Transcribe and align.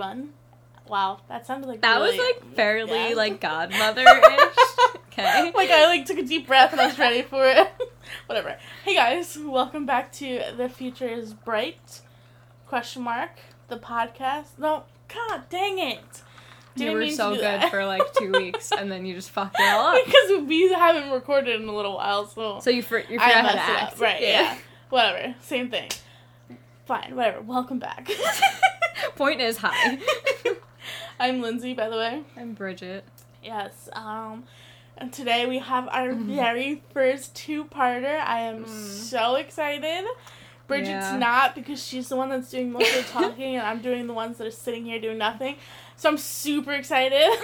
everyone. 0.00 0.32
Wow, 0.88 1.20
that 1.28 1.46
sounded 1.46 1.66
like 1.68 1.82
That 1.82 1.96
really- 2.00 2.18
was 2.18 2.26
like 2.42 2.54
fairly 2.56 3.10
yeah. 3.10 3.14
like 3.14 3.40
godmother-ish. 3.40 4.08
okay. 5.12 5.52
like 5.54 5.70
I 5.70 5.86
like 5.86 6.06
took 6.06 6.18
a 6.18 6.22
deep 6.22 6.46
breath 6.46 6.72
and 6.72 6.80
I 6.80 6.86
was 6.86 6.98
ready 6.98 7.22
for 7.22 7.44
it. 7.46 7.68
Whatever. 8.26 8.56
Hey 8.84 8.94
guys, 8.96 9.38
welcome 9.38 9.86
back 9.86 10.10
to 10.14 10.42
the 10.56 10.68
future 10.68 11.06
is 11.06 11.32
bright? 11.34 12.00
Question 12.66 13.02
mark 13.02 13.30
the 13.68 13.76
podcast. 13.76 14.58
No, 14.58 14.84
God 15.12 15.42
dang 15.50 15.78
it! 15.78 15.98
you 16.74 16.86
Didn't 16.86 16.94
were 16.94 17.00
mean 17.00 17.10
to 17.10 17.16
so 17.16 17.30
good 17.34 17.42
that. 17.44 17.70
for 17.70 17.84
like 17.84 18.02
two 18.14 18.32
weeks, 18.32 18.72
and 18.72 18.90
then 18.90 19.04
you 19.04 19.14
just 19.14 19.30
fucked 19.30 19.56
it 19.60 19.68
all 19.68 19.96
up. 19.96 20.04
because 20.04 20.42
we 20.48 20.72
haven't 20.72 21.10
recorded 21.12 21.60
in 21.60 21.68
a 21.68 21.74
little 21.74 21.96
while, 21.96 22.26
so, 22.26 22.58
So 22.60 22.70
you 22.70 22.82
for, 22.82 22.98
you 22.98 23.18
forgot 23.18 23.32
how 23.44 23.52
to 23.52 23.58
act, 23.60 23.92
up. 23.94 24.00
Right? 24.00 24.22
Yeah. 24.22 24.56
Whatever. 24.88 25.34
Same 25.42 25.70
thing. 25.70 25.90
Fine. 26.86 27.14
Whatever. 27.14 27.42
Welcome 27.42 27.78
back. 27.78 28.08
Point 29.20 29.42
is 29.42 29.58
hi. 29.58 29.98
I'm 31.20 31.42
Lindsay, 31.42 31.74
by 31.74 31.90
the 31.90 31.96
way. 31.98 32.22
I'm 32.38 32.54
Bridget. 32.54 33.04
Yes. 33.44 33.90
Um, 33.92 34.44
and 34.96 35.12
today 35.12 35.44
we 35.44 35.58
have 35.58 35.88
our 35.88 36.08
Mhm. 36.14 36.34
very 36.36 36.82
first 36.94 37.34
two-parter. 37.34 38.18
I 38.18 38.40
am 38.40 38.64
Mm. 38.64 38.68
so 38.68 39.34
excited. 39.34 40.06
Bridget's 40.66 41.10
Yeah. 41.12 41.18
not 41.18 41.54
because 41.54 41.86
she's 41.86 42.08
the 42.08 42.16
one 42.16 42.30
that's 42.30 42.48
doing 42.50 42.72
most 42.72 42.96
of 42.96 43.06
the 43.06 43.12
talking, 43.12 43.56
and 43.56 43.66
I'm 43.66 43.82
doing 43.82 44.06
the 44.06 44.14
ones 44.14 44.38
that 44.38 44.46
are 44.46 44.50
sitting 44.50 44.86
here 44.86 44.98
doing 44.98 45.18
nothing. 45.18 45.56
So 46.00 46.08
I'm 46.08 46.18
super 46.18 46.72
excited. 46.72 47.22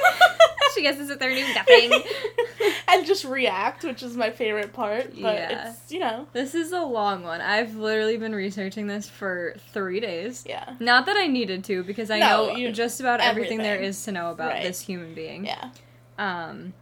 She 0.75 0.83
gets 0.83 0.99
to 0.99 1.07
sit 1.07 1.21
there 1.21 1.31
and 1.31 1.39
do 1.39 1.55
nothing. 1.55 2.03
and 2.89 3.07
just 3.07 3.25
react, 3.25 3.83
which 3.83 4.03
is 4.03 4.15
my 4.15 4.31
favorite 4.31 4.75
part. 4.75 5.11
But 5.13 5.35
Yeah. 5.37 5.71
it's 5.71 5.91
you 5.91 6.01
know, 6.01 6.27
This 6.35 6.55
is 6.55 6.73
a 6.73 6.81
long 6.83 7.23
one. 7.23 7.41
I've 7.41 7.77
literally 7.77 8.19
been 8.19 8.35
researching 8.35 8.87
this 8.87 9.09
for 9.09 9.55
three 9.73 10.01
days. 10.01 10.45
yeah, 10.47 10.75
Not 10.79 11.07
that 11.07 11.17
I 11.17 11.29
needed 11.29 11.65
to, 11.65 11.83
because 11.83 12.11
I 12.11 12.19
No, 12.19 12.49
know 12.49 12.57
you- 12.57 12.73
just 12.73 13.01
about 13.01 13.21
everything, 13.21 13.59
there 13.59 13.75
everything. 13.77 13.89
is 13.89 14.05
to 14.05 14.13
know 14.13 14.31
about 14.33 14.53
Right. 14.53 14.63
this 14.65 14.81
human 14.83 15.15
being. 15.15 15.47
yeah. 15.47 15.71
Um, 16.19 16.75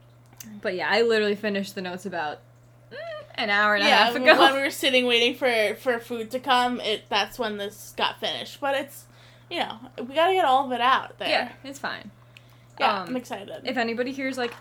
but 0.60 0.74
yeah, 0.74 0.88
I 0.90 1.02
literally 1.02 1.36
finished 1.36 1.76
the 1.76 1.82
notes 1.82 2.04
about 2.04 2.40
mm, 2.90 2.96
an 3.36 3.50
hour 3.50 3.76
and 3.76 3.84
a 3.84 3.88
yeah, 3.88 4.04
half 4.06 4.14
when 4.14 4.24
we 4.24 4.60
were 4.60 4.70
sitting 4.70 5.06
waiting 5.06 5.34
for 5.36 5.76
for 5.76 6.00
food 6.00 6.32
to 6.32 6.40
come, 6.40 6.80
it 6.80 7.02
that's 7.08 7.38
when 7.38 7.58
this 7.58 7.94
got 7.96 8.18
finished. 8.18 8.60
But 8.60 8.74
it's 8.74 9.04
you 9.54 9.60
know 9.60 9.78
we 10.08 10.14
gotta 10.14 10.32
get 10.32 10.44
all 10.44 10.66
of 10.66 10.72
it 10.72 10.80
out 10.80 11.18
there. 11.18 11.28
yeah, 11.28 11.52
it's 11.62 11.78
fine. 11.78 12.10
Yeah, 12.80 13.02
Um, 13.02 13.08
I'm 13.10 13.16
excited. 13.16 13.62
If 13.64 13.76
anybody 13.76 14.10
hears 14.12 14.36
like 14.36 14.52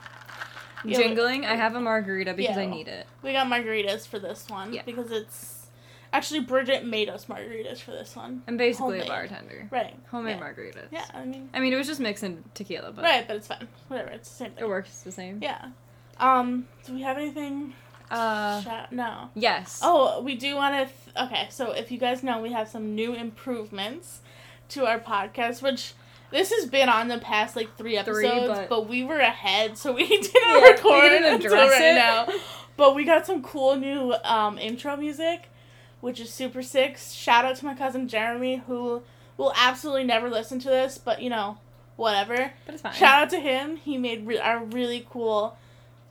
Yeah, 0.86 0.98
jingling, 0.98 1.46
I 1.46 1.56
have 1.56 1.76
a 1.76 1.82
margarita 1.82 2.34
because 2.34 2.58
I 2.58 2.66
need 2.66 2.88
it. 2.88 3.08
we 3.24 3.34
got 3.34 3.48
margaritas 3.48 4.08
for 4.08 4.20
this 4.20 4.48
one 4.50 4.72
Yeah. 4.74 4.84
because 4.86 5.12
it's 5.12 5.68
actually 6.12 6.42
Bridget 6.42 6.86
made 6.86 7.10
us 7.10 7.26
margaritas 7.26 7.80
for 7.80 7.90
this 7.92 8.16
one. 8.16 8.44
I'm 8.48 8.56
basically 8.56 9.00
Homemade. 9.00 9.06
a 9.08 9.12
bartender. 9.12 9.68
Right. 9.72 9.96
Homemade 10.12 10.38
yeah. 10.38 10.44
margaritas. 10.46 10.88
Yeah, 10.92 11.06
I 11.14 11.26
mean, 11.26 11.50
I 11.56 11.60
mean, 11.60 11.74
it 11.74 11.78
was 11.78 11.88
just 11.88 12.00
mixing 12.00 12.44
tequila, 12.54 12.92
but 12.92 13.04
right, 13.04 13.28
but 13.28 13.38
it's 13.38 13.48
fine. 13.48 13.68
Whatever, 13.88 14.10
it's 14.12 14.30
the 14.30 14.36
same 14.36 14.52
thing. 14.52 14.64
it 14.64 14.68
works 14.68 15.02
the 15.02 15.12
same. 15.12 15.40
Yeah. 15.42 15.70
Um. 16.20 16.68
Do 16.86 16.94
we 16.94 17.02
have 17.02 17.18
anything? 17.18 17.74
Uh, 18.12 18.62
Shout- 18.62 18.92
no. 18.92 19.32
yes. 19.34 19.80
Oh, 19.82 20.22
we 20.22 20.36
do 20.36 20.56
want 20.56 20.76
to. 20.76 20.94
Th- 20.94 21.26
okay, 21.26 21.48
so 21.50 21.72
if 21.72 21.92
you 21.92 21.98
guys 21.98 22.22
know, 22.22 22.40
we 22.40 22.52
have 22.52 22.68
some 22.70 22.94
new 22.94 23.16
improvements 23.16 24.20
to 24.70 24.86
our 24.86 25.00
podcast, 25.00 25.62
which 25.62 25.94
this 26.32 26.52
has 26.52 26.66
been 26.66 26.90
on 26.90 27.08
the 27.10 27.20
past 27.20 27.56
like 27.56 27.76
three 27.78 27.92
Three, 28.04 28.26
episodes, 28.28 28.48
but- 28.48 28.70
but... 28.70 28.88
we 28.90 29.04
were 29.04 29.20
ahead, 29.20 29.78
so 29.78 29.92
we 29.94 30.08
didn't 30.08 30.32
Yeah, 30.36 30.62
we 30.62 30.70
record 30.72 31.02
didn't 31.10 31.34
until 31.36 31.54
right 31.54 31.82
it. 31.82 31.96
now. 31.96 32.28
But 32.76 32.96
we 32.96 33.04
got 33.06 33.26
some 33.28 33.44
cool 33.44 33.76
new 33.76 34.14
um, 34.24 34.58
intro 34.58 34.96
music, 34.98 35.44
which 36.02 36.20
is 36.20 36.32
super 36.32 36.64
sick. 36.64 36.98
Shout 36.98 37.46
out 37.46 37.56
to 37.58 37.66
my 37.66 37.76
cousin 37.76 38.08
Jeremy, 38.08 38.64
who 38.68 39.04
will 39.38 39.54
absolutely 39.56 40.06
never 40.06 40.28
listen 40.30 40.58
to 40.60 40.70
this, 40.70 40.98
but 40.98 41.22
you 41.22 41.30
know, 41.30 41.58
whatever. 41.98 42.52
but 42.66 42.74
it's 42.74 42.82
fine. 42.82 42.94
Shout 42.94 43.22
out 43.24 43.30
to 43.30 43.40
him. 43.40 43.76
He 43.78 43.98
made 44.00 44.26
re- 44.26 44.38
a 44.44 44.58
really 44.60 45.06
cool 45.10 45.56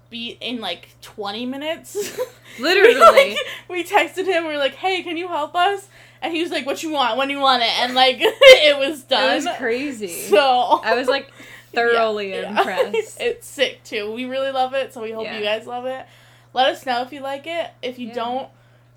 beat 0.08 0.38
in 0.40 0.60
like 0.60 0.90
20 1.00 1.46
minutes. 1.46 1.96
Literally. 2.60 2.94
we, 2.94 3.00
like, 3.00 3.38
we 3.68 3.82
texted 3.84 4.26
him. 4.26 4.44
We 4.44 4.50
were 4.52 4.58
like, 4.58 4.74
"Hey, 4.74 5.02
can 5.02 5.16
you 5.16 5.26
help 5.26 5.56
us?" 5.56 5.88
And 6.22 6.32
he 6.32 6.40
was 6.42 6.50
like, 6.52 6.64
"What 6.66 6.82
you 6.82 6.92
want? 6.92 7.16
When 7.18 7.28
you 7.30 7.40
want 7.40 7.62
it?" 7.62 7.68
And 7.80 7.94
like, 7.94 8.16
it 8.20 8.78
was 8.78 9.02
done. 9.02 9.32
It 9.32 9.44
was 9.44 9.56
crazy. 9.58 10.06
So 10.08 10.80
I 10.84 10.94
was 10.94 11.08
like 11.08 11.30
thoroughly 11.74 12.30
Yeah, 12.30 12.40
yeah. 12.42 12.58
impressed. 12.58 13.16
it's 13.20 13.46
sick 13.46 13.82
too. 13.84 14.12
We 14.12 14.24
really 14.26 14.50
love 14.52 14.72
it, 14.74 14.94
so 14.94 15.02
we 15.02 15.10
hope 15.12 15.24
Yeah. 15.24 15.38
you 15.38 15.44
guys 15.44 15.66
love 15.66 15.86
it. 15.86 16.06
Let 16.54 16.68
us 16.68 16.86
know 16.86 17.02
if 17.02 17.12
you 17.12 17.20
like 17.20 17.46
it. 17.46 17.70
If 17.82 17.98
you 17.98 18.08
Yeah. 18.08 18.14
don't, 18.14 18.48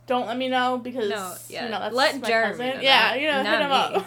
don't 0.08 0.28
let 0.28 0.38
me 0.38 0.50
know 0.50 0.78
because 0.78 1.10
No, 1.10 1.36
yeah. 1.50 1.64
you 1.66 1.72
know 1.72 1.80
that's 1.80 1.96
Let 1.96 2.22
my 2.22 2.28
Jeremy 2.28 2.66
cousin. 2.72 2.84
yeah, 2.84 3.16
you 3.16 3.28
know, 3.28 3.42
not 3.44 3.48
hit 3.54 3.62
him 3.62 3.70
me. 3.70 3.76
up. 3.76 4.06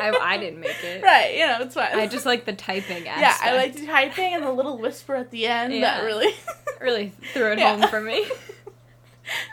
I, 0.00 0.18
I 0.34 0.38
didn't 0.38 0.60
make 0.60 0.82
it. 0.84 1.02
right, 1.02 1.34
you 1.36 1.46
know, 1.46 1.58
it's 1.60 1.74
fine. 1.74 1.98
I 1.98 2.06
just 2.06 2.24
like 2.26 2.44
the 2.46 2.52
typing 2.52 3.06
aspect. 3.06 3.20
yeah, 3.20 3.36
I 3.40 3.56
like 3.56 3.74
the 3.74 3.86
typing 3.86 4.32
and 4.34 4.42
the 4.44 4.50
little 4.52 4.78
whisper 4.78 5.14
at 5.16 5.30
the 5.30 5.46
end 5.46 5.72
Yeah. 5.74 5.80
that 5.98 6.04
really 6.04 6.34
really 6.80 7.12
threw 7.32 7.52
it 7.52 7.58
Yeah. 7.58 7.76
home 7.78 7.88
for 7.88 8.00
me. 8.00 8.24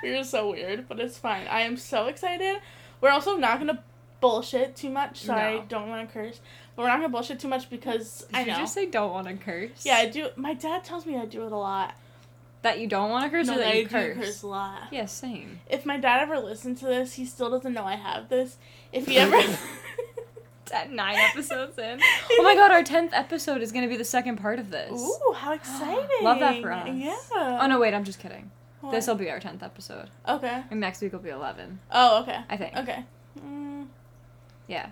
You're 0.04 0.24
so 0.24 0.52
weird, 0.52 0.88
but 0.90 1.00
it's 1.00 1.18
fine. 1.18 1.48
I 1.48 1.62
am 1.62 1.78
so 1.78 2.08
excited. 2.08 2.58
We're 3.02 3.10
also 3.10 3.36
not 3.36 3.58
gonna 3.60 3.84
bullshit 4.22 4.76
too 4.76 4.90
much. 4.90 5.22
Sorry, 5.24 5.56
No. 5.56 5.66
don't 5.68 5.90
want 5.90 6.08
to 6.08 6.14
curse, 6.14 6.40
but 6.76 6.84
we're 6.84 6.88
not 6.90 6.98
gonna 6.98 7.10
bullshit 7.10 7.40
too 7.40 7.48
much 7.48 7.70
because 7.70 8.26
Did 8.32 8.36
I 8.36 8.40
you 8.42 8.46
just 8.62 8.74
say 8.74 8.86
don't 8.86 9.12
want 9.12 9.28
to 9.28 9.34
curse? 9.34 9.84
yeah, 9.86 9.96
I 9.98 10.06
do. 10.08 10.30
My 10.36 10.54
dad 10.54 10.84
tells 10.84 11.06
me 11.06 11.18
I 11.18 11.26
do 11.26 11.46
it 11.46 11.52
a 11.52 11.58
lot. 11.58 11.96
That 12.62 12.78
you 12.80 12.86
don't 12.86 13.10
want 13.10 13.24
to 13.26 13.30
curse 13.36 13.48
No, 13.48 13.56
or 13.56 13.58
that 13.58 13.68
I 13.70 13.74
you 13.74 13.84
do 13.86 13.90
curse? 13.90 14.16
curse 14.18 14.42
a 14.44 14.48
lot. 14.48 14.82
Yeah, 14.92 15.08
same. 15.08 15.62
If 15.68 15.84
my 15.84 15.98
dad 15.98 16.22
ever 16.22 16.38
listens 16.40 16.80
to 16.82 16.86
this, 16.86 17.14
he 17.14 17.26
still 17.26 17.50
doesn't 17.50 17.74
know 17.74 17.84
I 17.86 17.96
have 17.96 18.30
this. 18.30 18.58
If 18.94 19.08
he 19.08 19.18
ever. 19.18 19.42
At 20.74 20.90
nine 20.92 21.18
episodes 21.18 21.78
in. 21.80 22.00
Oh 22.32 22.44
my 22.44 22.56
god, 22.56 22.72
our 22.72 22.82
tenth 22.84 23.12
episode 23.14 23.62
is 23.62 23.72
gonna 23.74 23.88
be 23.90 23.98
the 23.98 24.06
second 24.06 24.38
part 24.38 24.58
of 24.60 24.70
this. 24.72 24.92
Ooh, 24.92 25.34
how 25.34 25.52
exciting! 25.54 26.08
Love 26.22 26.40
that 26.40 26.62
for 26.62 26.72
us. 26.72 26.88
Yeah. 26.94 27.18
Oh 27.34 27.68
no, 27.68 27.78
wait, 27.80 27.94
I'm 27.94 28.04
just 28.06 28.20
kidding. 28.20 28.52
What? 28.82 28.92
This 28.92 29.08
will 29.08 29.16
be 29.16 29.30
our 29.30 29.40
tenth 29.40 29.64
episode, 29.64 30.10
Okay. 30.28 30.64
and 30.72 30.80
next 30.80 31.02
week 31.02 31.14
will 31.14 31.20
be 31.20 31.30
eleven. 31.30 31.80
Oh, 31.92 32.22
okay. 32.24 32.40
I 32.50 32.58
think. 32.58 32.76
Okay. 32.76 33.06
Mm, 33.40 33.88
Yeah. 34.68 34.90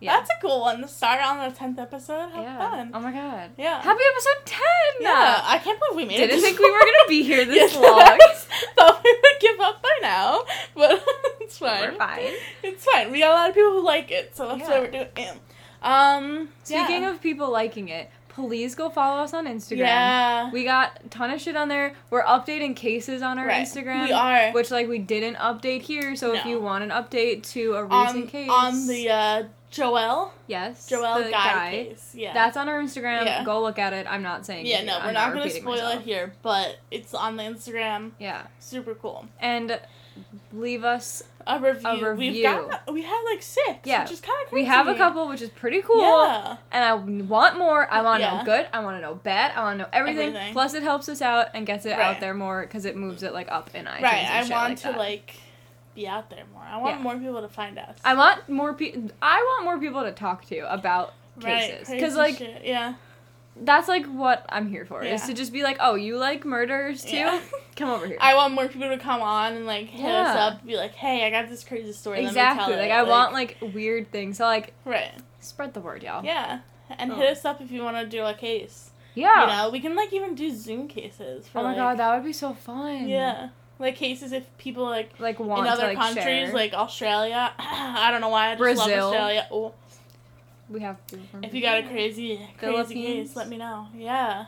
Yeah. 0.00 0.16
That's 0.16 0.30
a 0.30 0.40
cool 0.42 0.60
one 0.62 0.80
to 0.82 0.88
start 0.88 1.22
on 1.22 1.48
the 1.48 1.54
tenth 1.56 1.78
episode. 1.78 2.30
Have 2.30 2.42
yeah. 2.42 2.58
fun. 2.58 2.90
Oh 2.92 2.98
my 2.98 3.12
god. 3.12 3.50
Yeah. 3.56 3.80
Happy 3.80 4.02
episode 4.12 4.46
ten. 4.46 4.60
yeah, 5.00 5.40
I 5.44 5.58
can't 5.58 5.78
believe 5.78 5.96
we 5.96 6.04
made 6.04 6.20
it. 6.24 6.26
Didn't 6.26 6.42
think 6.42 6.58
we 6.58 6.70
were 6.70 6.80
gonna 6.80 7.08
be 7.08 7.22
here 7.22 7.44
this 7.44 7.72
Yes, 7.74 7.76
long. 7.76 8.18
Thought 8.76 9.00
we 9.04 9.12
would 9.22 9.40
give 9.40 9.60
up 9.60 9.80
by 9.80 9.98
now, 10.02 10.42
but 10.74 11.04
it's 11.40 11.56
fine. 11.58 11.92
We're 11.92 11.98
fine. 11.98 12.32
It's 12.64 12.84
fine. 12.84 13.12
We 13.12 13.20
got 13.20 13.30
a 13.30 13.34
lot 13.34 13.48
of 13.50 13.54
people 13.54 13.70
who 13.72 13.84
like 13.84 14.10
it, 14.10 14.34
so 14.36 14.48
that's 14.48 14.60
Yeah. 14.62 14.68
why 14.70 14.80
we're 14.80 14.90
doing 14.90 15.08
it. 15.16 15.38
Um, 15.82 16.48
Speaking 16.64 17.02
yeah. 17.02 17.10
of 17.10 17.20
people 17.22 17.50
liking 17.50 17.88
it, 17.88 18.10
please 18.34 18.74
go 18.74 18.88
follow 18.90 19.22
us 19.22 19.34
on 19.34 19.46
Instagram. 19.46 19.78
yeah, 19.78 20.50
We 20.50 20.64
got 20.64 21.00
a 21.04 21.08
ton 21.08 21.30
of 21.30 21.40
shit 21.40 21.56
on 21.56 21.68
there. 21.68 21.94
We're 22.10 22.22
updating 22.24 22.74
cases 22.74 23.22
on 23.22 23.38
our 23.38 23.46
Right. 23.46 23.66
Instagram. 23.66 24.04
We 24.06 24.12
are. 24.12 24.52
Which 24.52 24.70
like 24.70 24.88
we 24.88 24.98
didn't 24.98 25.36
update 25.36 25.82
here, 25.82 26.16
so 26.16 26.34
if 26.34 26.44
you 26.44 26.60
want 26.60 26.84
an 26.84 26.90
update 26.90 27.42
to 27.52 27.74
a 27.74 27.84
recent 27.84 28.24
on 28.24 28.26
case 28.28 28.50
on 28.50 28.86
the 28.86 29.08
uh, 29.10 29.42
Joel 29.70 30.34
yes 30.46 30.86
Joel 30.86 31.22
the 31.24 31.30
guy, 31.30 31.70
case. 31.88 32.12
Yeah, 32.14 32.34
That's 32.34 32.56
on 32.58 32.68
our 32.68 32.80
Instagram. 32.82 33.24
Yeah. 33.24 33.42
Go 33.44 33.62
look 33.62 33.78
at 33.78 33.92
it. 33.94 34.06
I'm 34.08 34.22
not 34.22 34.44
saying 34.44 34.66
yeah. 34.66 34.82
No, 34.84 34.98
we're 34.98 35.06
I'm 35.06 35.14
not, 35.14 35.32
gonna 35.32 35.48
spoil 35.50 35.72
myself. 35.76 35.94
it 35.94 36.02
here, 36.02 36.34
but 36.42 36.76
it's 36.90 37.14
on 37.14 37.36
the 37.36 37.42
Instagram. 37.42 38.10
Yeah. 38.18 38.42
Super 38.58 38.94
cool. 38.94 39.26
And 39.40 39.80
leave 40.52 40.84
us 40.84 41.22
A 41.46 41.58
review. 41.60 42.16
We've 42.16 42.42
got 42.42 42.92
we 42.92 43.02
have 43.02 43.24
like 43.24 43.42
six. 43.42 43.80
Yeah. 43.84 44.02
which 44.02 44.12
is 44.12 44.20
kind 44.20 44.38
of 44.44 44.50
cool. 44.50 44.58
we 44.58 44.64
have 44.66 44.88
a 44.88 44.94
couple 44.94 45.28
which 45.28 45.42
is 45.42 45.50
pretty 45.50 45.82
cool. 45.82 46.00
Yeah. 46.00 46.56
And 46.70 46.84
I 46.84 46.94
want 46.94 47.58
more. 47.58 47.90
I 47.92 48.02
want 48.02 48.20
to 48.20 48.26
Yeah. 48.26 48.38
know 48.38 48.44
good. 48.44 48.66
I 48.72 48.80
want 48.80 48.96
to 48.96 49.00
know 49.00 49.14
bad. 49.14 49.52
I 49.56 49.62
want 49.62 49.78
to 49.78 49.84
know 49.84 49.90
everything. 49.92 50.28
Everything. 50.28 50.52
Plus, 50.52 50.74
it 50.74 50.82
helps 50.82 51.08
us 51.08 51.20
out 51.22 51.48
and 51.54 51.66
gets 51.66 51.86
it 51.86 51.90
Right. 51.90 52.00
out 52.00 52.20
there 52.20 52.34
more 52.34 52.62
because 52.62 52.84
it 52.84 52.96
moves 52.96 53.22
it 53.22 53.32
like 53.32 53.50
up 53.50 53.74
in 53.74 53.84
iTunes. 53.86 54.02
Right. 54.02 54.14
and 54.24 54.52
I 54.52 54.56
want 54.56 54.70
like 54.70 54.78
to 54.78 54.82
that. 54.88 54.98
like 54.98 55.34
be 55.94 56.08
out 56.08 56.30
there 56.30 56.44
more. 56.52 56.62
I 56.62 56.78
want 56.78 56.96
Yeah. 56.96 57.02
more 57.02 57.16
people 57.16 57.40
to 57.42 57.48
find 57.48 57.78
us. 57.78 57.98
I 58.04 58.14
want 58.14 58.48
more 58.48 58.72
people. 58.74 59.10
I 59.20 59.36
want 59.42 59.64
more 59.64 59.78
people 59.78 60.02
to 60.02 60.12
talk 60.12 60.44
to 60.46 60.72
about 60.72 61.12
Right, 61.36 61.70
cases 61.70 61.86
crazy 61.88 62.00
because 62.00 62.16
like 62.16 62.36
shit, 62.38 62.62
yeah. 62.64 62.94
That's 63.56 63.86
like 63.88 64.06
what 64.06 64.46
I'm 64.48 64.68
here 64.68 64.84
for 64.86 65.02
is 65.04 65.22
to 65.26 65.34
just 65.34 65.52
be 65.52 65.62
like, 65.62 65.76
oh, 65.80 65.94
you 65.94 66.16
like 66.16 66.44
murders 66.44 67.04
too? 67.04 67.16
Yeah. 67.16 67.40
Come 67.76 67.90
over 67.90 68.06
here. 68.06 68.18
I 68.20 68.34
want 68.34 68.54
more 68.54 68.68
people 68.68 68.88
to 68.88 68.98
come 68.98 69.22
on 69.22 69.54
and 69.54 69.66
like 69.66 69.86
hit 69.86 70.04
us 70.10 70.36
up, 70.36 70.58
and 70.60 70.68
be 70.68 70.76
like, 70.76 70.92
"Hey, 70.94 71.24
I 71.26 71.30
got 71.30 71.48
this 71.48 71.64
crazy 71.64 71.92
story." 71.92 72.24
Exactly. 72.24 72.74
tell 72.74 72.82
Like 72.82 72.90
it. 72.90 72.94
I 72.94 73.02
want 73.02 73.32
like 73.32 73.56
weird 73.62 74.10
things. 74.12 74.36
So 74.38 74.44
like 74.44 74.74
right, 74.84 75.10
spread 75.40 75.72
the 75.72 75.80
word, 75.80 76.02
y'all. 76.02 76.22
yeah, 76.22 76.60
and 76.90 77.12
Oh. 77.12 77.14
hit 77.14 77.30
us 77.30 77.44
up 77.46 77.62
if 77.62 77.70
you 77.70 77.82
want 77.82 77.96
to 77.96 78.06
do 78.06 78.24
a 78.24 78.34
case. 78.34 78.90
Yeah. 79.14 79.40
You 79.40 79.46
know, 79.46 79.70
we 79.70 79.80
can 79.80 79.96
like 79.96 80.12
even 80.12 80.34
do 80.34 80.54
Zoom 80.54 80.86
cases. 80.86 81.48
For, 81.48 81.60
oh 81.60 81.62
my 81.62 81.68
like, 81.70 81.76
god, 81.78 81.98
that 81.98 82.14
would 82.14 82.24
be 82.26 82.32
so 82.34 82.52
fun. 82.52 83.08
Yeah, 83.08 83.48
like 83.78 83.96
cases 83.96 84.32
if 84.32 84.44
people 84.58 84.84
like 84.84 85.18
Like 85.18 85.40
want 85.40 85.66
in 85.66 85.72
other 85.72 85.82
to 85.82 85.86
like 85.88 85.96
countries, 85.98 86.24
share. 86.48 86.52
like 86.52 86.74
Australia. 86.74 87.52
I 87.58 88.10
don't 88.10 88.20
know 88.20 88.28
why 88.28 88.50
I 88.52 88.54
just 88.56 88.78
love 88.78 88.90
Australia. 88.90 89.46
Oh, 89.50 89.72
we 90.72 90.80
have 90.80 91.04
people 91.06 91.26
from 91.30 91.44
if 91.44 91.54
you 91.54 91.60
got 91.62 91.78
a 91.78 91.82
crazy, 91.88 92.40
crazy 92.58 92.94
case, 92.94 93.36
let 93.36 93.48
me 93.48 93.58
know. 93.58 93.88
Yeah, 93.94 94.46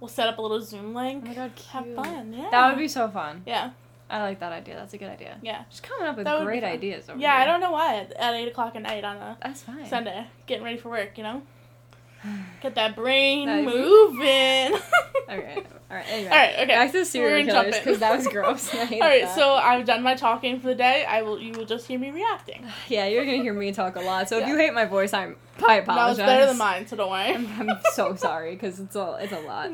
we'll 0.00 0.08
set 0.08 0.28
up 0.28 0.38
a 0.38 0.42
little 0.42 0.60
Zoom 0.60 0.94
link. 0.94 1.24
Oh 1.24 1.26
link. 1.28 1.38
my 1.38 1.42
god, 1.48 1.52
Have 1.70 1.94
fun. 1.94 2.32
Yeah, 2.32 2.48
That 2.50 2.68
would 2.70 2.78
be 2.78 2.88
so 2.88 3.08
fun. 3.08 3.42
Yeah, 3.46 3.70
I 4.10 4.22
like 4.22 4.40
that 4.40 4.52
idea. 4.52 4.76
That's 4.76 4.94
a 4.94 4.98
good 4.98 5.10
idea. 5.10 5.38
Yeah. 5.42 5.64
Just 5.70 5.82
coming 5.82 6.06
up 6.06 6.16
with 6.16 6.24
That 6.24 6.34
would 6.38 6.40
be 6.46 6.46
great 6.46 6.64
ideas. 6.64 7.08
Over 7.08 7.18
Yeah, 7.18 7.34
I 7.34 7.44
don't 7.44 7.60
know 7.60 7.72
why 7.72 7.96
at, 7.96 8.12
at 8.12 8.34
eight 8.34 8.48
o'clock 8.48 8.74
at 8.74 8.82
night 8.82 9.04
on 9.04 9.16
a 9.16 9.38
That's 9.42 9.62
fine. 9.62 9.86
Sunday, 9.86 10.26
getting 10.46 10.64
ready 10.64 10.78
for 10.78 10.88
work. 10.88 11.16
You 11.18 11.24
know, 11.24 11.42
get 12.60 12.74
that 12.74 12.96
brain 12.96 13.46
That- 13.46 13.64
moving. 13.64 14.80
All 15.28 15.36
right. 15.36 15.66
All 15.90 15.96
right. 15.96 16.06
Anyway. 16.08 16.30
All 16.30 16.36
right, 16.36 16.54
okay. 16.54 16.66
Back 16.66 16.92
to 16.92 17.04
serial 17.04 17.46
killers 17.46 17.78
because 17.78 17.98
that 17.98 18.16
was 18.16 18.26
gross. 18.28 18.74
All 18.74 18.80
right, 18.80 19.22
that. 19.22 19.34
so 19.34 19.54
I've 19.54 19.86
done 19.86 20.02
my 20.02 20.14
talking 20.14 20.60
for 20.60 20.68
the 20.68 20.74
day. 20.74 21.04
I 21.06 21.22
will. 21.22 21.40
You 21.40 21.52
will 21.52 21.64
just 21.64 21.86
hear 21.86 21.98
me 21.98 22.10
reacting. 22.10 22.66
yeah, 22.88 23.06
you're 23.06 23.24
gonna 23.24 23.42
hear 23.42 23.54
me 23.54 23.72
talk 23.72 23.96
a 23.96 24.00
lot. 24.00 24.28
So 24.28 24.38
if 24.38 24.48
you 24.48 24.56
hate 24.56 24.74
my 24.74 24.84
voice, 24.84 25.12
I'm 25.14 25.36
I 25.66 25.76
apologize. 25.76 26.16
That 26.18 26.26
was 26.26 26.34
better 26.34 26.46
than 26.46 26.58
mine, 26.58 26.86
so 26.86 26.96
don't 26.96 27.10
worry. 27.10 27.34
I'm, 27.34 27.70
I'm 27.70 27.78
so 27.92 28.14
sorry 28.16 28.52
because 28.52 28.80
it's 28.80 28.96
a 28.96 29.18
it's 29.20 29.32
a 29.32 29.40
lot. 29.40 29.70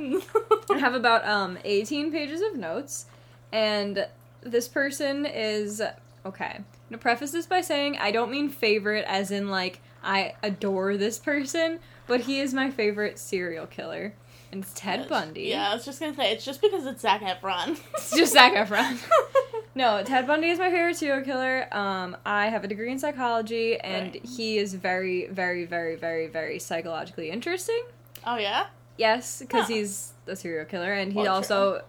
I 0.70 0.78
have 0.78 0.94
about 0.94 1.26
um 1.26 1.58
18 1.64 2.12
pages 2.12 2.40
of 2.40 2.56
notes, 2.56 3.06
and 3.52 4.06
this 4.42 4.68
person 4.68 5.26
is 5.26 5.82
okay. 6.24 6.52
I'm 6.56 6.64
gonna 6.90 6.98
preface 6.98 7.32
this 7.32 7.46
by 7.46 7.60
saying 7.60 7.98
I 7.98 8.10
don't 8.12 8.30
mean 8.30 8.48
favorite 8.50 9.04
as 9.08 9.30
in 9.30 9.48
like 9.48 9.80
I 10.02 10.34
adore 10.42 10.96
this 10.96 11.18
person, 11.18 11.80
but 12.06 12.22
he 12.22 12.40
is 12.40 12.52
my 12.54 12.70
favorite 12.70 13.18
serial 13.18 13.66
killer, 13.66 14.14
and 14.52 14.62
it's 14.62 14.72
Ted 14.74 15.08
Bundy. 15.08 15.42
Yeah, 15.42 15.70
I 15.70 15.74
was 15.74 15.84
just 15.84 16.00
gonna 16.00 16.14
say 16.14 16.32
it's 16.32 16.44
just 16.44 16.60
because 16.60 16.86
it's 16.86 17.02
Zac 17.02 17.20
Efron. 17.22 17.78
It's 17.94 18.16
just 18.16 18.32
Zac 18.32 18.52
Efron. 18.54 18.98
No, 19.76 20.04
Ted 20.04 20.28
Bundy 20.28 20.50
is 20.50 20.60
my 20.60 20.70
favorite 20.70 20.96
serial 20.96 21.24
killer. 21.24 21.66
Um, 21.76 22.16
I 22.24 22.46
have 22.46 22.62
a 22.62 22.68
degree 22.68 22.92
in 22.92 23.00
psychology, 23.00 23.76
and 23.80 24.12
Right. 24.12 24.24
he 24.24 24.56
is 24.58 24.72
very, 24.72 25.26
very, 25.26 25.64
very, 25.64 25.96
very, 25.96 26.28
very 26.28 26.60
psychologically 26.60 27.28
interesting. 27.30 27.82
oh 28.24 28.36
yeah. 28.36 28.66
Yes, 28.96 29.40
because 29.40 29.62
Huh. 29.66 29.74
he's 29.74 30.12
a 30.28 30.36
serial 30.36 30.64
killer, 30.66 30.92
and 30.92 31.12
he 31.12 31.18
Well, 31.18 31.34
also, 31.34 31.82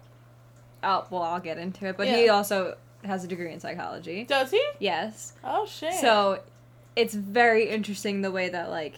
I'll, 0.81 1.05
well, 1.11 1.21
I'll 1.21 1.39
get 1.39 1.59
into 1.59 1.85
it, 1.85 1.95
but 1.95 2.07
he 2.07 2.27
also 2.27 2.75
has 3.03 3.23
a 3.23 3.27
degree 3.27 3.53
in 3.53 3.59
psychology. 3.59 4.23
Does 4.23 4.49
he? 4.49 4.63
Yes, 4.79 5.33
Oh 5.43 5.67
shit. 5.67 5.93
so 5.93 6.41
it's 6.95 7.13
very 7.13 7.69
interesting 7.69 8.21
the 8.21 8.31
way 8.31 8.49
that 8.49 8.71
like 8.71 8.95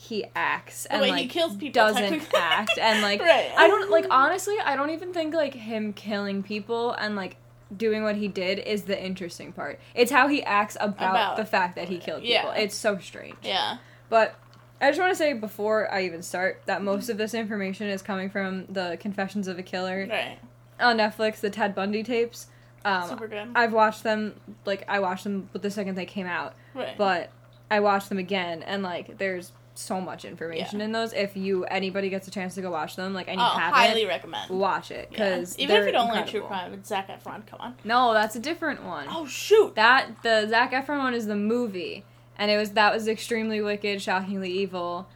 he 0.00 0.24
acts 0.36 0.86
and 0.86 1.00
like 1.02 1.20
he 1.22 1.26
kills 1.26 1.56
people 1.56 1.72
doesn't 1.72 2.22
act 2.34 2.78
and 2.80 3.02
like 3.02 3.20
Right. 3.22 3.50
I 3.56 3.66
don't 3.66 3.90
like 3.90 4.06
honestly 4.10 4.54
I 4.64 4.76
don't 4.76 4.90
even 4.90 5.12
think 5.12 5.34
like 5.34 5.54
him 5.54 5.92
killing 5.92 6.42
people 6.44 6.92
and 6.92 7.16
like 7.16 7.36
doing 7.76 8.02
what 8.04 8.14
he 8.16 8.28
did 8.28 8.60
is 8.60 8.82
the 8.82 9.02
interesting 9.02 9.52
part. 9.52 9.78
It's 9.94 10.10
how 10.12 10.28
he 10.28 10.42
acts 10.44 10.76
about, 10.80 11.10
About- 11.10 11.36
the 11.36 11.44
fact 11.44 11.74
that 11.76 11.88
he 11.88 11.98
killed 11.98 12.22
people. 12.22 12.50
Yeah. 12.54 12.54
It's 12.54 12.74
so 12.76 12.98
strange. 12.98 13.36
Yeah. 13.42 13.78
But 14.08 14.36
I 14.80 14.88
just 14.88 15.00
want 15.00 15.10
to 15.12 15.16
say 15.16 15.32
before 15.32 15.92
I 15.92 16.04
even 16.04 16.22
start 16.22 16.62
that 16.66 16.82
most 16.82 17.08
of 17.10 17.18
this 17.18 17.34
information 17.34 17.88
is 17.88 18.00
coming 18.00 18.30
from 18.30 18.66
the 18.66 18.96
Confessions 19.00 19.48
of 19.48 19.58
a 19.58 19.62
Killer 19.62 20.06
Right. 20.08 20.38
on 20.80 20.96
Netflix, 20.98 21.40
the 21.40 21.50
Ted 21.50 21.74
Bundy 21.74 22.02
tapes. 22.04 22.46
Um, 22.84 23.08
Super 23.08 23.26
good. 23.26 23.48
I've 23.56 23.72
watched 23.72 24.04
them 24.04 24.40
like 24.64 24.84
I 24.88 25.00
watched 25.00 25.24
them 25.24 25.50
the 25.52 25.70
second 25.70 25.96
they 25.96 26.06
came 26.06 26.26
out, 26.28 26.54
right. 26.74 26.96
but 26.96 27.30
I 27.70 27.80
watched 27.80 28.08
them 28.08 28.18
again 28.18 28.62
and 28.62 28.82
like 28.84 29.18
there's 29.18 29.52
so 29.78 30.00
much 30.00 30.24
information 30.24 30.80
Yeah. 30.80 30.86
in 30.86 30.92
those. 30.92 31.12
If 31.12 31.36
you 31.36 31.64
anybody 31.64 32.08
gets 32.10 32.26
a 32.28 32.30
chance 32.30 32.54
to 32.56 32.62
go 32.62 32.70
watch 32.70 32.96
them, 32.96 33.14
like 33.14 33.28
and 33.28 33.38
you 33.38 33.46
oh, 33.46 33.50
haven't, 33.50 33.78
highly 33.78 34.06
recommend. 34.06 34.50
watch 34.50 34.90
it 34.90 35.08
Yeah. 35.10 35.18
because 35.36 35.58
even 35.58 35.76
if 35.76 35.86
you 35.86 35.92
don't 35.92 36.08
like 36.08 36.26
true 36.26 36.42
crime, 36.42 36.74
it's 36.74 36.88
Zac 36.88 37.08
Efron. 37.08 37.46
Come 37.46 37.60
on. 37.60 37.74
No, 37.84 38.12
that's 38.12 38.36
a 38.36 38.40
different 38.40 38.84
one. 38.84 39.06
Oh 39.08 39.26
shoot. 39.26 39.74
That 39.74 40.22
the 40.22 40.46
Zac 40.48 40.72
Efron 40.72 40.98
one 40.98 41.14
is 41.14 41.26
the 41.26 41.36
movie, 41.36 42.04
and 42.36 42.50
it 42.50 42.56
was 42.56 42.72
that 42.72 42.92
was 42.92 43.08
extremely 43.08 43.60
wicked, 43.60 44.02
shockingly 44.02 44.50
evil. 44.50 45.08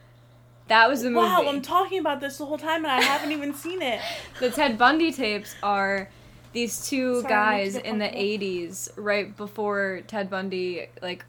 That 0.69 0.89
was 0.89 1.01
the 1.01 1.09
movie. 1.09 1.27
Wow, 1.27 1.45
I'm 1.47 1.61
talking 1.61 1.99
about 1.99 2.21
this 2.21 2.37
the 2.37 2.45
whole 2.45 2.57
time 2.57 2.85
and 2.85 2.91
I 2.91 3.01
haven't 3.01 3.31
even 3.31 3.53
seen 3.53 3.81
it. 3.81 3.99
the 4.39 4.49
Ted 4.49 4.77
Bundy 4.77 5.11
tapes 5.11 5.55
are 5.61 6.09
these 6.53 6.87
two 6.87 7.21
Sorry, 7.21 7.29
guys 7.33 7.75
I 7.75 7.81
in 7.81 7.97
the 7.99 8.05
80s 8.07 8.89
right 8.95 9.35
before 9.35 10.01
Ted 10.07 10.29
Bundy 10.29 10.87
like 11.01 11.25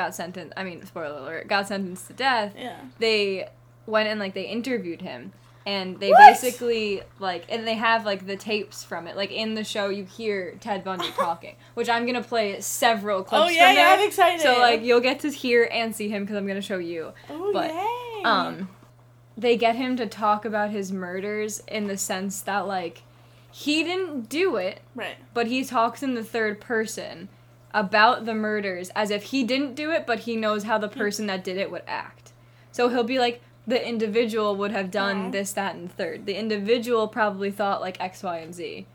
got 0.00 0.14
sentenced 0.14 0.52
I 0.56 0.64
mean 0.64 0.84
spoiler 0.86 1.18
alert 1.18 1.48
got 1.48 1.68
sentenced 1.68 2.06
to 2.08 2.12
death 2.14 2.52
Yeah. 2.56 2.76
they 2.98 3.48
went 3.86 4.08
and 4.08 4.18
like 4.18 4.34
they 4.34 4.44
interviewed 4.44 5.02
him 5.02 5.32
and 5.66 6.00
they 6.00 6.08
What? 6.10 6.18
basically 6.32 7.02
like 7.18 7.44
and 7.50 7.66
they 7.66 7.74
have 7.74 8.06
like 8.06 8.26
the 8.26 8.36
tapes 8.36 8.82
from 8.82 9.06
it 9.06 9.14
like 9.16 9.30
in 9.30 9.54
the 9.54 9.64
show 9.64 9.88
you 9.90 10.04
hear 10.04 10.54
Ted 10.60 10.82
Bundy 10.84 11.10
talking 11.16 11.54
which 11.74 11.88
I'm 11.88 12.06
gonna 12.06 12.22
play 12.22 12.60
several 12.60 13.22
clips 13.22 13.44
Oh 13.44 13.48
yeah, 13.48 13.68
from 13.68 13.76
yeah, 13.76 13.96
I'm 13.98 14.06
excited. 14.08 14.40
so 14.40 14.58
like 14.58 14.82
you'll 14.82 15.00
get 15.10 15.20
to 15.20 15.30
hear 15.30 15.68
and 15.70 15.94
see 15.94 16.08
him 16.08 16.22
because 16.24 16.36
I'm 16.36 16.46
gonna 16.46 16.62
show 16.62 16.78
you 16.78 17.12
oh, 17.28 17.50
but, 17.52 17.70
yay. 17.70 18.22
um 18.24 18.68
they 19.36 19.56
get 19.56 19.76
him 19.76 19.96
to 19.96 20.06
talk 20.06 20.44
about 20.44 20.70
his 20.70 20.92
murders 20.92 21.62
in 21.68 21.86
the 21.88 21.96
sense 21.96 22.40
that 22.42 22.66
like 22.66 23.02
he 23.52 23.82
didn't 23.84 24.28
do 24.28 24.56
it 24.56 24.80
right. 24.94 25.16
but 25.34 25.46
he 25.48 25.64
talks 25.64 26.02
in 26.02 26.14
the 26.14 26.24
third 26.24 26.60
person 26.60 27.28
about 27.72 28.24
the 28.26 28.34
murders 28.34 28.90
as 28.96 29.10
if 29.10 29.24
he 29.24 29.42
didn't 29.44 29.74
do 29.74 29.90
it 29.90 30.06
but 30.06 30.20
he 30.20 30.36
knows 30.36 30.64
how 30.64 30.76
the 30.78 30.88
Hmm. 30.88 30.98
person 30.98 31.26
that 31.26 31.44
did 31.44 31.56
it 31.56 31.70
would 31.70 31.82
act 31.86 32.32
so 32.72 32.88
he'll 32.88 33.04
be 33.04 33.18
like 33.18 33.40
the 33.66 33.86
individual 33.86 34.56
would 34.56 34.72
have 34.72 34.90
done 34.90 35.26
Aw. 35.26 35.30
this 35.30 35.52
that 35.52 35.74
and 35.76 35.92
third 35.92 36.26
the 36.26 36.34
individual 36.36 37.06
probably 37.08 37.50
thought 37.50 37.80
like 37.80 38.00
x 38.00 38.22
y 38.22 38.38
and 38.38 38.54
z 38.54 38.86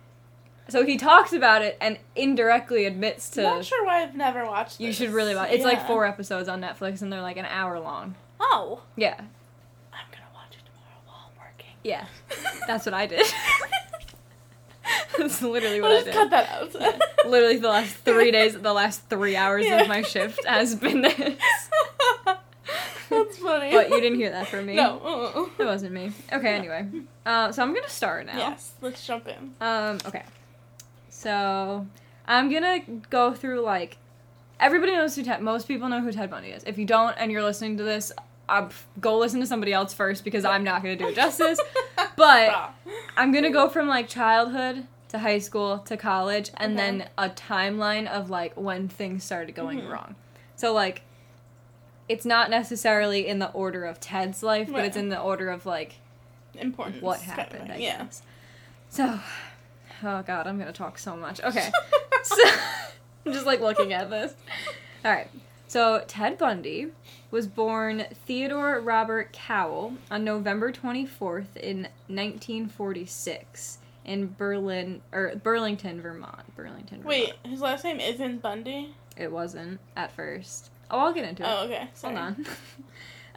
so 0.68 0.84
he 0.84 0.98
talks 0.98 1.32
about 1.32 1.62
it 1.62 1.78
and 1.80 2.00
indirectly 2.16 2.86
admits 2.86 3.30
to 3.30 3.42
I'm 3.48 3.56
Not 3.58 3.66
sure 3.66 3.86
why 3.86 4.02
I've 4.02 4.16
never 4.16 4.44
watched. 4.46 4.80
It. 4.80 4.84
You 4.84 4.90
this. 4.90 4.98
should 4.98 5.12
really 5.12 5.36
watch 5.36 5.52
it's 5.52 5.64
like 5.64 5.86
four 5.88 6.06
episodes 6.06 6.50
on 6.50 6.60
netflix 6.62 7.02
and 7.02 7.14
they're 7.14 7.22
like 7.22 7.38
an 7.38 7.46
hour 7.46 7.80
long 7.80 8.16
Oh, 8.40 8.82
yeah 8.98 9.14
I'm 9.94 10.08
gonna 10.12 10.26
watch 10.34 10.52
it 10.54 10.66
tomorrow 10.66 11.00
while 11.06 11.30
I'm 11.32 11.38
working. 11.40 11.76
yeah 11.84 12.06
that's 12.68 12.86
what 12.86 12.94
i 12.96 13.06
did 13.06 13.26
That's 15.18 15.42
literally 15.42 15.82
what 15.82 15.92
I'll 15.92 15.98
I 16.00 16.04
did. 16.04 16.14
cut 16.14 16.30
that 16.32 16.50
out. 16.50 16.72
Yeah. 16.80 16.98
Literally 17.30 17.58
the 17.58 17.70
last 17.70 17.96
three 17.98 18.32
days, 18.32 18.60
the 18.60 18.74
last 18.74 19.10
three 19.10 19.36
hours 19.36 19.66
Yeah. 19.66 19.82
of 19.82 19.88
my 19.88 20.02
shift 20.02 20.46
has 20.46 20.76
been 20.76 21.02
this. 21.02 21.16
That's 23.10 23.38
funny. 23.38 23.72
But 23.72 23.90
you 23.90 24.02
didn't 24.02 24.18
hear 24.20 24.32
that 24.32 24.48
from 24.48 24.66
me. 24.66 24.76
No. 24.76 25.50
It 25.58 25.64
wasn't 25.64 25.94
me. 25.94 26.12
Okay, 26.34 26.56
anyway. 26.56 26.88
Uh, 27.26 27.52
so 27.52 27.62
I'm 27.62 27.74
gonna 27.74 27.88
start 27.90 28.26
now. 28.26 28.38
Yes. 28.38 28.74
Let's 28.82 29.06
jump 29.06 29.28
in. 29.28 29.54
Um, 29.62 30.00
okay. 30.06 30.24
So 31.10 31.86
I'm 32.28 32.52
gonna 32.52 32.80
go 33.10 33.34
through 33.34 33.62
like 33.62 33.98
everybody 34.60 34.94
knows 34.94 35.16
who 35.16 35.24
Ted. 35.24 35.42
Most 35.42 35.68
people 35.68 35.88
know 35.90 36.02
who 36.02 36.12
Ted 36.12 36.30
Bundy 36.30 36.50
is. 36.50 36.64
If 36.66 36.78
you 36.78 36.86
don't, 36.86 37.14
and 37.18 37.32
you're 37.32 37.44
listening 37.44 37.78
to 37.78 37.84
this, 37.84 38.12
uh, 38.48 38.70
go 39.02 39.18
listen 39.18 39.40
to 39.40 39.48
somebody 39.48 39.74
else 39.74 39.94
first 39.94 40.24
because 40.24 40.46
I'm 40.46 40.64
not 40.64 40.82
gonna 40.84 40.96
do 40.96 41.08
it 41.08 41.16
justice. 41.24 41.60
But 42.16 42.74
I'm 43.18 43.32
gonna 43.32 43.50
go 43.52 43.70
from 43.70 43.88
like 43.88 44.08
childhood 44.08 44.86
to 45.10 45.20
high 45.20 45.40
school 45.40 45.80
to 45.80 45.98
college, 45.98 46.52
and 46.58 46.74
Okay. 46.78 46.86
then 46.98 47.10
a 47.18 47.30
timeline 47.30 48.08
of 48.08 48.30
like 48.30 48.54
when 48.56 48.88
things 48.88 49.24
started 49.24 49.54
going 49.56 49.82
Mhm. 49.82 49.90
wrong. 49.92 50.16
So 50.56 50.74
like, 50.74 51.02
it's 52.08 52.26
not 52.26 52.50
necessarily 52.50 53.28
in 53.28 53.40
the 53.40 53.50
order 53.52 53.86
of 53.86 54.00
Ted's 54.00 54.44
life, 54.44 54.72
but 54.72 54.86
it's 54.86 54.98
in 54.98 55.10
the 55.10 55.20
order 55.20 55.50
of 55.50 55.66
like 55.66 55.96
Importance. 56.56 57.02
what 57.02 57.20
kind 57.20 57.32
of 57.32 57.36
happened. 57.38 57.72
I 57.72 57.78
Yeah. 57.78 57.98
guess. 58.04 58.22
So, 58.90 59.20
oh 60.04 60.22
god, 60.24 60.48
I'm 60.48 60.58
gonna 60.60 60.72
talk 60.72 60.98
so 60.98 61.16
much. 61.16 61.42
Okay, 61.42 61.70
so 62.24 62.36
I'm 63.26 63.34
just 63.34 63.46
like 63.46 63.60
looking 63.60 63.92
at 63.94 64.10
this. 64.10 64.34
All 65.04 65.12
right. 65.12 65.30
So 65.68 66.04
Ted 66.08 66.38
Bundy 66.38 66.88
was 67.36 67.48
born 67.48 68.06
Theodore 68.26 68.80
Robert 68.80 69.34
Cowell 69.34 69.96
on 70.10 70.24
November 70.24 70.72
24th 70.72 71.58
in 71.58 71.82
1946 72.08 73.80
in 74.06 74.34
Berlin 74.38 75.02
or 75.12 75.36
Burlington, 75.44 76.00
Vermont. 76.00 76.56
Burlington. 76.56 77.02
Vermont. 77.02 77.06
Wait, 77.06 77.34
his 77.44 77.60
last 77.60 77.84
name 77.84 78.00
isn't 78.00 78.42
Bundy. 78.42 78.96
It 79.18 79.30
wasn't 79.30 79.82
at 79.98 80.14
first. 80.14 80.70
Oh, 80.90 81.00
I'll 81.00 81.14
get 81.14 81.26
into 81.26 81.44
it. 81.44 81.50
Oh, 81.50 81.66
okay. 81.66 81.90
Sorry. 81.94 82.16
Hold 82.16 82.26
on. 82.26 82.46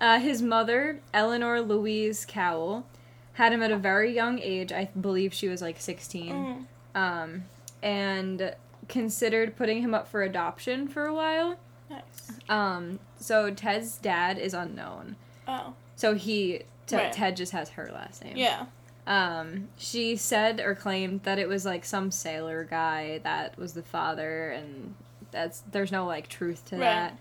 Uh, 0.00 0.21
his 0.21 0.40
mother, 0.40 1.00
Eleanor 1.12 1.61
Louise 1.61 2.25
Cowell, 2.25 2.87
had 3.33 3.52
him 3.52 3.64
at 3.64 3.73
a 3.73 3.76
very 3.76 4.14
young 4.14 4.38
age. 4.38 4.71
I 4.71 4.90
believe 5.00 5.35
she 5.35 5.49
was 5.49 5.61
like 5.61 5.81
16. 5.81 6.67
Mm. 6.95 6.97
Um, 6.97 7.45
and 7.83 8.55
considered 8.87 9.57
putting 9.57 9.83
him 9.83 9.95
up 9.95 10.07
for 10.07 10.23
adoption 10.23 10.87
for 10.87 11.07
a 11.07 11.12
while. 11.12 11.57
Nice. 11.90 12.02
Um, 12.49 12.99
so 13.18 13.50
Ted's 13.50 13.97
dad 13.99 14.38
is 14.38 14.54
unknown. 14.54 15.16
Oh. 15.47 15.75
So 15.97 16.14
he, 16.14 16.62
Te- 16.87 16.97
Right. 16.97 17.12
Ted 17.12 17.37
just 17.37 17.52
has 17.52 17.71
her 17.71 17.90
last 17.92 18.25
name. 18.25 18.37
Yeah. 18.37 18.66
Um, 19.07 19.68
she 19.78 20.16
said 20.16 20.61
or 20.61 20.75
claimed 20.75 21.23
that 21.23 21.38
it 21.38 21.49
was 21.49 21.64
like 21.64 21.85
some 21.85 22.11
sailor 22.11 22.64
guy 22.64 23.18
that 23.25 23.57
was 23.59 23.73
the 23.73 23.83
father, 23.83 24.50
and 24.50 24.95
that's 25.30 25.62
there's 25.73 25.90
no 25.92 26.04
like 26.07 26.28
truth 26.28 26.64
to 26.66 26.76
Right. 26.76 26.80
that. 26.83 27.18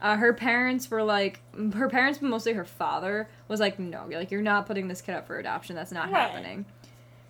Uh, 0.00 0.16
her 0.16 0.32
parents 0.34 0.90
were 0.90 1.02
like, 1.02 1.40
her 1.74 1.88
parents, 1.88 2.18
but 2.18 2.28
mostly 2.28 2.52
her 2.52 2.64
father, 2.66 3.28
was 3.48 3.60
like, 3.60 3.78
no, 3.78 4.06
like 4.10 4.30
you're 4.30 4.42
not 4.42 4.66
putting 4.66 4.88
this 4.88 5.00
kid 5.00 5.14
up 5.14 5.26
for 5.26 5.38
adoption. 5.38 5.74
That's 5.76 5.92
not 5.92 6.10
Right. 6.10 6.20
happening. 6.30 6.66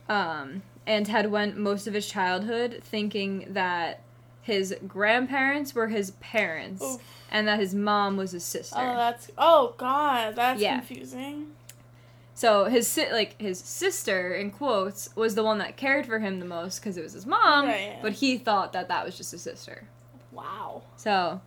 Um, 0.08 0.62
and 0.86 1.04
Ted 1.06 1.30
went 1.30 1.56
most 1.56 1.86
of 1.86 1.94
his 1.94 2.08
childhood 2.08 2.80
thinking 2.82 3.46
that 3.50 4.00
his 4.46 4.74
grandparents 4.86 5.74
were 5.74 5.88
his 5.88 6.12
parents, 6.12 6.82
Oof. 6.82 7.00
and 7.30 7.46
that 7.48 7.58
his 7.60 7.74
mom 7.74 8.16
was 8.16 8.30
his 8.32 8.44
sister. 8.44 8.76
Oh, 8.78 8.96
that's. 8.96 9.30
Oh 9.36 9.74
God, 9.76 10.36
that's 10.36 10.60
Yeah. 10.60 10.78
confusing. 10.78 11.52
So 12.34 12.66
his 12.66 12.86
si- 12.86 13.10
like 13.12 13.40
his 13.40 13.58
sister 13.58 14.34
in 14.34 14.50
quotes 14.50 15.08
was 15.16 15.34
the 15.34 15.42
one 15.42 15.58
that 15.58 15.76
cared 15.76 16.06
for 16.06 16.18
him 16.18 16.38
the 16.38 16.44
most 16.46 16.78
because 16.80 16.96
it 16.96 17.02
was 17.02 17.14
his 17.14 17.26
mom, 17.26 17.66
Right. 17.66 17.98
but 18.02 18.12
he 18.14 18.36
thought 18.38 18.72
that 18.74 18.88
that 18.88 19.04
was 19.04 19.16
just 19.16 19.32
his 19.32 19.42
sister. 19.42 19.88
Wow. 20.32 20.82
So 20.96 21.40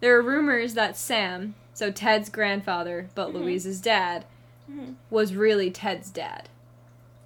there 0.00 0.16
are 0.16 0.22
rumors 0.22 0.74
that 0.74 0.96
Sam, 0.96 1.54
so 1.72 1.90
Ted's 1.92 2.28
grandfather 2.30 3.08
but 3.14 3.28
Mhm. 3.30 3.34
Louise's 3.34 3.80
dad, 3.80 4.24
Mhm. 4.70 4.96
was 5.08 5.34
really 5.34 5.70
Ted's 5.70 6.10
dad. 6.10 6.48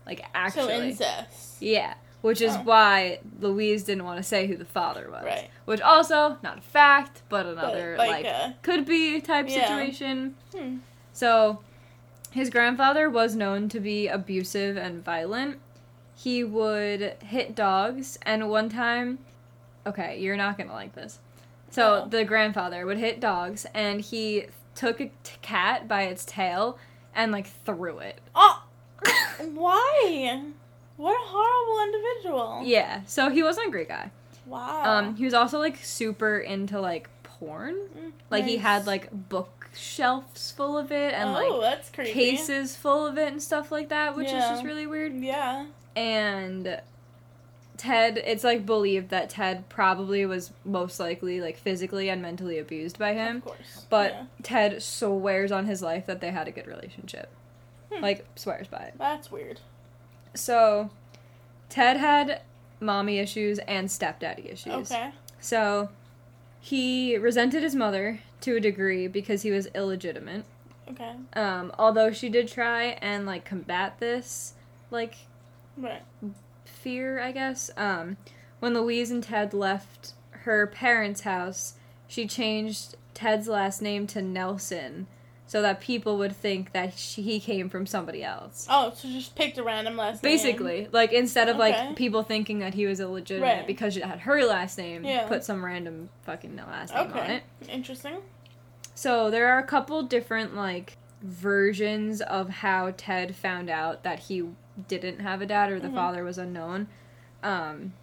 Like 0.07 0.25
actually. 0.35 0.95
So 0.95 1.05
incest. 1.05 1.57
yeah. 1.63 1.95
Which 2.21 2.41
is 2.41 2.57
Oh. 2.57 2.61
why 2.65 3.21
Louise 3.41 3.85
didn't 3.85 4.05
want 4.05 4.17
to 4.17 4.23
say 4.25 4.47
who 4.49 4.57
the 4.57 4.65
father 4.65 5.09
was. 5.11 5.25
Right. 5.25 5.49
Which 5.67 5.81
also 5.81 6.37
not 6.43 6.59
a 6.59 6.63
fact, 6.63 7.23
but 7.29 7.47
another 7.47 7.97
like, 7.97 8.25
like, 8.25 8.27
uh, 8.27 8.51
could 8.63 8.85
be 8.85 9.21
type 9.21 9.47
Yeah. 9.49 9.69
situation. 9.69 10.35
Hmm. 10.55 10.79
So, 11.13 11.61
his 12.33 12.51
grandfather 12.51 13.09
was 13.09 13.37
known 13.37 13.69
to 13.71 13.79
be 13.81 14.09
abusive 14.09 14.77
and 14.77 15.05
violent. 15.05 15.61
He 16.17 16.43
would 16.43 17.15
hit 17.23 17.55
dogs, 17.55 18.19
and 18.23 18.51
one 18.51 18.69
time, 18.69 19.19
okay, 19.87 20.19
you're 20.19 20.37
not 20.37 20.59
gonna 20.59 20.73
like 20.73 20.95
this. 20.97 21.21
So, 21.71 22.03
Oh. 22.05 22.09
the 22.09 22.25
grandfather 22.25 22.85
would 22.85 22.99
hit 22.99 23.21
dogs, 23.21 23.65
and 23.73 24.01
he 24.01 24.47
took 24.75 25.01
a 25.01 25.07
t- 25.23 25.37
cat 25.43 25.87
by 25.87 26.03
its 26.03 26.25
tail 26.25 26.79
and, 27.15 27.31
like, 27.31 27.47
threw 27.47 27.99
it. 28.01 28.21
Oh, 28.35 28.65
why? 29.55 30.43
What 30.99 31.15
a 31.15 31.25
horrible 31.25 31.83
individual. 31.95 32.61
Yeah, 32.65 33.01
so 33.07 33.31
he 33.31 33.43
wasn't 33.43 33.69
a 33.69 33.71
great 33.71 33.89
guy. 33.89 34.11
Wow. 34.47 34.83
Um, 34.85 35.17
he 35.17 35.25
was 35.25 35.33
also, 35.33 35.59
like, 35.59 35.77
super 35.83 36.39
into, 36.39 36.79
like, 36.81 37.09
porn. 37.23 37.75
Mm, 37.99 38.13
Like, 38.31 38.45
he 38.45 38.59
had, 38.59 38.87
like, 38.87 39.09
bookshelves 39.29 40.51
full 40.53 40.77
of 40.77 40.91
it, 40.93 41.15
and, 41.15 41.31
oh, 41.31 41.59
like, 41.59 41.93
cases 41.93 42.77
full 42.77 43.07
of 43.07 43.17
it 43.17 43.29
and 43.33 43.43
stuff 43.43 43.71
like 43.73 43.89
that, 43.89 44.17
which 44.17 44.27
is 44.27 44.33
just 44.33 44.65
really 44.65 44.87
weird. 44.87 45.15
Yeah. 45.15 45.67
and 45.97 46.81
Ted, 47.77 48.19
it's 48.19 48.43
like 48.43 48.67
believed 48.67 49.11
that 49.11 49.31
Ted 49.31 49.69
probably 49.69 50.27
was 50.27 50.51
most 50.65 50.99
likely 50.99 51.41
like 51.41 51.57
physically 51.57 52.09
and 52.11 52.21
mentally 52.21 52.59
abused 52.59 52.99
by 52.99 53.13
him, 53.15 53.37
Of 53.37 53.45
course. 53.45 53.87
but 53.89 54.11
Yeah. 54.13 54.25
Ted 54.43 54.83
swears 54.83 55.53
on 55.53 55.67
his 55.67 55.81
life 55.81 56.05
that 56.07 56.21
they 56.21 56.33
had 56.33 56.49
a 56.49 56.51
good 56.51 56.67
relationship. 56.67 57.29
Hmm. 57.93 58.03
Like 58.03 58.27
swears 58.35 58.67
by 58.67 58.79
it. 58.79 58.95
That's 58.99 59.31
weird. 59.31 59.61
So 60.39 60.91
Ted 61.69 61.97
had 61.97 62.43
mommy 62.81 63.19
issues 63.19 63.59
and 63.61 63.91
stepdaddy 63.91 64.49
issues. 64.49 64.91
Okay. 64.93 65.11
So 65.41 65.91
he 66.61 67.17
resented 67.17 67.63
his 67.63 67.75
mother 67.75 68.21
to 68.43 68.57
a 68.57 68.61
degree 68.61 69.09
because 69.09 69.43
he 69.43 69.51
was 69.51 69.67
illegitimate. 69.75 70.45
Okay. 70.91 71.13
Um, 71.35 71.73
although 71.79 72.13
she 72.13 72.29
did 72.29 72.49
try 72.49 72.97
and 73.03 73.27
like 73.27 73.45
combat 73.45 73.99
this 74.01 74.55
like 74.91 75.15
Right. 75.77 76.03
fear, 76.65 77.21
I 77.21 77.33
guess. 77.33 77.71
Um, 77.77 78.17
when 78.61 78.75
Louise 78.75 79.11
and 79.11 79.23
Ted 79.23 79.53
left 79.55 80.15
her 80.31 80.67
parents' 80.67 81.21
house, 81.23 81.75
she 82.07 82.27
changed 82.27 82.97
Ted's 83.15 83.49
last 83.49 83.83
name 83.83 84.07
to 84.09 84.23
Nelson 84.23 85.07
so 85.49 85.63
that 85.63 85.81
people 85.81 86.19
would 86.19 86.37
think 86.37 86.73
that 86.73 86.93
she, 86.99 87.23
he 87.23 87.41
came 87.41 87.71
from 87.71 87.87
somebody 87.87 88.23
else. 88.23 88.67
Oh, 88.71 88.93
so 88.95 89.09
just 89.09 89.35
picked 89.35 89.57
a 89.57 89.63
random 89.65 89.97
last 89.97 90.23
name. 90.23 90.31
Basically, 90.35 90.89
like 90.93 91.11
instead 91.13 91.49
of 91.49 91.57
Okay. 91.57 91.73
like 91.89 91.97
people 91.97 92.23
thinking 92.23 92.59
that 92.59 92.75
he 92.75 92.85
was 92.87 93.01
illegitimate 93.01 93.57
Right. 93.61 93.67
because 93.67 93.95
she 93.95 94.01
had 94.01 94.21
her 94.21 94.45
last 94.45 94.77
name, 94.77 95.05
Yeah. 95.05 95.27
put 95.27 95.43
some 95.45 95.65
random 95.65 96.11
fucking 96.25 96.55
last 96.57 96.95
name 96.95 97.11
on 97.11 97.19
Okay. 97.19 97.37
it. 97.37 97.43
Interesting. 97.71 98.19
So 98.95 99.31
there 99.31 99.49
are 99.49 99.59
a 99.59 99.63
couple 99.67 100.03
different 100.03 100.55
like 100.55 100.99
versions 101.23 102.21
of 102.21 102.51
how 102.51 102.93
Ted 102.97 103.35
found 103.35 103.71
out 103.71 104.03
that 104.03 104.19
he 104.21 104.45
didn't 104.87 105.21
have 105.21 105.41
a 105.41 105.47
dad 105.47 105.73
or 105.73 105.81
the 105.81 105.89
Mhm. 105.89 105.95
father 105.95 106.25
was 106.25 106.37
unknown. 106.37 106.89
Um, 107.43 107.95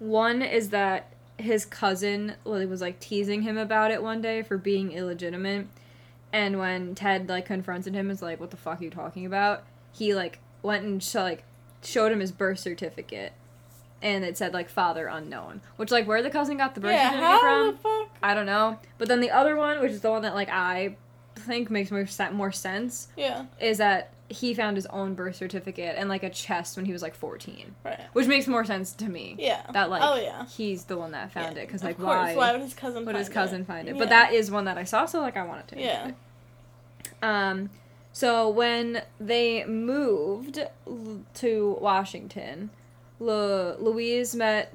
one 0.00 0.42
is 0.42 0.70
that 0.70 1.12
his 1.38 1.64
cousin 1.64 2.34
Lily 2.44 2.66
was 2.66 2.80
like 2.80 2.98
teasing 2.98 3.42
him 3.42 3.56
about 3.56 3.90
it 3.92 4.02
one 4.02 4.20
day 4.20 4.42
for 4.42 4.58
being 4.58 4.90
illegitimate, 4.92 5.66
and 6.32 6.58
when 6.58 6.94
Ted 6.94 7.28
like 7.28 7.46
confronted 7.46 7.94
him, 7.94 8.10
is 8.10 8.22
like, 8.22 8.40
"What 8.40 8.50
the 8.50 8.56
fuck 8.56 8.80
are 8.80 8.84
you 8.84 8.90
talking 8.90 9.26
about?" 9.26 9.64
He 9.92 10.14
like 10.14 10.38
went 10.62 10.84
and 10.84 11.02
sh- 11.02 11.14
like 11.16 11.44
showed 11.82 12.12
him 12.12 12.20
his 12.20 12.32
birth 12.32 12.58
certificate, 12.58 13.32
and 14.00 14.24
it 14.24 14.36
said 14.38 14.52
like 14.54 14.68
father 14.68 15.06
unknown, 15.06 15.60
which 15.76 15.90
like 15.90 16.06
where 16.06 16.22
the 16.22 16.30
cousin 16.30 16.56
got 16.56 16.74
the 16.74 16.80
birth 16.80 16.92
yeah. 16.92 17.10
certificate 17.10 17.40
from. 17.40 17.76
fuck? 17.78 18.16
I 18.22 18.34
don't 18.34 18.46
know. 18.46 18.78
But 18.98 19.08
then 19.08 19.20
the 19.20 19.30
other 19.30 19.56
one, 19.56 19.80
which 19.80 19.92
is 19.92 20.00
the 20.00 20.10
one 20.10 20.22
that 20.22 20.34
like 20.34 20.48
I 20.48 20.96
think 21.36 21.70
makes 21.70 21.90
more 21.90 22.06
more 22.32 22.52
sense, 22.52 23.08
Yeah. 23.16 23.46
is 23.60 23.78
that 23.78 24.12
he 24.32 24.54
found 24.54 24.76
his 24.76 24.86
own 24.86 25.14
birth 25.14 25.36
certificate 25.36 25.94
and 25.96 26.08
like 26.08 26.22
a 26.22 26.30
chest 26.30 26.76
when 26.76 26.84
he 26.86 26.92
was 26.92 27.02
like 27.02 27.14
14, 27.14 27.74
Right. 27.84 28.00
which 28.12 28.26
makes 28.26 28.46
more 28.48 28.64
sense 28.64 28.92
to 28.94 29.08
me. 29.08 29.36
Yeah. 29.38 29.62
That 29.72 29.90
like 29.90 30.02
Oh 30.04 30.16
yeah. 30.16 30.46
he's 30.46 30.84
the 30.84 30.96
one 30.98 31.12
that 31.12 31.30
found 31.32 31.56
Yeah. 31.56 31.62
it 31.62 31.66
because 31.66 31.82
Of 31.82 31.86
like 31.88 31.98
why 31.98 32.34
Why 32.34 32.52
would 32.52 32.60
his 32.62 32.74
cousin? 32.74 33.04
would 33.04 33.12
find 33.14 33.18
his 33.18 33.28
cousin 33.28 33.60
it? 33.62 33.66
find 33.66 33.88
it? 33.88 33.94
Yeah. 33.94 33.98
But 33.98 34.08
that 34.08 34.32
is 34.32 34.50
one 34.50 34.64
that 34.64 34.78
I 34.78 34.84
saw, 34.84 35.06
so 35.06 35.20
like 35.20 35.36
I 35.36 35.44
wanted 35.44 35.68
to. 35.68 35.80
Yeah. 35.80 36.10
Um, 37.22 37.70
so 38.12 38.48
when 38.48 39.02
they 39.20 39.64
moved 39.64 40.58
l- 40.86 41.20
to 41.34 41.76
Washington, 41.80 42.70
Lu- 43.20 43.74
Louise 43.78 44.34
met 44.34 44.72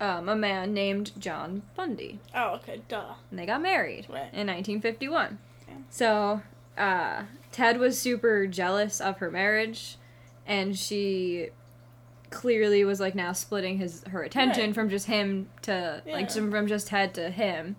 um, 0.00 0.28
a 0.28 0.34
man 0.34 0.74
named 0.74 1.12
John 1.18 1.62
Bundy 1.76 2.18
Oh, 2.34 2.54
okay. 2.54 2.80
Duh. 2.88 3.14
and 3.30 3.38
they 3.38 3.46
got 3.46 3.62
married 3.62 4.06
Right. 4.08 4.32
in 4.32 4.46
1951. 4.48 5.38
Yeah. 5.68 5.74
So, 5.90 6.42
uh, 6.76 7.22
Ted 7.52 7.78
was 7.78 7.98
super 7.98 8.46
jealous 8.46 9.00
of 9.00 9.18
her 9.18 9.30
marriage, 9.30 9.96
and 10.46 10.76
she 10.76 11.50
clearly 12.30 12.82
was 12.84 12.98
like 12.98 13.14
now 13.14 13.32
splitting 13.32 13.76
his 13.78 14.02
her 14.04 14.22
attention 14.22 14.66
Right. 14.66 14.74
from 14.74 14.88
just 14.88 15.06
him 15.06 15.50
to 15.62 16.02
Yeah. 16.06 16.12
like 16.14 16.30
from 16.30 16.66
just 16.66 16.86
Ted 16.88 17.12
to 17.14 17.30
him. 17.30 17.76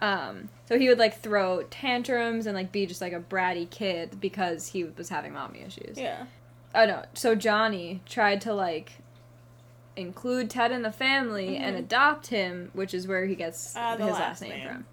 Um, 0.00 0.48
so 0.68 0.76
he 0.76 0.88
would 0.88 0.98
like 0.98 1.20
throw 1.20 1.62
tantrums 1.70 2.46
and 2.46 2.56
like 2.56 2.72
be 2.72 2.84
just 2.86 3.00
like 3.00 3.12
a 3.12 3.20
bratty 3.20 3.70
kid 3.70 4.20
because 4.20 4.66
he 4.68 4.82
was 4.84 5.08
having 5.08 5.32
mommy 5.32 5.62
issues. 5.62 5.96
Yeah. 5.96 6.26
Oh 6.74 6.84
no. 6.86 7.04
So 7.14 7.36
Johnny 7.36 8.02
tried 8.04 8.40
to 8.42 8.52
like 8.52 8.94
include 9.96 10.50
Ted 10.50 10.72
in 10.72 10.82
the 10.82 10.90
family 10.90 11.56
and 11.56 11.76
Mhm. 11.76 11.78
adopt 11.78 12.26
him, 12.26 12.70
which 12.72 12.92
is 12.92 13.06
where 13.06 13.26
he 13.26 13.36
gets 13.36 13.76
Ah, 13.76 13.92
his 13.92 14.00
last, 14.06 14.18
last 14.18 14.42
name, 14.42 14.50
name. 14.50 14.68
from. 14.68 14.86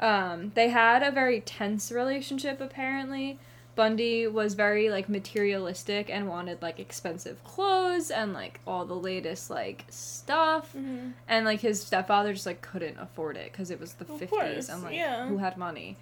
Um, 0.00 0.52
they 0.54 0.68
had 0.68 1.02
a 1.02 1.10
very 1.10 1.40
tense 1.40 1.90
relationship 1.92 2.60
apparently. 2.60 3.38
Bundy 3.74 4.26
was 4.26 4.54
very 4.54 4.90
like 4.90 5.08
materialistic 5.08 6.10
and 6.10 6.28
wanted 6.28 6.60
like 6.62 6.80
expensive 6.80 7.42
clothes 7.44 8.10
and 8.10 8.32
like 8.32 8.58
all 8.66 8.84
the 8.84 8.94
latest 8.96 9.50
like 9.50 9.84
stuff 9.88 10.72
hmm 10.72 11.10
and 11.28 11.44
like 11.44 11.60
his 11.60 11.80
stepfather 11.80 12.32
just 12.32 12.44
like 12.44 12.60
couldn't 12.60 12.98
afford 12.98 13.36
it 13.36 13.52
because 13.52 13.70
it 13.70 13.78
was 13.78 13.92
the 13.94 14.04
Of 14.04 14.20
50s 14.20 14.28
course, 14.30 14.68
and 14.68 14.82
like 14.82 14.96
yeah. 14.96 15.28
who 15.28 15.36
had 15.38 15.56
money 15.56 15.96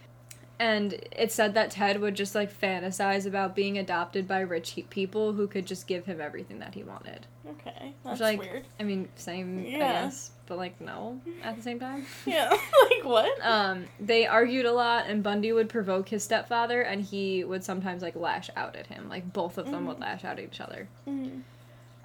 and 0.59 0.95
it 1.13 1.31
said 1.31 1.53
that 1.53 1.71
ted 1.71 2.01
would 2.01 2.15
just 2.15 2.35
like 2.35 2.51
fantasize 2.51 3.27
about 3.27 3.55
being 3.55 3.77
adopted 3.77 4.27
by 4.27 4.41
rich 4.41 4.71
he- 4.71 4.83
people 4.85 5.35
who 5.35 5.47
could 5.47 5.67
just 5.67 5.87
give 5.87 6.07
him 6.07 6.19
everything 6.19 6.59
that 6.61 6.73
he 6.75 6.83
wanted 6.83 7.27
Okay. 7.47 7.93
That's 8.05 8.21
like, 8.21 8.41
weird. 8.41 8.65
i 8.81 8.85
mean 8.85 9.09
same 9.17 9.67
i 9.67 9.71
guess 9.79 10.31
but 10.47 10.57
like 10.59 10.81
no 10.81 11.21
at 11.43 11.57
the 11.57 11.63
same 11.63 11.79
time 11.81 12.05
Yeah. 12.27 12.49
like 12.91 13.05
what? 13.05 13.31
um 13.45 13.87
they 14.01 14.27
argued 14.27 14.67
a 14.67 14.73
lot 14.73 15.07
and 15.09 15.23
bundy 15.23 15.53
would 15.53 15.69
provoke 15.69 16.09
his 16.09 16.23
stepfather 16.25 16.83
and 16.83 17.03
he 17.03 17.45
would 17.45 17.65
sometimes 17.65 18.03
like 18.03 18.17
lash 18.17 18.49
out 18.57 18.77
at 18.77 18.87
him 18.87 19.09
like 19.09 19.33
both 19.33 19.59
of 19.59 19.71
them 19.71 19.87
would 19.87 19.97
Mhm. 19.99 20.01
lash 20.03 20.25
out 20.25 20.39
at 20.39 20.45
each 20.45 20.61
other 20.61 20.89
hmm 21.05 21.41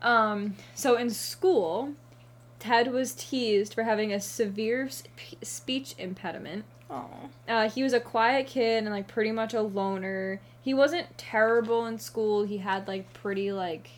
um, 0.03 0.55
so 0.73 0.95
in 0.97 1.11
school, 1.11 1.91
Ted 2.57 2.91
was 2.91 3.13
teased 3.13 3.75
for 3.75 3.83
having 3.83 4.11
a 4.11 4.19
severe 4.19 4.89
sp- 4.89 5.37
speech 5.43 5.93
impediment. 5.99 6.65
Oh. 6.89 7.29
Uh, 7.47 7.69
he 7.69 7.83
was 7.83 7.93
a 7.93 7.99
quiet 7.99 8.47
kid 8.47 8.83
and 8.83 8.89
like 8.91 9.07
pretty 9.07 9.31
much 9.31 9.53
a 9.53 9.61
loner. 9.61 10.41
He 10.63 10.73
wasn't 10.73 11.15
terrible 11.19 11.85
in 11.85 11.99
school. 11.99 12.45
He 12.45 12.57
had 12.57 12.87
like 12.87 13.13
pretty 13.13 13.51
like 13.51 13.91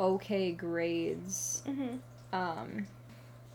okay 0.00 0.50
grades. 0.50 1.62
hmm 1.64 1.98
Um, 2.32 2.86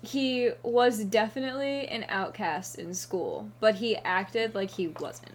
he 0.01 0.51
was 0.63 1.03
definitely 1.03 1.87
an 1.87 2.05
outcast 2.09 2.77
in 2.79 2.93
school, 2.93 3.49
but 3.59 3.75
he 3.75 3.97
acted 3.97 4.55
like 4.55 4.71
he 4.71 4.87
wasn't. 4.87 5.33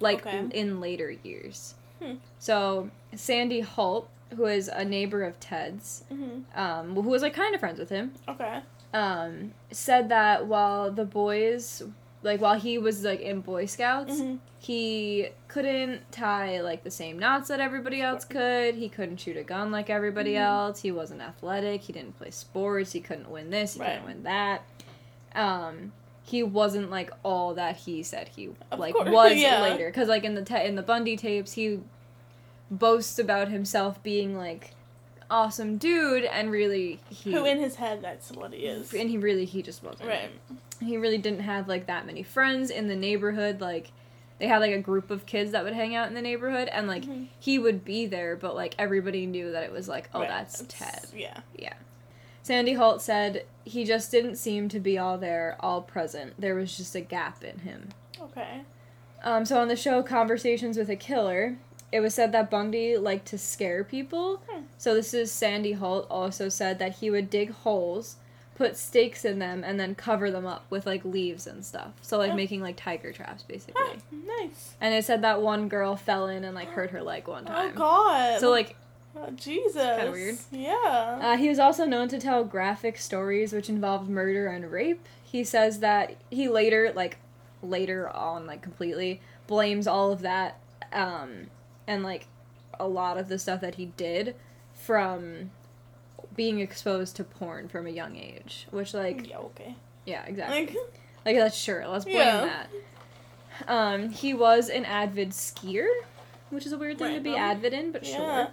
Like 0.00 0.26
Okay. 0.26 0.44
in 0.52 0.80
later 0.80 1.10
years. 1.22 1.74
Hmm. 2.02 2.14
So 2.38 2.90
Sandy 3.14 3.60
Holt, 3.60 4.08
who 4.36 4.44
is 4.44 4.68
a 4.68 4.84
neighbor 4.84 5.22
of 5.22 5.40
Ted's, 5.40 6.04
hmm 6.10 6.40
um, 6.54 6.94
who 6.94 7.00
was 7.08 7.22
like 7.22 7.32
kind 7.34 7.54
of 7.54 7.60
friends 7.60 7.78
with 7.78 7.88
him, 7.88 8.12
Okay. 8.28 8.60
um, 8.92 9.52
said 9.70 10.08
that 10.10 10.46
while 10.46 10.90
the 10.90 11.04
boys, 11.06 11.82
like 12.22 12.40
while 12.40 12.58
he 12.58 12.78
was 12.78 13.04
like 13.04 13.20
in 13.20 13.40
Boy 13.40 13.66
Scouts, 13.66 14.18
hmm 14.20 14.36
he 14.58 15.28
couldn't 15.46 16.10
tie 16.10 16.60
like 16.60 16.82
the 16.82 16.90
same 16.90 17.18
knots 17.20 17.48
that 17.48 17.60
everybody 17.60 18.00
else 18.02 18.24
could. 18.24 18.74
He 18.74 18.88
couldn't 18.88 19.18
shoot 19.18 19.36
a 19.36 19.44
gun 19.44 19.70
like 19.70 19.90
everybody 19.90 20.32
Mhm. 20.32 20.40
else. 20.40 20.80
He 20.82 20.90
wasn't 20.90 21.20
athletic. 21.22 21.82
He 21.82 21.92
didn't 21.92 22.18
play 22.18 22.30
sports. 22.30 22.90
He 22.90 22.98
couldn't 23.00 23.30
win 23.30 23.50
this. 23.50 23.74
He 23.74 23.80
Right. 23.80 23.90
couldn't 24.00 24.06
win 24.06 24.22
that. 24.24 24.62
Um, 25.36 25.92
he 26.24 26.42
wasn't 26.42 26.90
like 26.90 27.10
all 27.22 27.54
that 27.54 27.76
he 27.76 28.02
said 28.02 28.28
he 28.34 28.48
Of 28.72 28.80
like 28.80 28.94
course, 28.94 29.08
was 29.10 29.32
yeah. 29.36 29.60
later. 29.62 29.86
Because 29.86 30.08
like 30.08 30.24
in 30.24 30.34
the 30.34 30.42
ta- 30.42 30.62
in 30.62 30.74
the 30.74 30.82
Bundy 30.82 31.16
tapes, 31.16 31.52
he 31.52 31.80
boasts 32.70 33.20
about 33.20 33.48
himself 33.48 34.02
being 34.02 34.36
like 34.36 34.72
awesome 35.30 35.76
dude 35.76 36.24
and 36.24 36.50
really 36.50 37.00
he 37.10 37.32
Who 37.32 37.44
in 37.44 37.58
his 37.58 37.76
head 37.76 38.00
that's 38.02 38.30
what 38.32 38.52
he 38.52 38.60
is. 38.66 38.92
and 38.94 39.08
he 39.10 39.18
really 39.18 39.44
he 39.44 39.62
just 39.62 39.82
wasn't 39.82 40.08
Right. 40.08 40.30
he 40.80 40.96
really 40.96 41.18
didn't 41.18 41.40
have 41.40 41.66
like 41.68 41.86
that 41.86 42.06
many 42.06 42.22
friends 42.22 42.70
in 42.70 42.86
the 42.86 42.96
neighborhood 42.96 43.60
like 43.60 43.90
they 44.38 44.46
had 44.46 44.58
like 44.58 44.72
a 44.72 44.78
group 44.80 45.10
of 45.10 45.24
kids 45.26 45.52
that 45.52 45.64
would 45.64 45.72
hang 45.72 45.94
out 45.96 46.08
in 46.08 46.14
the 46.14 46.22
neighborhood 46.22 46.68
and 46.68 46.86
like 46.86 47.04
Mhm. 47.04 47.26
he 47.40 47.58
would 47.58 47.84
be 47.84 48.06
there 48.06 48.36
but 48.36 48.54
like 48.54 48.74
everybody 48.78 49.26
knew 49.26 49.50
that 49.52 49.62
it 49.64 49.72
was 49.72 49.88
like 49.88 50.08
oh 50.14 50.20
Right. 50.20 50.28
that's 50.28 50.62
ted 50.68 51.06
Yeah. 51.14 51.40
yeah 51.56 51.74
sandy 52.42 52.74
holt 52.74 53.02
said 53.02 53.44
he 53.64 53.84
just 53.84 54.10
didn't 54.12 54.36
seem 54.36 54.68
to 54.68 54.78
be 54.78 54.96
all 54.96 55.18
there 55.18 55.56
all 55.60 55.82
present 55.82 56.34
there 56.38 56.54
was 56.54 56.76
just 56.76 56.94
a 56.94 57.00
gap 57.00 57.42
in 57.42 57.58
him 57.60 57.88
Okay. 58.20 58.60
um, 59.24 59.44
so 59.44 59.58
on 59.58 59.66
the 59.68 59.76
show 59.76 60.02
conversations 60.02 60.76
with 60.78 60.88
a 60.88 60.96
killer 60.96 61.56
it 61.92 62.00
was 62.00 62.14
said 62.14 62.32
that 62.32 62.50
bundy 62.50 62.96
liked 62.96 63.26
to 63.26 63.38
scare 63.38 63.84
people 63.84 64.42
Hmm. 64.50 64.62
so 64.78 64.94
this 64.94 65.14
is 65.14 65.30
sandy 65.32 65.72
holt 65.72 66.06
also 66.10 66.48
said 66.48 66.78
that 66.78 66.96
he 66.96 67.10
would 67.10 67.30
dig 67.30 67.50
holes 67.52 68.16
put 68.56 68.76
stakes 68.76 69.24
in 69.24 69.38
them 69.38 69.62
and 69.62 69.78
then 69.78 69.94
cover 69.94 70.30
them 70.30 70.46
up 70.46 70.64
with 70.70 70.86
like 70.86 71.04
leaves 71.04 71.46
and 71.46 71.64
stuff 71.64 71.92
so 72.00 72.16
like 72.18 72.32
Oh. 72.32 72.36
making 72.36 72.62
like 72.62 72.76
tiger 72.76 73.12
traps 73.12 73.42
basically 73.42 73.82
nice. 74.10 74.74
and 74.80 74.94
it 74.94 75.04
said 75.04 75.22
that 75.22 75.42
one 75.42 75.68
girl 75.68 75.94
fell 75.94 76.26
in 76.28 76.42
and 76.44 76.54
like 76.54 76.68
hurt 76.68 76.90
her 76.90 77.02
leg 77.02 77.28
one 77.28 77.44
time 77.44 77.72
Oh 77.74 77.76
God. 77.76 78.40
so 78.40 78.50
like 78.50 78.74
Oh, 79.18 79.30
Jesus. 79.30 80.12
weird. 80.12 80.36
Yeah. 80.50 81.18
uh, 81.22 81.36
he 81.38 81.48
was 81.48 81.58
also 81.58 81.86
known 81.86 82.08
to 82.08 82.18
tell 82.18 82.44
graphic 82.44 82.98
stories 82.98 83.50
which 83.52 83.70
involved 83.70 84.10
murder 84.10 84.46
and 84.48 84.70
rape 84.70 85.00
he 85.22 85.42
says 85.44 85.78
that 85.80 86.16
he 86.30 86.48
later 86.48 86.92
like 86.94 87.16
later 87.62 88.08
on 88.10 88.46
like 88.46 88.60
completely 88.62 89.20
blames 89.46 89.86
all 89.86 90.12
of 90.12 90.20
that 90.22 90.58
um 90.92 91.46
and 91.86 92.02
like 92.02 92.26
a 92.78 92.86
lot 92.86 93.16
of 93.18 93.28
the 93.28 93.38
stuff 93.38 93.60
that 93.60 93.76
he 93.76 93.86
did 93.86 94.34
from 94.74 95.50
being 96.34 96.60
exposed 96.60 97.16
to 97.16 97.24
porn 97.24 97.68
from 97.68 97.86
a 97.86 97.90
young 97.90 98.16
age 98.16 98.66
which 98.70 98.92
like 98.92 99.28
yeah. 99.28 99.38
Okay. 99.38 99.74
yeah 100.04 100.24
exactly 100.26 100.66
Like. 100.66 100.76
like 101.24 101.36
that's 101.36 101.56
sure 101.56 101.86
let's 101.88 102.04
blame 102.04 102.16
Yeah. 102.18 102.40
that 102.46 102.68
um 103.68 104.10
he 104.10 104.34
was 104.34 104.68
an 104.68 104.84
avid 104.84 105.30
skier 105.30 105.86
which 106.50 106.66
is 106.66 106.72
a 106.72 106.78
weird 106.78 106.98
thing 106.98 107.14
to 107.14 107.20
be 107.20 107.30
Random. 107.30 107.56
avid 107.58 107.72
in 107.72 107.92
but 107.92 108.04
Yeah. 108.04 108.16
sure 108.16 108.48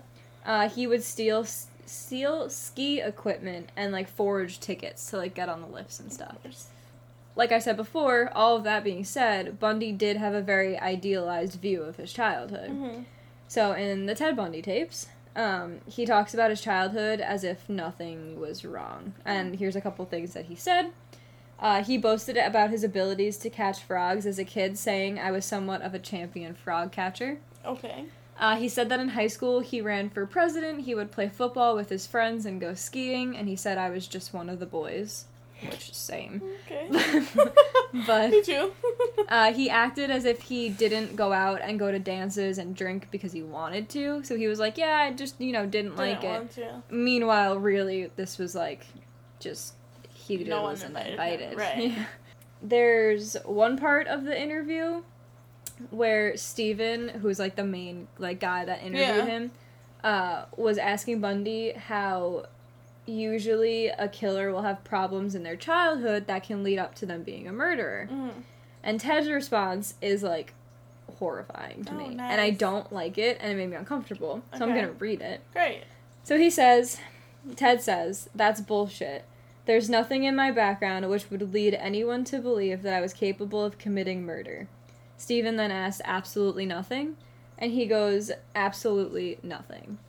uh, 0.45 0.69
he 0.69 0.87
would 0.87 1.03
steal 1.03 1.45
steal 1.85 2.49
ski 2.49 3.01
equipment 3.01 3.69
and 3.75 3.91
like 3.91 4.09
forge 4.09 4.59
tickets 4.59 5.09
to 5.09 5.17
like 5.17 5.33
get 5.33 5.49
on 5.49 5.61
the 5.61 5.67
lifts 5.67 5.99
and 5.99 6.11
stuff. 6.11 6.35
Like 7.35 7.51
I 7.51 7.59
said 7.59 7.77
before, 7.77 8.29
all 8.35 8.57
of 8.57 8.63
that 8.65 8.83
being 8.83 9.03
said, 9.03 9.57
Bundy 9.59 9.91
did 9.91 10.17
have 10.17 10.33
a 10.33 10.41
very 10.41 10.77
idealized 10.77 11.59
view 11.61 11.81
of 11.81 11.95
his 11.95 12.11
childhood. 12.13 12.69
hmm 12.71 13.01
So 13.53 13.73
in 13.73 14.07
the 14.07 14.15
Ted 14.15 14.35
Bundy 14.35 14.63
tapes, 14.63 15.09
um, 15.35 15.81
he 15.85 16.07
talks 16.07 16.33
about 16.33 16.49
his 16.49 16.59
childhood 16.59 17.21
as 17.21 17.43
if 17.43 17.69
nothing 17.69 18.39
was 18.39 18.65
wrong. 18.65 19.13
And 19.25 19.57
here's 19.57 19.75
a 19.75 19.81
couple 19.81 20.03
things 20.05 20.33
that 20.33 20.45
he 20.45 20.55
said. 20.55 20.91
Uh, 21.59 21.83
he 21.83 21.99
boasted 21.99 22.35
about 22.35 22.71
his 22.71 22.83
abilities 22.83 23.37
to 23.37 23.51
catch 23.51 23.83
frogs 23.83 24.25
as 24.25 24.39
a 24.39 24.43
kid, 24.43 24.79
saying, 24.79 25.19
I 25.19 25.29
was 25.29 25.45
somewhat 25.45 25.83
of 25.83 25.93
a 25.93 25.99
champion 25.99 26.55
frog 26.55 26.91
catcher. 26.91 27.37
Okay. 27.63 28.05
Uh, 28.39 28.55
he 28.55 28.67
said 28.67 28.89
that 28.89 28.99
in 28.99 29.09
high 29.09 29.27
school 29.27 29.59
he 29.59 29.81
ran 29.81 30.09
for 30.09 30.25
president, 30.25 30.85
he 30.85 30.95
would 30.95 31.11
play 31.11 31.29
football 31.29 31.75
with 31.75 31.89
his 31.89 32.07
friends 32.07 32.47
and 32.47 32.59
go 32.59 32.73
skiing, 32.73 33.37
and 33.37 33.47
he 33.47 33.55
said 33.55 33.77
I 33.77 33.91
was 33.91 34.07
just 34.07 34.33
one 34.33 34.49
of 34.49 34.59
the 34.59 34.65
boys. 34.65 35.25
Which 35.69 35.89
is 35.89 35.95
same. 35.97 36.41
Okay. 36.65 36.87
But- 38.07 38.31
me 38.31 38.41
too. 38.43 38.71
Uh, 39.29 39.51
he 39.53 39.69
acted 39.69 40.11
as 40.11 40.25
if 40.25 40.41
he 40.41 40.69
didn't 40.69 41.15
go 41.15 41.31
out 41.33 41.59
and 41.63 41.79
go 41.79 41.91
to 41.91 41.97
dances 41.97 42.57
and 42.57 42.75
drink 42.75 43.07
because 43.09 43.31
he 43.31 43.41
wanted 43.41 43.87
to. 43.89 44.23
So 44.23 44.35
he 44.35 44.47
was 44.47 44.59
like, 44.59 44.77
yeah, 44.77 44.95
I 44.97 45.11
just, 45.11 45.39
you 45.39 45.51
know, 45.53 45.65
didn't, 45.65 45.95
like 45.95 46.21
Didn't 46.21 46.35
it. 46.35 46.39
want 46.39 46.51
to. 46.89 46.95
Meanwhile, 46.95 47.57
really, 47.57 48.11
this 48.15 48.37
was 48.37 48.53
like 48.53 48.85
just 49.39 49.73
he 50.13 50.37
No 50.43 50.63
wasn't 50.63 50.95
invited 50.97 51.51
invited. 51.51 51.57
right. 51.57 52.07
There's 52.61 53.35
one 53.45 53.77
part 53.77 54.07
of 54.07 54.23
the 54.25 54.39
interview 54.39 55.01
where 55.89 56.37
Stephen, 56.37 57.09
who's 57.09 57.39
like 57.39 57.55
the 57.55 57.63
main 57.65 58.07
like 58.19 58.39
guy 58.39 58.65
that 58.65 58.79
interviewed 58.83 59.07
Yeah. 59.07 59.25
him, 59.25 59.51
uh, 60.03 60.45
was 60.57 60.77
asking 60.77 61.21
Bundy 61.21 61.71
how 61.71 62.45
usually 63.05 63.87
a 63.87 64.07
killer 64.07 64.51
will 64.51 64.61
have 64.61 64.83
problems 64.83 65.35
in 65.35 65.43
their 65.43 65.55
childhood 65.55 66.27
that 66.27 66.43
can 66.43 66.63
lead 66.63 66.79
up 66.79 66.95
to 66.95 67.05
them 67.05 67.23
being 67.23 67.47
a 67.47 67.51
murderer. 67.53 68.07
Mhm. 68.11 68.31
And 68.83 68.99
Ted's 68.99 69.29
response 69.29 69.95
is 70.01 70.23
like 70.23 70.53
horrifying 71.19 71.83
to 71.85 71.93
Oh, 71.93 71.97
me. 71.97 72.05
And 72.19 72.41
I 72.41 72.49
don't 72.49 72.91
like 72.91 73.17
it 73.17 73.37
and 73.39 73.51
it 73.51 73.55
made 73.55 73.69
me 73.69 73.75
uncomfortable. 73.75 74.41
So 74.57 74.63
I'm 74.65 74.73
going 74.73 74.85
to 74.87 74.93
read 74.93 75.21
it. 75.21 75.41
Great. 75.53 75.83
So 76.23 76.37
he 76.37 76.49
says, 76.49 76.99
Ted 77.55 77.81
says, 77.81 78.29
that's 78.33 78.61
bullshit. 78.61 79.25
There's 79.65 79.89
nothing 79.89 80.23
in 80.23 80.35
my 80.35 80.51
background 80.51 81.09
which 81.09 81.29
would 81.29 81.53
lead 81.53 81.73
anyone 81.75 82.23
to 82.25 82.39
believe 82.39 82.81
that 82.83 82.93
I 82.93 83.01
was 83.01 83.13
capable 83.13 83.63
of 83.63 83.77
committing 83.77 84.25
murder. 84.25 84.67
Stephen 85.17 85.55
then 85.55 85.71
asks, 85.71 86.01
absolutely 86.03 86.65
nothing? 86.65 87.15
And 87.57 87.71
he 87.71 87.85
goes, 87.85 88.31
absolutely 88.55 89.37
nothing. 89.43 89.99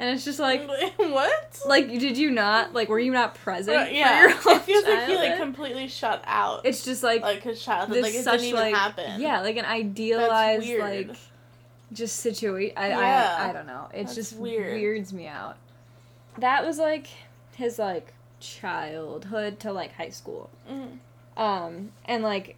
And 0.00 0.08
it's 0.08 0.24
just 0.24 0.38
like, 0.40 0.66
what? 0.96 1.60
like, 1.66 1.88
did 1.88 2.16
you 2.16 2.30
not, 2.30 2.72
like, 2.72 2.88
were 2.88 2.98
you 2.98 3.12
not 3.12 3.34
present 3.34 3.86
for 3.88 3.94
yeah. 3.94 4.30
It 4.30 4.62
feels 4.62 4.84
like 4.86 5.06
he 5.06 5.14
like 5.14 5.36
completely 5.38 5.88
shut 5.88 6.22
out. 6.26 6.64
It's 6.64 6.82
just 6.84 7.02
like, 7.02 7.20
like 7.20 7.42
his 7.42 7.62
childhood. 7.62 7.96
this 7.98 8.02
Like 8.04 8.14
it 8.14 8.24
such 8.24 8.40
didn't 8.40 8.48
even 8.48 8.60
like, 8.60 8.74
happen. 8.74 9.20
yeah, 9.20 9.42
like 9.42 9.58
an 9.58 9.66
idealized, 9.66 10.66
like, 10.78 11.10
just 11.92 12.16
situation. 12.16 12.78
I, 12.78 12.88
Yeah. 12.88 13.36
I, 13.38 13.50
I 13.50 13.52
don't 13.52 13.66
know. 13.66 13.88
It 13.92 14.04
That's 14.04 14.14
just 14.14 14.36
weird. 14.36 14.72
weirds 14.72 15.12
me 15.12 15.26
out. 15.26 15.58
That 16.38 16.64
was 16.64 16.78
like 16.78 17.08
his 17.56 17.78
like 17.78 18.14
childhood 18.40 19.60
to 19.60 19.72
like 19.72 19.92
high 19.92 20.08
school. 20.10 20.48
Mhm. 20.70 20.98
Um, 21.36 21.92
and 22.06 22.22
like 22.22 22.56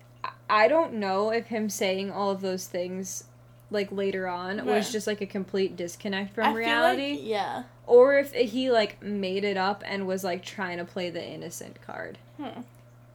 I 0.48 0.68
don't 0.68 0.94
know 0.94 1.30
if 1.30 1.46
him 1.46 1.68
saying 1.68 2.12
all 2.12 2.30
of 2.30 2.40
those 2.40 2.66
things 2.66 3.24
like 3.72 3.90
later 3.90 4.28
on 4.28 4.58
Right. 4.58 4.66
was 4.66 4.92
just 4.92 5.06
like 5.06 5.20
a 5.20 5.26
complete 5.26 5.76
disconnect 5.76 6.34
from 6.34 6.46
I 6.48 6.52
reality 6.52 7.12
like- 7.12 7.20
yeah. 7.24 7.62
or 7.86 8.18
if 8.18 8.32
he 8.32 8.70
like 8.70 9.02
made 9.02 9.44
it 9.44 9.56
up 9.56 9.82
and 9.86 10.06
was 10.06 10.22
like 10.24 10.44
trying 10.44 10.78
to 10.78 10.84
play 10.84 11.10
the 11.10 11.24
innocent 11.24 11.80
card. 11.84 12.18
Hmm. 12.38 12.60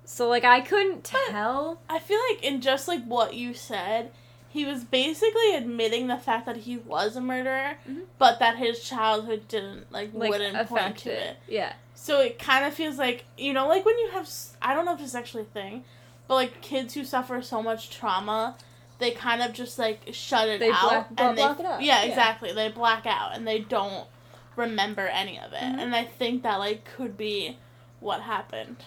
So 0.06 0.28
like 0.28 0.44
I 0.44 0.62
couldn't 0.62 1.04
tell. 1.04 1.80
I 1.90 2.00
feel 2.00 2.20
like 2.32 2.44
in 2.44 2.62
just 2.62 2.88
like 2.88 3.04
what 3.06 3.34
you 3.34 3.54
said, 3.54 4.12
he 4.50 4.64
was 4.66 4.84
basically 4.86 5.54
admitting 5.56 6.08
the 6.08 6.18
fact 6.18 6.46
that 6.46 6.58
he 6.58 6.78
was 6.78 7.16
a 7.16 7.22
murderer, 7.22 7.78
Mhm. 7.88 8.04
but 8.18 8.40
that 8.40 8.58
his 8.58 8.82
childhood 8.82 9.48
didn't 9.48 9.92
like, 9.92 10.12
Like 10.14 10.30
wouldn't 10.32 10.56
point 10.68 10.72
affect 10.82 11.00
to 11.04 11.12
it. 11.12 11.38
Yeah. 11.48 11.74
So 11.94 12.22
it 12.22 12.40
kind 12.40 12.64
of 12.66 12.74
feels 12.74 12.98
like 12.98 13.26
you 13.38 13.54
know, 13.54 13.68
like 13.68 13.86
when 13.86 13.98
you 14.00 14.10
have 14.12 14.30
I 14.62 14.74
don't 14.74 14.86
know 14.86 14.94
if 14.94 15.00
this 15.00 15.10
is 15.10 15.16
actually 15.16 15.44
a 15.44 15.46
thing, 15.48 15.84
but 16.28 16.36
like 16.36 16.62
kids 16.62 16.94
who 16.94 17.04
suffer 17.04 17.42
so 17.42 17.62
much 17.62 17.90
trauma, 17.90 18.56
they 19.00 19.12
kind 19.12 19.42
of 19.42 19.54
just 19.54 19.78
like 19.78 20.00
shut 20.12 20.48
it 20.50 20.60
They 20.60 20.72
out 20.72 20.90
black- 20.90 21.08
and 21.18 21.38
they 21.38 21.42
block 21.42 21.60
it 21.60 21.66
out, 21.66 21.82
yeah, 21.82 22.04
yeah. 22.04 22.10
exactly 22.10 22.52
they 22.54 22.70
black 22.70 23.06
out 23.06 23.36
and 23.36 23.48
they 23.48 23.60
don't 23.60 24.08
remember 24.56 25.08
any 25.08 25.38
of 25.40 25.54
it, 25.54 25.62
Mhm. 25.62 25.80
and 25.80 25.96
I 25.96 26.04
think 26.06 26.44
that 26.44 26.56
like 26.58 26.84
could 26.96 27.16
be 27.18 27.58
what 28.00 28.22
happened. 28.22 28.78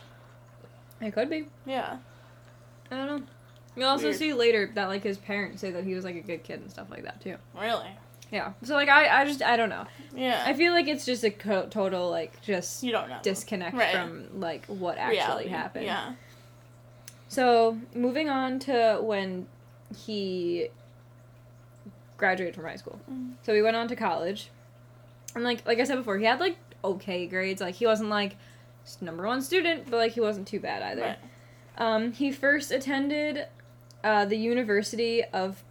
It 1.01 1.13
could 1.13 1.31
be. 1.31 1.47
Yeah. 1.65 1.99
I 2.91 2.97
don't 2.97 3.07
know. 3.07 3.23
You'll 3.77 3.89
also 3.89 4.07
Weird. 4.07 4.17
see 4.17 4.33
later 4.35 4.71
that 4.75 4.89
like 4.89 5.03
his 5.05 5.17
parents 5.17 5.61
say 5.61 5.71
that 5.71 5.85
he 5.85 5.95
was 5.95 6.05
like 6.05 6.17
a 6.17 6.21
good 6.21 6.43
kid 6.43 6.61
and 6.61 6.71
stuff 6.71 6.91
like 6.91 7.05
that 7.05 7.21
too. 7.21 7.37
Really. 7.55 7.89
Yeah. 8.33 8.53
So 8.65 8.75
like 8.75 8.89
I 8.89 9.21
I 9.21 9.25
just 9.25 9.43
I 9.43 9.57
don't 9.57 9.69
know. 9.71 9.87
Yeah. 10.15 10.43
I 10.45 10.55
feel 10.55 10.73
like 10.73 10.89
it's 10.89 11.05
just 11.07 11.23
a 11.25 11.31
co- 11.31 11.67
total 11.67 12.11
like 12.11 12.43
just 12.43 12.83
you 12.83 12.91
don't 12.93 13.09
know. 13.09 13.19
disconnect 13.23 13.77
Right. 13.77 13.95
from 13.95 14.41
like 14.41 14.67
what 14.67 14.99
actually 14.99 15.19
Reality. 15.19 15.49
happened. 15.51 15.85
Yeah. 15.87 16.13
So 17.29 17.79
moving 17.95 18.29
on 18.29 18.59
to 18.61 18.99
when 19.01 19.47
he 19.97 20.69
graduated 22.17 22.55
from 22.55 22.65
high 22.65 22.77
school. 22.77 23.01
Mhm. 23.11 23.35
So 23.43 23.55
he 23.55 23.63
went 23.63 23.77
on 23.77 23.89
to 23.89 23.97
college, 23.97 24.51
and 25.35 25.45
like 25.45 25.67
like 25.67 25.79
I 25.79 25.85
said 25.85 25.97
before, 25.97 26.19
he 26.19 26.25
had 26.27 26.41
like 26.41 26.57
okay 26.85 27.27
grades. 27.27 27.61
Like 27.61 27.75
he 27.77 27.87
wasn't 27.87 28.11
like 28.11 28.37
number 29.01 29.27
one 29.27 29.43
student, 29.43 29.91
but 29.91 29.97
like 29.97 30.13
he 30.13 30.21
wasn't 30.21 30.49
too 30.49 30.61
bad 30.61 30.83
either. 30.83 31.03
Right. 31.03 31.19
Um, 31.79 32.13
he 32.13 32.31
first 32.33 32.71
attended 32.73 33.47
uh, 34.05 34.25
the 34.27 34.37
University 34.37 35.23
of 35.25 35.63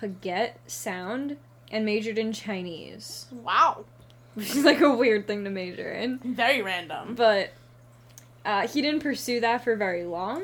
Puget 0.00 0.58
Sound 0.66 1.36
and 1.72 1.84
majored 1.84 2.18
in 2.18 2.32
Chinese, 2.32 3.26
Wow. 3.32 3.84
which 4.34 4.50
is 4.50 4.64
like 4.64 4.80
a 4.80 4.94
weird 4.94 5.26
thing 5.26 5.42
to 5.44 5.50
major 5.50 5.90
in. 5.92 6.18
Very 6.18 6.62
random. 6.62 7.14
But 7.14 7.50
uh, 8.44 8.68
he 8.68 8.80
didn't 8.82 9.00
pursue 9.00 9.40
that 9.40 9.64
for 9.64 9.74
very 9.76 10.04
long. 10.04 10.42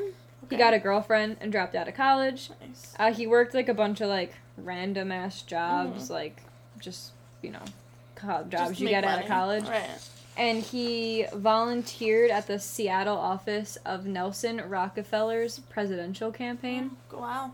He 0.51 0.57
got 0.57 0.73
a 0.73 0.79
girlfriend 0.79 1.37
and 1.41 1.51
dropped 1.51 1.75
out 1.75 1.87
of 1.87 1.95
college. 1.95 2.49
Nice. 2.65 2.93
Uh, 2.99 3.11
he 3.13 3.25
worked 3.25 3.53
like 3.53 3.69
a 3.69 3.73
bunch 3.73 4.01
of 4.01 4.09
like 4.09 4.33
random 4.57 5.11
ass 5.11 5.41
jobs, 5.41 6.09
like 6.09 6.43
just 6.79 7.11
you 7.41 7.51
know, 7.51 7.63
co- 8.15 8.43
jobs 8.49 8.79
you 8.79 8.87
get 8.89 9.03
out 9.03 9.21
of 9.21 9.27
college. 9.27 9.63
Right. 9.65 9.89
And 10.37 10.61
he 10.63 11.25
volunteered 11.33 12.31
at 12.31 12.47
the 12.47 12.57
Seattle 12.59 13.17
office 13.17 13.77
of 13.85 14.05
Nelson 14.05 14.61
Rockefeller's 14.69 15.59
presidential 15.59 16.31
campaign. 16.31 16.91
Wow. 17.11 17.51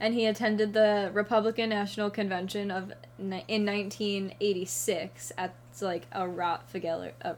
and 0.00 0.14
he 0.14 0.26
attended 0.26 0.72
the 0.74 1.10
Republican 1.12 1.70
National 1.70 2.10
Convention 2.10 2.70
of 2.70 2.92
ni- 3.18 3.44
in 3.48 3.64
1986 3.64 5.32
at 5.38 5.54
like 5.80 6.06
a 6.12 6.28
Rockefeller 6.28 7.12
a 7.22 7.36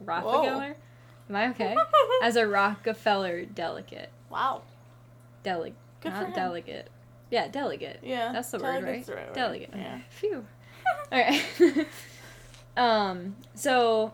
Rockefeller. 0.00 0.76
Am 1.28 1.36
I 1.36 1.48
okay? 1.50 1.76
As 2.22 2.36
a 2.36 2.46
Rockefeller 2.46 3.44
delegate. 3.44 4.10
Wow. 4.32 4.62
Delegate. 5.42 5.76
Not 6.04 6.34
delegate. 6.34 6.88
Yeah, 7.30 7.48
delegate. 7.48 8.00
Yeah. 8.02 8.32
That's 8.32 8.50
the 8.50 8.58
word, 8.58 8.82
right? 8.82 9.06
word. 9.06 9.32
Delegate. 9.34 9.70
Yeah. 9.74 10.00
Phew. 10.10 10.44
All 11.12 11.18
right. 11.20 11.42
um. 12.76 13.36
So, 13.54 14.12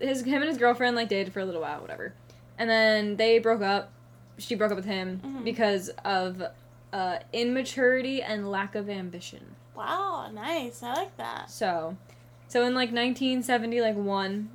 his 0.00 0.22
him 0.22 0.40
and 0.42 0.48
his 0.48 0.58
girlfriend 0.58 0.96
like 0.96 1.08
dated 1.08 1.32
for 1.32 1.40
a 1.40 1.44
little 1.44 1.60
while, 1.60 1.80
whatever, 1.80 2.14
and 2.58 2.68
then 2.70 3.16
they 3.16 3.38
broke 3.38 3.62
up. 3.62 3.92
She 4.38 4.54
broke 4.54 4.70
up 4.70 4.76
with 4.76 4.84
him 4.86 5.20
Mhm. 5.24 5.44
because 5.44 5.88
of 6.04 6.42
uh, 6.92 7.18
immaturity 7.32 8.22
and 8.22 8.50
lack 8.50 8.74
of 8.74 8.88
ambition. 8.88 9.56
Wow. 9.74 10.30
Nice. 10.32 10.82
I 10.82 10.94
like 10.94 11.16
that. 11.16 11.50
So, 11.50 11.96
so 12.46 12.64
in 12.64 12.74
like 12.74 12.90
1970, 12.92 13.80
like 13.80 13.96
one, 13.96 14.48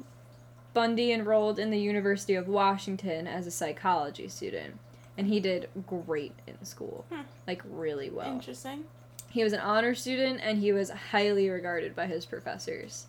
Bundy 0.74 1.12
enrolled 1.12 1.60
in 1.60 1.70
the 1.70 1.80
University 1.80 2.34
of 2.36 2.48
Washington 2.48 3.28
as 3.28 3.46
a 3.46 3.52
psychology 3.52 4.28
student, 4.30 4.80
and 5.18 5.28
he 5.28 5.40
did 5.40 5.70
great 5.88 6.34
in 6.48 6.64
school, 6.66 7.06
Hmm. 7.12 7.22
like 7.48 7.62
really 7.70 8.10
well. 8.10 8.32
Interesting. 8.32 8.86
He 9.30 9.44
was 9.44 9.54
an 9.54 9.60
honor 9.62 9.96
student 9.96 10.42
and 10.44 10.60
he 10.60 10.72
was 10.72 10.90
highly 10.90 11.50
regarded 11.50 11.96
by 11.96 12.06
his 12.08 12.26
professors. 12.26 13.08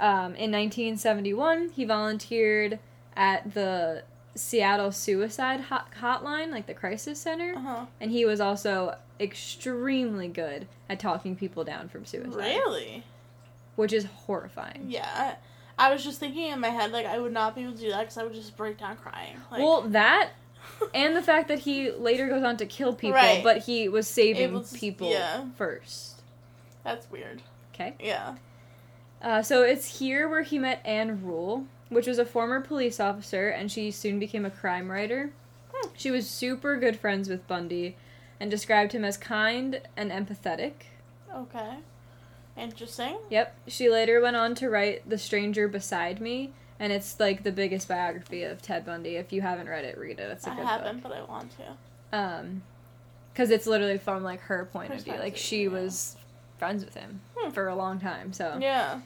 Um, 0.00 0.34
in 0.34 0.50
1971, 0.50 1.70
he 1.70 1.84
volunteered 1.84 2.78
at 3.16 3.54
the 3.54 4.02
Seattle 4.34 4.92
Suicide 4.92 5.60
hot- 5.62 5.92
Hotline, 6.00 6.50
like 6.50 6.66
the 6.66 6.74
crisis 6.74 7.18
center, 7.20 7.54
Uh 7.56 7.60
huh. 7.60 7.86
and 8.00 8.10
he 8.10 8.24
was 8.26 8.40
also 8.40 8.96
extremely 9.18 10.28
good 10.28 10.66
at 10.90 11.00
talking 11.00 11.34
people 11.36 11.64
down 11.64 11.88
from 11.88 12.04
suicide, 12.04 12.36
Really? 12.36 13.04
which 13.76 13.92
is 13.92 14.04
horrifying. 14.04 14.84
Yeah. 14.88 15.36
I, 15.78 15.88
I 15.88 15.92
was 15.92 16.04
just 16.04 16.20
thinking 16.20 16.50
in 16.50 16.60
my 16.60 16.68
head 16.68 16.90
like 16.92 17.06
I 17.06 17.18
would 17.18 17.32
not 17.32 17.54
be 17.54 17.62
able 17.62 17.72
to 17.72 17.78
do 17.78 17.90
that 17.90 18.00
because 18.00 18.18
I 18.18 18.24
would 18.24 18.34
just 18.34 18.56
break 18.56 18.78
down 18.78 18.96
crying. 18.96 19.36
Like, 19.50 19.60
well, 19.60 19.82
that 19.82 20.30
and 20.94 21.16
the 21.16 21.22
fact 21.22 21.48
that 21.48 21.60
he 21.60 21.90
later 21.90 22.28
goes 22.28 22.42
on 22.42 22.56
to 22.58 22.66
kill 22.66 22.94
people, 22.94 23.14
Right. 23.16 23.42
but 23.42 23.58
he 23.58 23.88
was 23.88 24.06
saving 24.08 24.62
to- 24.64 24.74
people 24.76 25.10
yeah. 25.10 25.44
first. 25.56 26.22
that's 26.84 27.10
weird. 27.10 27.42
Okay. 27.74 27.94
Yeah. 28.00 28.36
Uh, 29.20 29.42
so 29.42 29.62
it's 29.62 29.98
here 29.98 30.28
where 30.28 30.42
he 30.42 30.58
met 30.58 30.80
Ann 30.84 31.22
Rule, 31.24 31.66
which 31.88 32.06
was 32.06 32.18
a 32.18 32.24
former 32.24 32.60
police 32.60 33.00
officer, 33.00 33.48
and 33.48 33.70
she 33.70 33.90
soon 33.90 34.18
became 34.18 34.44
a 34.44 34.50
crime 34.50 34.90
writer. 34.90 35.30
Hmm. 35.74 35.88
She 35.96 36.10
was 36.10 36.28
super 36.28 36.76
good 36.76 36.98
friends 36.98 37.28
with 37.28 37.46
Bundy 37.46 37.96
and 38.40 38.50
described 38.50 38.92
him 38.92 39.04
as 39.04 39.16
kind 39.16 39.80
and 39.96 40.10
empathetic. 40.10 40.72
Okay. 41.34 41.76
Interesting. 42.56 43.18
Yep. 43.30 43.54
She 43.66 43.90
later 43.90 44.20
went 44.20 44.36
on 44.36 44.54
to 44.56 44.70
write 44.70 45.08
The 45.08 45.18
Stranger 45.18 45.68
Beside 45.68 46.20
Me, 46.20 46.52
and 46.78 46.92
it's 46.92 47.18
like 47.20 47.42
the 47.42 47.52
biggest 47.52 47.88
biography 47.88 48.42
of 48.44 48.62
Ted 48.62 48.84
Bundy. 48.84 49.16
If 49.16 49.32
you 49.32 49.42
haven't 49.42 49.68
read 49.68 49.84
it, 49.84 49.96
read 49.98 50.18
it. 50.20 50.30
It's 50.30 50.46
a 50.46 50.50
I 50.50 50.56
good 50.56 50.66
haven't, 50.66 51.02
but 51.02 51.12
I 51.12 51.22
want 51.22 51.52
to. 51.58 52.16
Um, 52.18 52.62
because 53.32 53.50
it's 53.50 53.66
literally 53.66 53.98
from 53.98 54.22
like 54.22 54.40
her 54.40 54.64
point 54.72 54.92
of 54.94 55.02
view. 55.02 55.14
Like 55.18 55.36
she 55.36 55.64
yeah. 55.64 55.68
was 55.68 56.16
friends 56.58 56.84
with 56.84 56.94
him 56.94 57.20
Hmm. 57.36 57.50
for 57.50 57.68
a 57.68 57.74
long 57.74 58.00
time. 58.00 58.32
So 58.32 58.58
Yeah. 58.60 59.00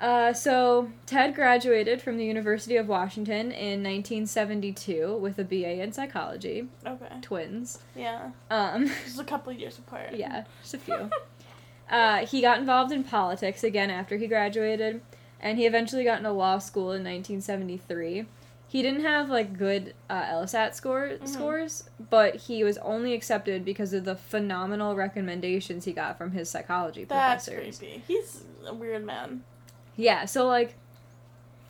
Uh, 0.00 0.32
so 0.32 0.90
Ted 1.06 1.32
graduated 1.34 2.02
from 2.02 2.16
the 2.18 2.24
University 2.24 2.76
of 2.76 2.88
Washington 2.88 3.52
in 3.52 3.82
1972 3.84 5.16
with 5.16 5.38
a 5.38 5.44
BA 5.44 5.80
in 5.80 5.92
psychology. 5.92 6.66
Okay. 6.84 7.06
Twins. 7.22 7.78
Yeah. 7.94 8.30
Um, 8.50 8.86
Just 9.04 9.20
a 9.20 9.24
couple 9.24 9.52
of 9.52 9.58
years 9.60 9.78
apart. 9.78 10.14
yeah, 10.14 10.44
just 10.60 10.74
a 10.74 10.78
few. 10.78 11.08
uh, 11.90 12.26
he 12.26 12.40
got 12.40 12.58
involved 12.58 12.90
in 12.92 13.04
politics 13.04 13.62
again 13.62 13.90
after 13.90 14.16
he 14.16 14.26
graduated, 14.26 15.00
and 15.42 15.58
he 15.58 15.66
eventually 15.66 16.04
got 16.04 16.18
into 16.18 16.30
law 16.30 16.58
school 16.58 16.92
in 16.92 17.02
1973. 17.04 18.26
He 18.68 18.80
didn't 18.80 19.02
have 19.02 19.28
like 19.28 19.58
good 19.58 19.94
uh, 20.08 20.22
LSAT 20.22 20.74
score 20.74 21.10
Mhm. 21.20 21.28
scores, 21.28 21.84
but 22.10 22.36
he 22.36 22.64
was 22.64 22.78
only 22.78 23.12
accepted 23.12 23.64
because 23.64 23.92
of 23.92 24.04
the 24.04 24.14
phenomenal 24.16 24.94
recommendations 24.94 25.84
he 25.84 25.92
got 25.92 26.16
from 26.16 26.30
his 26.32 26.48
psychology 26.48 27.04
That's 27.04 27.46
professors. 27.48 27.78
creepy. 27.78 28.02
He's 28.08 28.44
a 28.66 28.72
weird 28.72 29.04
man. 29.04 29.42
Yeah, 29.96 30.24
so 30.24 30.46
like 30.46 30.74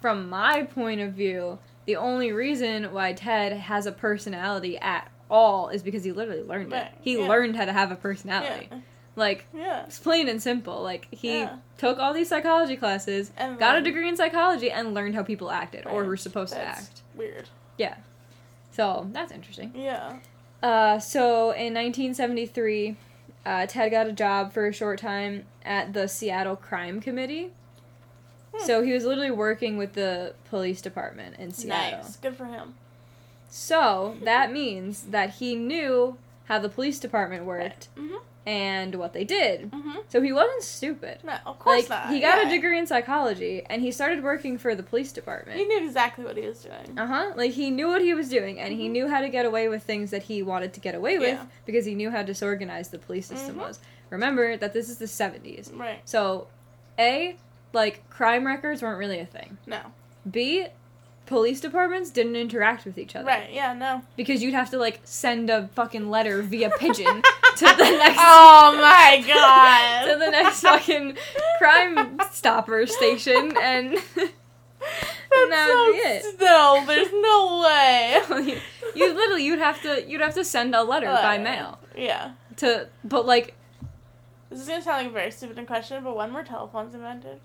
from 0.00 0.28
my 0.28 0.62
point 0.64 1.00
of 1.00 1.12
view, 1.14 1.58
the 1.86 1.96
only 1.96 2.30
reason 2.32 2.92
why 2.92 3.12
Ted 3.14 3.52
has 3.52 3.86
a 3.86 3.92
personality 3.92 4.78
at 4.78 5.10
all 5.28 5.70
is 5.70 5.82
because 5.82 6.04
he 6.04 6.12
literally 6.12 6.42
learned 6.42 6.70
Right, 6.72 6.82
it. 6.86 6.92
He 7.00 7.18
yeah. 7.18 7.26
learned 7.26 7.56
how 7.56 7.64
to 7.64 7.72
have 7.72 7.90
a 7.90 7.96
personality. 7.96 8.68
Yeah. 8.70 8.78
Like 9.14 9.44
Yeah. 9.54 9.84
it's 9.84 9.98
plain 9.98 10.28
and 10.28 10.42
simple. 10.42 10.82
Like 10.82 11.08
he 11.10 11.40
Yeah. 11.40 11.56
took 11.78 11.98
all 11.98 12.12
these 12.14 12.28
psychology 12.28 12.76
classes, 12.76 13.30
And 13.36 13.58
got 13.58 13.76
a 13.76 13.82
degree 13.82 14.08
in 14.08 14.16
psychology 14.16 14.70
and 14.70 14.94
learned 14.94 15.14
how 15.14 15.22
people 15.22 15.50
acted 15.50 15.86
or 15.86 16.04
were 16.04 16.16
supposed 16.16 16.54
to 16.54 16.60
act. 16.60 17.02
Weird. 17.14 17.48
Yeah. 17.76 17.96
So, 18.70 19.06
that's 19.12 19.30
interesting. 19.32 19.72
Yeah. 19.74 20.16
Uh, 20.62 20.98
so 20.98 21.50
in 21.50 21.74
1973, 21.74 22.96
uh, 23.44 23.66
Ted 23.66 23.90
got 23.90 24.06
a 24.06 24.12
job 24.12 24.52
for 24.54 24.66
a 24.66 24.72
short 24.72 24.98
time 24.98 25.44
at 25.64 25.92
the 25.92 26.08
Seattle 26.08 26.56
Crime 26.56 27.00
Committee. 27.00 27.50
Hmm. 28.54 28.64
So 28.64 28.82
he 28.82 28.92
was 28.92 29.04
literally 29.04 29.30
working 29.30 29.76
with 29.76 29.92
the 29.92 30.34
police 30.48 30.80
department 30.80 31.36
in 31.38 31.52
Seattle. 31.52 31.98
Nice. 31.98 32.16
Good 32.16 32.36
for 32.36 32.46
him. 32.46 32.74
So 33.50 34.16
that 34.22 34.50
means 34.52 35.02
that 35.10 35.30
he 35.34 35.54
knew 35.54 36.16
how 36.46 36.58
the 36.58 36.68
police 36.70 36.98
department 36.98 37.44
worked 37.44 37.88
Mhm. 37.96 38.20
And 38.44 38.94
what 38.96 39.12
they 39.12 39.24
did. 39.24 39.70
Mhm. 39.70 40.02
So 40.08 40.20
he 40.20 40.32
wasn't 40.32 40.62
stupid. 40.62 41.18
No, 41.24 41.36
of 41.46 41.58
course 41.60 41.88
Like 41.88 42.06
not. 42.06 42.10
he 42.12 42.20
got 42.20 42.42
yeah. 42.42 42.48
a 42.48 42.50
degree 42.50 42.76
in 42.78 42.86
psychology 42.86 43.62
and 43.70 43.80
he 43.82 43.92
started 43.92 44.22
working 44.24 44.58
for 44.58 44.74
the 44.74 44.82
police 44.82 45.12
department. 45.12 45.58
He 45.58 45.64
knew 45.64 45.84
exactly 45.84 46.24
what 46.24 46.36
he 46.36 46.46
was 46.46 46.62
doing. 46.62 46.98
Uh 46.98 47.06
huh. 47.06 47.32
Like 47.36 47.52
he 47.52 47.70
knew 47.70 47.86
what 47.88 48.02
he 48.02 48.14
was 48.14 48.28
doing, 48.28 48.58
and 48.58 48.72
he 48.74 48.88
Mhm. 48.88 48.92
knew 48.92 49.08
how 49.08 49.20
to 49.20 49.28
get 49.28 49.46
away 49.46 49.68
with 49.68 49.84
things 49.84 50.10
that 50.10 50.24
he 50.24 50.42
wanted 50.42 50.72
to 50.72 50.80
get 50.80 50.94
away 50.94 51.18
with 51.18 51.34
Yeah. 51.38 51.46
because 51.66 51.84
he 51.84 51.94
knew 51.94 52.10
how 52.10 52.22
disorganized 52.22 52.90
the 52.90 52.98
police 52.98 53.26
system 53.26 53.54
Mhm. 53.56 53.60
was. 53.60 53.78
Remember 54.10 54.56
that 54.56 54.72
this 54.72 54.88
is 54.88 54.98
the 54.98 55.06
seventies, 55.06 55.70
Right. 55.74 56.00
so 56.04 56.48
a 56.98 57.36
like 57.72 58.08
crime 58.10 58.46
records 58.46 58.82
weren't 58.82 58.98
really 58.98 59.18
a 59.20 59.24
thing. 59.26 59.56
No. 59.66 59.80
B 60.30 60.66
police 61.32 61.60
departments 61.60 62.10
didn't 62.10 62.36
interact 62.36 62.84
with 62.84 62.98
each 62.98 63.16
other 63.16 63.26
Right. 63.26 63.50
Yeah. 63.52 63.72
No. 63.72 64.02
because 64.16 64.42
you'd 64.42 64.52
have 64.54 64.70
to 64.70 64.78
like 64.78 65.00
send 65.04 65.48
a 65.48 65.68
fucking 65.68 66.10
letter 66.10 66.42
via 66.42 66.70
pigeon 66.78 67.22
to 67.56 67.64
the 67.64 67.90
next 68.02 68.18
oh 68.20 68.76
my 68.76 69.24
god. 69.34 70.12
to 70.12 70.18
the 70.18 70.30
next 70.30 70.60
fucking 70.60 71.16
crime 71.58 72.18
stopper 72.30 72.86
station 72.86 73.56
and. 73.62 73.96
That's 75.34 75.48
that 75.50 75.68
so 75.68 75.84
would 75.86 75.92
be 75.92 75.98
it. 75.98 76.40
No, 76.40 76.84
there's 76.86 77.12
no 77.12 77.62
way. 77.64 78.20
you, 78.52 78.58
you 79.06 79.14
literally 79.14 79.44
you'd 79.46 79.58
have 79.60 79.80
to 79.82 80.04
you'd 80.06 80.20
have 80.20 80.34
to 80.34 80.44
send 80.44 80.74
a 80.74 80.82
letter 80.82 81.06
by 81.06 81.38
Uh, 81.38 81.42
mail 81.42 81.78
Yeah. 81.96 82.32
to 82.56 82.88
but 83.04 83.24
like 83.24 83.54
This 84.50 84.60
is 84.60 84.68
gonna 84.68 84.82
sound 84.82 84.98
like 85.04 85.06
a 85.06 85.14
very 85.14 85.30
stupid 85.30 85.64
question, 85.66 86.04
but 86.04 86.14
when 86.16 86.34
were 86.34 86.42
telephones 86.42 86.94
invented? 86.94 87.40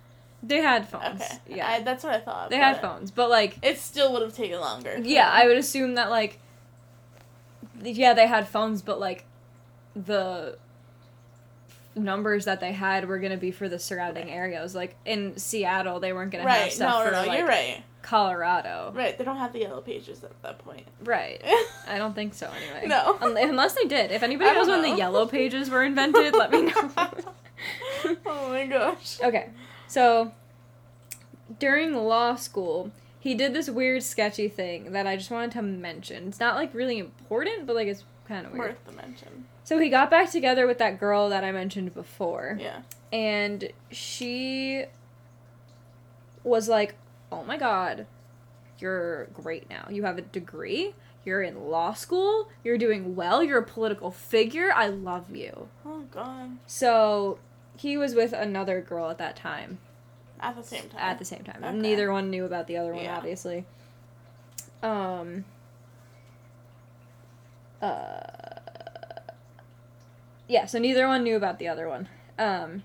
They 0.48 0.58
had 0.62 0.88
phones 0.88 1.22
Okay. 1.22 1.38
yeah 1.58 1.68
I, 1.70 1.80
that's 1.82 2.04
what 2.04 2.14
I 2.14 2.20
thought. 2.20 2.50
they 2.50 2.58
had 2.58 2.80
phones 2.82 3.12
but 3.12 3.30
like 3.30 3.58
It 3.62 3.78
still 3.80 4.14
would 4.14 4.22
have 4.22 4.34
taken 4.36 4.60
longer. 4.60 4.98
yeah 5.02 5.30
i 5.32 5.46
would 5.48 5.58
assume 5.58 5.96
that 5.96 6.10
like 6.10 6.40
yeah 7.84 8.14
they 8.14 8.28
had 8.28 8.48
phones 8.48 8.82
but 8.82 9.00
like 9.00 9.26
the 9.96 10.58
numbers 11.96 12.46
that 12.46 12.60
they 12.60 12.72
had 12.74 13.08
were 13.08 13.18
gonna 13.18 13.38
be 13.38 13.50
for 13.52 13.68
the 13.68 13.80
surrounding 13.80 14.30
areas 14.30 14.76
like 14.76 14.96
in 15.06 15.36
seattle 15.38 16.00
they 16.00 16.14
weren't 16.14 16.32
gonna 16.32 16.48
have 16.48 16.62
Right. 16.62 16.72
stuff 16.72 17.00
No, 17.00 17.06
for 17.06 17.12
no, 17.12 17.26
like 17.28 17.40
you're 17.40 17.48
right. 17.48 17.84
colorado 18.04 18.92
Right. 18.96 19.18
They 19.18 19.24
don't 19.24 19.38
have 19.38 19.52
the 19.52 19.60
yellow 19.60 19.82
pages 19.82 20.24
at 20.24 20.40
that 20.44 20.60
point. 20.60 20.86
right 21.04 21.42
i 21.88 21.98
don't 21.98 22.14
think 22.14 22.36
so 22.36 22.50
anyway 22.56 22.88
No. 22.88 23.18
Un- 23.22 23.36
unless 23.38 23.74
they 23.74 23.86
did 23.86 24.12
if 24.12 24.22
anybody 24.22 24.52
knows 24.54 24.68
don't 24.68 24.82
when 24.84 24.92
the 24.92 24.98
yellow 24.98 25.26
pages 25.38 25.70
were 25.72 25.84
invented 25.84 26.34
let 26.36 26.52
me 26.52 26.62
know 26.64 26.92
oh 28.28 28.50
my 28.50 28.66
gosh. 28.68 29.18
Okay, 29.24 29.50
so 29.88 30.32
during 31.60 31.94
law 31.96 32.36
school, 32.36 32.92
he 33.20 33.34
did 33.36 33.54
this 33.54 33.70
weird, 33.70 34.04
sketchy 34.04 34.48
thing 34.48 34.92
that 34.92 35.08
I 35.08 35.16
just 35.18 35.32
wanted 35.32 35.52
to 35.52 35.62
mention. 35.62 36.28
It's 36.28 36.40
not 36.40 36.56
like 36.56 36.74
really 36.74 36.98
important, 37.00 37.66
but 37.66 37.76
like 37.76 37.88
it's 37.88 38.04
kind 38.28 38.46
of 38.46 38.54
weird. 38.54 38.72
Worth 38.72 38.86
the 38.86 38.92
mention. 38.94 39.46
So 39.64 39.80
he 39.80 39.90
got 39.90 40.10
back 40.10 40.32
together 40.32 40.66
with 40.68 40.78
that 40.78 41.00
girl 41.00 41.30
that 41.30 41.44
I 41.44 41.52
mentioned 41.52 41.94
before, 41.94 42.58
Yeah. 42.60 42.82
and 43.12 43.70
she 43.92 44.86
was 46.44 46.70
like, 46.70 46.96
"Oh 47.32 47.44
my 47.44 47.58
god, 47.58 48.06
you're 48.80 49.26
great 49.34 49.70
now. 49.70 49.88
You 49.90 50.04
have 50.04 50.18
a 50.18 50.22
degree. 50.22 50.94
You're 51.26 51.42
in 51.42 51.70
law 51.70 51.94
school. 51.94 52.48
You're 52.64 52.78
doing 52.78 53.16
well. 53.18 53.44
You're 53.44 53.58
a 53.60 53.64
political 53.66 54.12
figure. 54.12 54.72
I 54.74 54.88
love 54.88 55.36
you." 55.36 55.68
Oh 55.86 56.04
god. 56.12 56.58
So 56.66 57.40
he 57.78 57.96
was 57.98 58.14
with 58.14 58.34
another 58.34 58.82
girl 58.82 59.10
at 59.10 59.18
that 59.20 59.36
time. 59.36 59.78
At 60.40 60.56
the 60.56 60.64
same 60.64 60.90
time. 60.90 61.00
at 61.00 61.18
the 61.20 61.26
same 61.26 61.44
time. 61.44 61.64
Okay. 61.64 61.76
Neither 61.76 62.12
one 62.12 62.30
knew 62.30 62.46
about 62.46 62.68
the 62.68 62.78
other 62.78 62.94
one, 62.94 63.04
Yeah. 63.04 63.18
obviously. 63.18 63.66
Um. 64.84 65.46
Uh. 67.82 68.20
yeah, 70.48 70.66
so 70.66 70.80
neither 70.80 71.08
one 71.08 71.24
knew 71.24 71.36
about 71.36 71.60
the 71.60 71.68
other 71.68 71.88
one. 71.88 72.08
Um, 72.40 72.84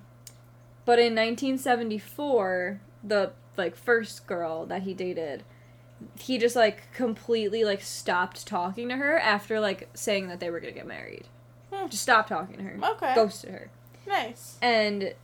but 0.84 0.98
in 0.98 1.14
1974, 1.14 2.80
the 3.04 3.32
like 3.56 3.76
first 3.76 4.26
girl 4.26 4.66
that 4.66 4.82
he 4.82 4.94
dated, 4.94 5.44
he 6.18 6.38
just 6.38 6.56
like 6.56 6.92
completely 6.94 7.64
like 7.64 7.82
stopped 7.82 8.46
talking 8.46 8.88
to 8.88 8.96
her 8.96 9.18
after 9.18 9.60
like 9.60 9.88
saying 9.94 10.28
that 10.28 10.40
they 10.40 10.50
were 10.50 10.60
gonna 10.60 10.72
get 10.72 10.86
married. 10.86 11.24
Hmm. 11.72 11.88
Just 11.88 12.02
stopped 12.02 12.28
talking 12.30 12.56
to 12.56 12.62
her. 12.62 12.78
Okay. 12.92 13.14
Ghosted 13.14 13.50
her. 13.50 13.70
Nice. 14.06 14.56
And 14.62 15.14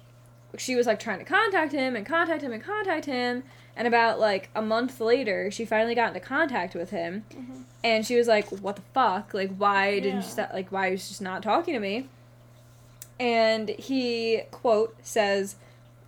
she 0.57 0.75
was 0.75 0.87
like 0.87 0.99
trying 0.99 1.19
to 1.19 1.25
contact 1.25 1.73
him 1.73 1.95
and 1.97 2.07
contact 2.07 2.43
him 2.43 2.53
and 2.53 2.63
contact 2.63 3.05
him. 3.07 3.45
And 3.77 3.87
about 3.87 4.19
like 4.19 4.49
a 4.55 4.63
month 4.63 5.01
later, 5.01 5.51
she 5.51 5.65
finally 5.65 5.95
got 5.95 6.09
into 6.09 6.21
contact 6.21 6.75
with 6.75 6.91
him, 6.91 7.25
Mhm. 7.31 7.63
and 7.85 8.05
she 8.07 8.17
was 8.17 8.27
like, 8.27 8.49
"What 8.51 8.75
the 8.77 8.83
fuck? 8.93 9.33
Like, 9.33 9.55
why 9.57 10.01
didn't 10.01 10.17
you 10.17 10.23
stop? 10.23 10.53
Like, 10.53 10.73
why 10.73 10.91
was 10.91 11.07
just 11.09 11.23
not 11.23 11.43
talking 11.45 11.75
to 11.75 11.81
me?" 11.81 12.09
And 13.21 13.69
he 13.71 14.43
quote 14.51 14.97
says, 15.03 15.57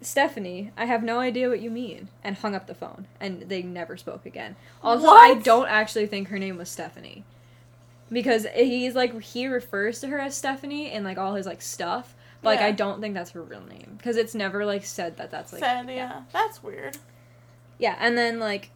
"Stephanie, 0.01 0.73
I 0.77 0.87
have 0.87 1.03
no 1.03 1.21
idea 1.21 1.49
what 1.49 1.61
you 1.61 1.71
mean," 1.71 2.09
and 2.25 2.37
hung 2.37 2.55
up 2.55 2.67
the 2.67 2.75
phone, 2.75 3.07
and 3.21 3.43
they 3.43 3.63
never 3.63 3.97
spoke 3.97 4.25
again. 4.27 4.57
Also, 4.83 5.07
I 5.09 5.35
don't 5.35 5.69
actually 5.69 6.07
think 6.07 6.29
her 6.29 6.39
name 6.39 6.57
was 6.57 6.69
Stephanie, 6.69 7.23
because 8.11 8.47
he's 8.55 8.95
like 8.97 9.21
he 9.23 9.47
refers 9.47 10.01
to 10.01 10.09
her 10.09 10.19
as 10.19 10.37
Stephanie 10.37 10.91
in 10.91 11.05
like 11.05 11.19
all 11.19 11.35
his 11.35 11.47
like 11.47 11.63
stuff. 11.63 12.15
Like 12.43 12.61
Yeah. 12.61 12.67
I 12.67 12.71
don't 12.73 13.01
think 13.01 13.15
that's 13.15 13.31
her 13.33 13.43
real 13.43 13.63
name 13.65 13.95
because 13.99 14.17
it's 14.17 14.35
never 14.35 14.65
like 14.65 14.85
said 14.85 15.17
that 15.19 15.31
that's 15.31 15.53
like 15.53 15.61
Said, 15.61 15.89
yeah. 15.91 16.23
That's 16.33 16.63
weird. 16.63 16.97
yeah, 17.79 17.97
and 17.99 18.17
then 18.17 18.39
like 18.39 18.71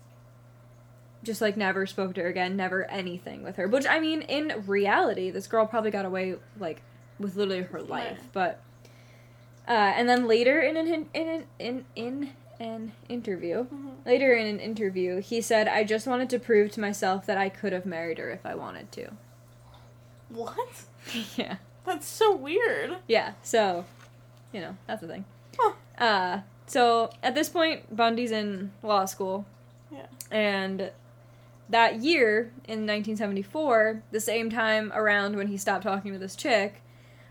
just 1.22 1.40
like 1.40 1.57
never 1.57 1.87
spoke 1.87 2.14
to 2.14 2.20
her 2.22 2.29
again, 2.29 2.57
never 2.57 2.85
anything 2.90 3.42
with 3.42 3.57
her. 3.57 3.66
Which 3.66 3.87
I 3.88 3.98
mean, 4.00 4.20
in 4.22 4.64
reality, 4.66 5.31
this 5.31 5.46
girl 5.46 5.66
probably 5.66 5.90
got 5.90 6.05
away 6.05 6.37
like 6.59 6.83
with 7.18 7.37
literally 7.37 7.62
her 7.62 7.81
life. 7.81 8.18
Right. 8.18 8.33
But 8.35 8.61
uh, 9.66 9.70
and 9.96 10.07
then 10.09 10.27
later 10.29 10.61
in 10.61 10.77
an 10.77 10.87
in 10.87 11.07
in 11.14 11.44
in, 11.59 11.85
in 11.96 12.31
an 12.61 12.92
interview, 13.09 13.64
Mhm. 13.64 14.05
later 14.05 14.35
in 14.35 14.46
an 14.46 14.61
interview, 14.61 15.20
he 15.22 15.40
said, 15.40 15.66
"I 15.66 15.85
just 15.85 16.07
wanted 16.07 16.29
to 16.31 16.38
prove 16.38 16.70
to 16.72 16.81
myself 16.81 17.24
that 17.24 17.38
I 17.38 17.48
could 17.48 17.72
have 17.72 17.87
married 17.87 18.18
her 18.18 18.29
if 18.31 18.44
I 18.44 18.55
wanted 18.55 18.92
to." 18.92 19.09
What? 20.29 20.85
yeah, 21.37 21.57
That's 21.85 22.07
so 22.07 22.35
weird. 22.35 22.97
yeah. 23.07 23.33
So, 23.42 23.85
you 24.53 24.61
know, 24.61 24.77
that's 24.87 25.01
the 25.01 25.09
thing. 25.09 25.25
Huh. 25.59 25.73
Uh, 25.99 26.40
so 26.66 27.11
at 27.23 27.35
this 27.35 27.49
point, 27.49 27.94
Bundy's 27.94 28.33
in 28.33 28.73
law 28.83 29.05
school. 29.05 29.44
Yeah. 29.92 30.07
And 30.31 30.90
that 31.68 32.03
year 32.03 32.53
in 32.66 32.87
1974, 32.87 34.03
the 34.11 34.20
same 34.20 34.51
time 34.51 34.92
around 34.94 35.37
when 35.37 35.49
he 35.49 35.57
stopped 35.57 35.85
talking 35.85 36.12
to 36.12 36.18
this 36.18 36.37
chick, 36.37 36.81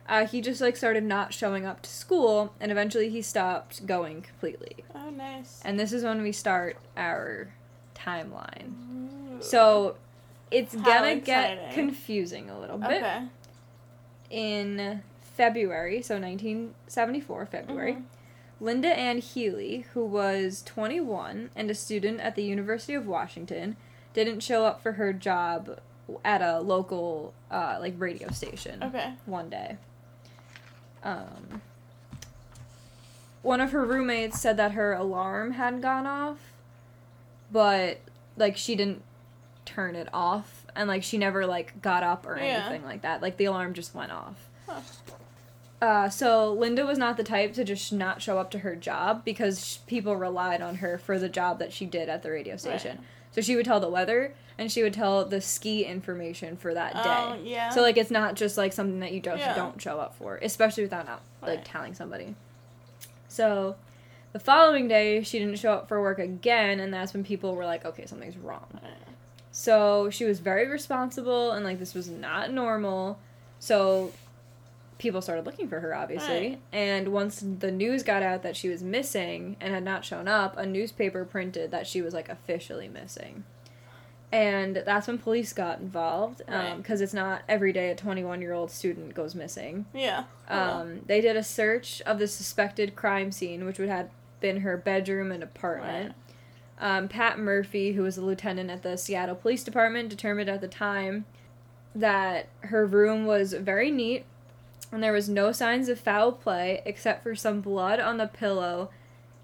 uh, 0.07 0.25
he 0.25 0.41
just 0.41 0.59
like 0.61 0.75
started 0.75 1.03
not 1.03 1.33
showing 1.33 1.65
up 1.65 1.81
to 1.81 1.89
school, 1.89 2.53
and 2.59 2.71
eventually 2.71 3.09
he 3.09 3.21
stopped 3.21 3.85
going 3.85 4.21
completely. 4.21 4.83
Oh, 4.93 5.09
nice. 5.09 5.61
And 5.63 5.79
this 5.79 5.93
is 5.93 6.03
when 6.03 6.21
we 6.21 6.31
start 6.31 6.77
our 6.97 7.53
timeline. 7.95 8.73
Ooh. 8.91 9.41
So 9.41 9.95
it's 10.51 10.75
How 10.75 10.83
gonna 10.83 11.15
get 11.15 11.71
confusing 11.73 12.49
a 12.49 12.59
little 12.59 12.77
bit. 12.77 13.01
Okay. 13.01 13.23
In 14.33 15.03
February, 15.21 16.01
so 16.01 16.17
1974 16.17 17.45
February, 17.45 17.93
Mhm. 17.93 18.03
Lynda 18.61 18.85
Ann 18.95 19.19
Healy, 19.19 19.85
who 19.93 20.03
was 20.05 20.63
21 20.63 21.49
and 21.55 21.69
a 21.69 21.75
student 21.75 22.19
at 22.21 22.35
the 22.35 22.43
University 22.43 22.93
of 22.95 23.05
Washington, 23.05 23.75
didn't 24.13 24.39
show 24.39 24.65
up 24.65 24.81
for 24.81 24.93
her 24.93 25.13
job 25.13 25.79
at 26.25 26.41
a 26.41 26.59
local 26.59 27.33
uh, 27.51 27.77
like 27.79 27.93
radio 27.97 28.29
station 28.31 28.81
Okay. 28.83 29.13
one 29.25 29.49
day. 29.49 29.77
Um, 31.03 31.61
one 33.41 33.59
of 33.61 33.71
her 33.71 33.85
roommates 33.85 34.39
said 34.39 34.57
that 34.57 34.71
her 34.71 34.93
alarm 34.93 35.51
had 35.51 35.81
gone 35.81 36.07
off, 36.07 36.39
but 37.51 37.99
like 38.37 38.57
she 38.57 38.75
didn't 38.75 39.03
turn 39.65 39.95
it 39.95 40.07
off, 40.13 40.62
and 40.75 40.87
like 40.87 41.03
she 41.03 41.17
never 41.17 41.45
like 41.45 41.81
got 41.81 42.03
up 42.03 42.25
or 42.25 42.37
Yeah. 42.37 42.65
anything 42.67 42.83
like 42.85 43.01
that. 43.03 43.21
Like 43.21 43.37
the 43.37 43.45
alarm 43.45 43.73
just 43.73 43.93
went 43.95 44.11
off. 44.11 44.35
Huh. 44.67 44.79
Uh, 45.81 46.09
so 46.09 46.55
Lynda 46.55 46.85
was 46.87 46.97
not 46.97 47.17
the 47.17 47.23
type 47.23 47.53
to 47.53 47.63
just 47.65 47.91
not 47.91 48.21
show 48.21 48.37
up 48.39 48.49
to 48.51 48.59
her 48.59 48.73
job 48.75 49.25
because 49.25 49.65
sh- 49.67 49.77
people 49.85 50.15
relied 50.15 50.61
on 50.61 50.75
her 50.75 50.97
for 50.97 51.19
the 51.19 51.27
job 51.27 51.59
that 51.59 51.73
she 51.73 51.85
did 51.85 52.07
at 52.07 52.23
the 52.23 52.31
radio 52.31 52.55
station. 52.55 52.97
Right. 52.97 53.05
So 53.33 53.41
she 53.41 53.55
would 53.57 53.65
tell 53.65 53.81
the 53.81 53.89
weather 53.89 54.33
and 54.57 54.71
she 54.71 54.81
would 54.81 54.93
tell 54.93 55.25
the 55.25 55.41
ski 55.41 55.83
information 55.83 56.55
for 56.55 56.73
that 56.73 56.93
Oh, 56.95 57.35
day. 57.35 57.49
yeah. 57.49 57.69
So 57.69 57.81
like 57.81 57.97
it's 57.97 58.11
not 58.11 58.35
just 58.35 58.57
like 58.57 58.71
something 58.71 59.01
that 59.01 59.11
you 59.11 59.19
just 59.19 59.39
Yeah. 59.39 59.55
don't 59.55 59.81
show 59.81 59.99
up 59.99 60.15
for, 60.15 60.37
especially 60.41 60.83
without 60.83 61.05
not 61.05 61.21
like 61.41 61.49
Right. 61.57 61.65
telling 61.65 61.93
somebody. 61.95 62.35
So 63.27 63.75
the 64.31 64.39
following 64.39 64.87
day 64.87 65.21
she 65.23 65.37
didn't 65.37 65.57
show 65.59 65.73
up 65.73 65.89
for 65.89 66.01
work 66.01 66.19
again 66.19 66.79
and 66.79 66.93
that's 66.93 67.13
when 67.13 67.25
people 67.25 67.55
were 67.55 67.65
like, 67.65 67.83
okay, 67.83 68.05
something's 68.05 68.37
wrong. 68.37 68.67
Right. 68.81 68.93
So 69.55 70.09
she 70.09 70.25
was 70.25 70.39
very 70.39 70.67
responsible 70.67 71.51
and 71.51 71.63
like 71.63 71.77
this 71.79 71.93
was 71.93 72.09
not 72.09 72.51
normal. 72.51 73.19
So 73.59 74.11
people 74.97 75.21
started 75.21 75.45
looking 75.45 75.67
for 75.69 75.79
her 75.79 75.93
obviously. 75.95 76.49
Right. 76.49 76.59
And 76.71 77.09
once 77.09 77.43
the 77.59 77.71
news 77.71 78.01
got 78.01 78.23
out 78.23 78.41
that 78.43 78.55
she 78.57 78.67
was 78.67 78.81
missing 78.81 79.55
and 79.61 79.71
had 79.73 79.83
not 79.83 80.03
shown 80.03 80.27
up, 80.27 80.57
a 80.57 80.65
newspaper 80.65 81.23
printed 81.23 81.69
that 81.71 81.85
she 81.85 82.01
was 82.01 82.15
like 82.15 82.29
officially 82.29 82.87
missing. 82.89 83.43
And 84.31 84.77
that's 84.77 85.05
when 85.05 85.19
police 85.19 85.53
got 85.53 85.79
involved 85.79 86.41
Right. 86.49 86.75
because 86.75 87.01
it's 87.01 87.13
not 87.13 87.43
every 87.47 87.71
day 87.71 87.91
a 87.91 87.95
21 87.95 88.41
year 88.41 88.53
old 88.53 88.71
student 88.71 89.13
goes 89.13 89.35
missing. 89.35 89.85
Yeah. 89.93 90.23
Um, 90.49 91.01
they 91.05 91.21
did 91.21 91.35
a 91.37 91.43
search 91.43 92.01
of 92.07 92.17
the 92.17 92.27
suspected 92.27 92.95
crime 92.95 93.31
scene, 93.31 93.65
which 93.65 93.77
would 93.77 93.89
have 93.89 94.09
been 94.39 94.61
her 94.61 94.75
bedroom 94.77 95.31
and 95.31 95.43
apartment. 95.43 96.15
Um, 96.83 97.07
Pat 97.07 97.39
Murphy, 97.39 97.93
who 97.93 98.03
was 98.03 98.17
a 98.17 98.21
lieutenant 98.21 98.69
at 98.69 98.83
the 98.83 98.97
Seattle 98.97 99.35
Police 99.35 99.63
Department, 99.63 100.09
determined 100.09 100.49
at 100.49 100.59
the 100.59 100.67
time 100.67 101.23
that 101.95 102.49
her 102.61 102.85
room 102.85 103.25
was 103.25 103.53
very 103.53 103.89
neat 103.89 104.25
and 104.91 105.01
there 105.01 105.13
was 105.13 105.29
no 105.29 105.53
signs 105.53 105.87
of 105.87 105.97
foul 105.99 106.33
play 106.33 106.81
except 106.85 107.23
for 107.23 107.35
some 107.35 107.61
blood 107.61 107.99
on 108.01 108.17
the 108.17 108.27
pillow 108.27 108.89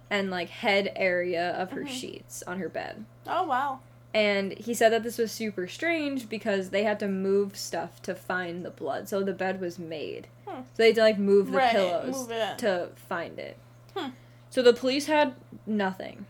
and 0.10 0.30
like 0.30 0.49
head 0.49 0.91
area 0.97 1.52
of 1.52 1.71
her 1.71 1.84
Mhm. 1.84 1.88
sheets 1.88 2.43
on 2.43 2.60
her 2.60 2.67
bed. 2.67 3.06
Oh 3.25 3.45
wow. 3.45 3.80
And 4.13 4.52
he 4.58 4.73
said 4.73 4.89
that 4.91 5.04
this 5.04 5.17
was 5.17 5.32
super 5.32 5.65
strange 5.67 6.28
because 6.28 6.71
they 6.71 6.84
had 6.84 6.99
to 6.99 7.08
move 7.08 7.56
stuff 7.56 8.02
to 8.02 8.15
find 8.15 8.65
the 8.65 8.71
blood. 8.71 9.08
So 9.08 9.23
the 9.23 9.34
bed 9.34 9.62
was 9.62 9.80
made. 9.80 10.28
Hmm. 10.45 10.62
So 10.62 10.65
they 10.78 10.88
had 10.88 10.95
to 10.95 11.02
like 11.02 11.19
move 11.19 11.52
the 11.52 11.58
right. 11.60 11.71
pillows 11.71 12.28
Move 12.28 12.58
to 12.58 12.89
find 12.95 13.39
it. 13.39 13.56
Hmm. 13.95 14.10
So 14.49 14.62
the 14.62 14.73
police 14.73 15.06
had 15.06 15.36
nothing 15.65 16.25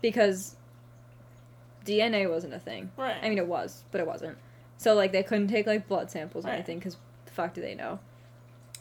because 0.00 0.56
DNA 1.84 2.28
wasn't 2.30 2.54
a 2.54 2.58
thing. 2.58 2.90
right. 2.96 3.16
I 3.22 3.28
mean, 3.28 3.38
it 3.38 3.46
was, 3.46 3.84
but 3.90 4.00
it 4.00 4.06
wasn't. 4.06 4.36
So 4.78 4.94
like 4.94 5.12
they 5.12 5.22
couldn't 5.22 5.48
take 5.48 5.66
like 5.66 5.88
blood 5.88 6.10
samples 6.10 6.44
or 6.44 6.48
Right. 6.48 6.54
anything 6.56 6.78
because 6.78 6.96
the 7.26 7.32
fuck 7.32 7.54
do 7.54 7.60
they 7.60 7.74
know? 7.74 7.98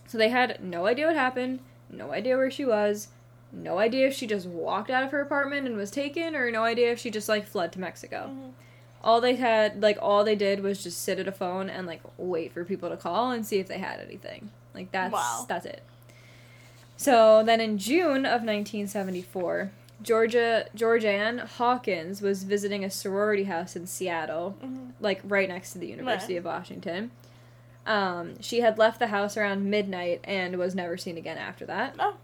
So 0.07 0.17
they 0.17 0.29
had 0.29 0.63
no 0.63 0.85
idea 0.85 1.07
what 1.07 1.15
happened, 1.15 1.59
no 1.89 2.11
idea 2.11 2.35
where 2.37 2.51
she 2.51 2.65
was, 2.65 3.09
no 3.51 3.79
idea 3.79 4.07
if 4.07 4.13
she 4.13 4.27
just 4.27 4.45
walked 4.47 4.89
out 4.89 5.03
of 5.03 5.11
her 5.11 5.21
apartment 5.21 5.67
and 5.67 5.75
was 5.77 5.91
taken, 5.91 6.35
or 6.35 6.49
no 6.51 6.63
idea 6.63 6.91
if 6.91 6.99
she 6.99 7.09
just 7.09 7.29
like 7.29 7.47
fled 7.47 7.71
to 7.73 7.79
Mexico. 7.79 8.29
Mhm. 8.31 8.51
All 9.03 9.21
they 9.21 9.35
had, 9.35 9.81
like 9.81 9.97
all 10.01 10.23
they 10.23 10.35
did 10.35 10.61
was 10.61 10.83
just 10.83 11.01
sit 11.01 11.19
at 11.19 11.27
a 11.27 11.31
phone 11.31 11.69
and 11.69 11.87
like 11.87 12.01
wait 12.17 12.51
for 12.53 12.65
people 12.65 12.89
to 12.89 12.97
call 12.97 13.31
and 13.31 13.45
see 13.45 13.59
if 13.59 13.67
they 13.67 13.77
had 13.77 13.99
anything. 13.99 14.51
Like 14.73 14.91
that's 14.91 15.13
Wow. 15.13 15.45
that's 15.47 15.65
it. 15.65 15.83
So 16.97 17.43
then 17.43 17.61
in 17.61 17.77
June 17.77 18.25
of 18.25 18.43
1974, 18.43 19.71
Georgia 20.01 20.65
Georgann 20.75 21.39
Hawkins 21.39 22.21
was 22.21 22.43
visiting 22.43 22.83
a 22.85 22.89
sorority 22.89 23.43
house 23.45 23.75
in 23.75 23.85
Seattle, 23.85 24.55
Mhm. 24.63 24.91
like 24.99 25.19
right 25.23 25.49
next 25.49 25.73
to 25.73 25.77
the 25.79 25.87
University 25.87 26.37
of 26.37 26.45
Washington. 26.45 27.11
Um, 27.85 28.41
she 28.41 28.61
had 28.61 28.77
left 28.77 28.99
the 28.99 29.07
house 29.07 29.35
around 29.35 29.69
midnight 29.69 30.21
and 30.23 30.57
was 30.57 30.75
never 30.75 30.95
seen 30.97 31.17
again 31.17 31.37
after 31.37 31.65
that. 31.65 31.95
Oh. 31.99 32.15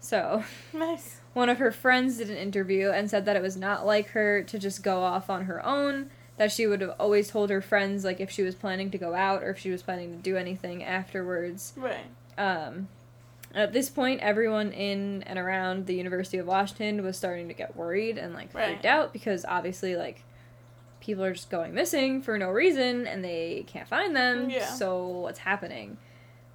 So, 0.00 0.44
Nice. 0.72 1.20
one 1.34 1.48
of 1.48 1.58
her 1.58 1.70
friends 1.72 2.18
did 2.18 2.30
an 2.30 2.36
interview 2.36 2.90
and 2.90 3.10
said 3.10 3.24
that 3.26 3.36
it 3.36 3.42
was 3.42 3.56
not 3.56 3.84
like 3.86 4.08
her 4.10 4.42
to 4.42 4.58
just 4.58 4.82
go 4.82 5.00
off 5.02 5.28
on 5.28 5.44
her 5.46 5.64
own, 5.66 6.10
that 6.38 6.52
she 6.52 6.66
would 6.66 6.80
have 6.80 6.94
always 7.00 7.28
told 7.28 7.50
her 7.50 7.60
friends 7.60 8.04
like 8.04 8.20
if 8.20 8.30
she 8.30 8.42
was 8.42 8.54
planning 8.54 8.90
to 8.90 8.98
go 8.98 9.14
out 9.14 9.42
or 9.42 9.50
if 9.50 9.58
she 9.58 9.70
was 9.70 9.82
planning 9.82 10.10
to 10.16 10.22
do 10.22 10.36
anything 10.36 10.82
afterwards. 10.84 11.72
Right. 11.76 12.06
Um, 12.38 12.88
at 13.56 13.72
this 13.72 13.88
point, 13.90 14.20
everyone 14.20 14.70
in 14.72 15.22
and 15.24 15.38
around 15.38 15.86
the 15.86 15.94
University 15.94 16.36
of 16.38 16.46
Washington 16.46 17.02
was 17.02 17.16
starting 17.16 17.48
to 17.48 17.54
get 17.54 17.74
worried 17.76 18.18
and 18.18 18.34
like 18.34 18.54
Right. 18.54 18.66
freaked 18.66 18.84
out 18.84 19.12
because 19.12 19.44
obviously, 19.46 19.96
like, 19.96 20.22
people 21.00 21.24
are 21.24 21.32
just 21.32 21.50
going 21.50 21.72
missing 21.74 22.20
for 22.22 22.36
no 22.38 22.50
reason 22.50 23.06
and 23.06 23.24
they 23.24 23.64
can't 23.66 23.88
find 23.88 24.14
them. 24.14 24.50
Yeah. 24.50 24.66
So 24.66 25.06
what's 25.06 25.40
happening? 25.40 25.96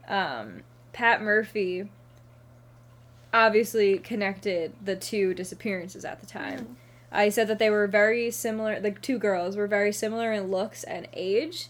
Um, 0.08 0.62
Pat 0.94 1.22
Murphy 1.22 1.90
obviously 3.34 3.98
connected 3.98 4.74
the 4.84 4.96
two 4.96 5.34
disappearances 5.34 6.04
at 6.04 6.20
the 6.20 6.26
time. 6.26 6.60
Mhm. 6.60 6.76
I 7.14 7.30
said 7.30 7.48
that 7.48 7.60
they 7.60 7.70
were 7.70 7.88
very 7.88 8.30
similar. 8.32 8.80
The 8.80 8.92
two 8.92 9.18
girls 9.18 9.56
were 9.58 9.68
very 9.68 9.92
similar 9.94 10.32
in 10.34 10.50
looks 10.52 10.84
and 10.84 11.08
age, 11.14 11.68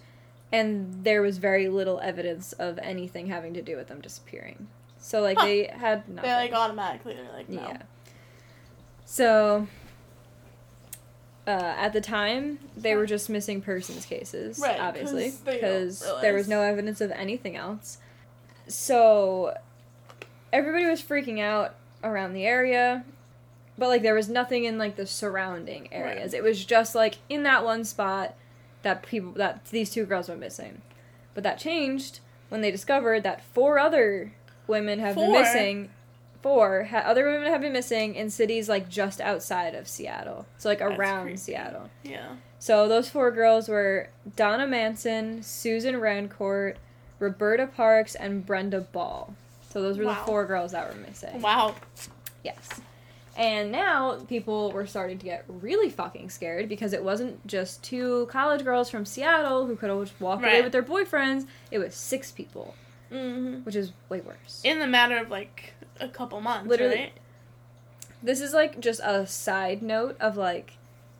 and 0.52 1.04
there 1.04 1.22
was 1.22 1.38
very 1.38 1.68
little 1.70 2.00
evidence 2.02 2.54
of 2.54 2.80
anything 2.80 3.28
having 3.28 3.54
to 3.54 3.62
do 3.62 3.76
with 3.78 3.88
them 3.88 4.02
disappearing. 4.02 4.68
So 5.02 5.20
like 5.22 5.38
they 5.40 5.66
had 5.66 6.08
nothing. 6.08 6.30
They 6.30 6.36
like 6.36 6.54
automatically 6.54 7.16
they're 7.16 7.32
like 7.34 7.50
no. 7.50 7.62
Yeah. 7.62 7.82
So, 9.06 9.68
uh, 11.48 11.50
at 11.50 11.92
the 11.92 12.00
time, 12.02 12.60
they 12.78 12.96
were 12.96 13.06
just 13.06 13.30
missing 13.30 13.62
persons 13.62 14.06
cases, 14.06 14.58
Right, 14.60 14.80
obviously, 14.80 15.32
'cause 15.32 15.42
because 15.44 16.22
there 16.22 16.34
was 16.34 16.48
no 16.48 16.62
evidence 16.62 17.02
of 17.02 17.12
anything 17.12 17.58
else. 17.58 17.98
So, 18.68 19.58
everybody 20.54 20.86
was 20.86 21.02
freaking 21.02 21.40
out 21.42 21.76
around 22.04 22.34
the 22.34 22.46
area, 22.46 23.04
but 23.78 23.90
like 23.90 24.02
there 24.02 24.14
was 24.14 24.30
nothing 24.30 24.64
in 24.64 24.78
like 24.78 24.96
the 24.96 25.06
surrounding 25.08 25.92
areas. 25.92 26.34
It 26.34 26.44
was 26.44 26.64
just 26.64 26.96
like 26.96 27.16
in 27.28 27.44
that 27.44 27.66
one 27.66 27.84
spot 27.84 28.36
that 28.84 29.04
people 29.04 29.32
that 29.34 29.66
these 29.66 29.90
two 29.90 30.06
girls 30.06 30.30
were 30.30 30.38
missing. 30.38 30.82
But 31.34 31.44
that 31.44 31.58
changed 31.58 32.20
when 32.50 32.62
they 32.62 32.72
discovered 32.72 33.24
that 33.24 33.44
four 33.44 33.78
other 33.80 34.34
women 34.72 34.98
have 35.00 35.16
been 35.16 35.32
missing. 35.32 35.90
Four 36.42 36.86
ha- 36.86 37.04
other 37.06 37.28
women 37.32 37.52
have 37.52 37.62
been 37.62 37.74
missing 37.74 38.16
in 38.16 38.32
cities 38.32 38.68
like 38.68 38.90
just 38.90 39.22
outside 39.22 39.76
of 39.76 39.88
Seattle, 39.88 40.48
so 40.58 40.70
like 40.70 40.80
That's 40.80 40.98
around 40.98 41.24
creepy. 41.26 41.38
Seattle. 41.38 41.90
Yeah. 42.04 42.38
So 42.58 42.88
those 42.88 43.10
four 43.10 43.30
girls 43.30 43.70
were 43.70 44.10
Donna 44.36 44.66
Manson, 44.66 45.44
Susan 45.44 45.96
Rancourt, 45.96 46.78
Roberta 47.20 47.68
Parks, 47.68 48.16
and 48.16 48.44
Brenda 48.44 48.82
Ball. 48.82 49.36
So 49.70 49.82
those 49.84 50.00
were 50.00 50.06
Wow. 50.06 50.14
the 50.16 50.26
four 50.26 50.46
girls 50.46 50.72
that 50.72 50.90
were 50.92 51.00
missing. 51.00 51.42
Wow. 51.44 51.76
Yes. 52.44 52.68
And 53.38 53.72
now 53.72 54.18
people 54.28 54.72
were 54.72 54.86
starting 54.88 55.18
to 55.20 55.26
get 55.26 55.46
really 55.48 55.90
fucking 55.90 56.30
scared 56.32 56.68
because 56.68 56.92
it 56.92 57.04
wasn't 57.04 57.46
just 57.48 57.82
two 57.84 58.26
college 58.32 58.64
girls 58.64 58.90
from 58.90 59.06
Seattle 59.06 59.68
who 59.68 59.76
could 59.76 59.90
have 59.90 60.00
just 60.04 60.20
walked 60.20 60.44
away 60.44 60.62
with 60.64 60.72
their 60.74 60.84
boyfriends. 60.84 61.46
It 61.72 61.78
was 61.80 61.96
six 61.96 62.32
people, 62.32 62.74
hmm 63.12 63.56
which 63.64 63.76
is 63.76 63.92
way 64.10 64.22
worse. 64.22 64.62
In 64.64 64.80
the 64.80 64.88
matter 64.88 65.18
of 65.18 65.30
like 65.30 65.74
a 66.00 66.08
couple 66.08 66.40
months, 66.42 66.68
Literally- 66.70 66.96
right? 66.96 67.14
this 68.24 68.40
is 68.42 68.54
like 68.54 68.80
just 68.80 69.02
a 69.04 69.26
side 69.28 69.82
note 69.82 70.16
of 70.20 70.38
like 70.38 70.74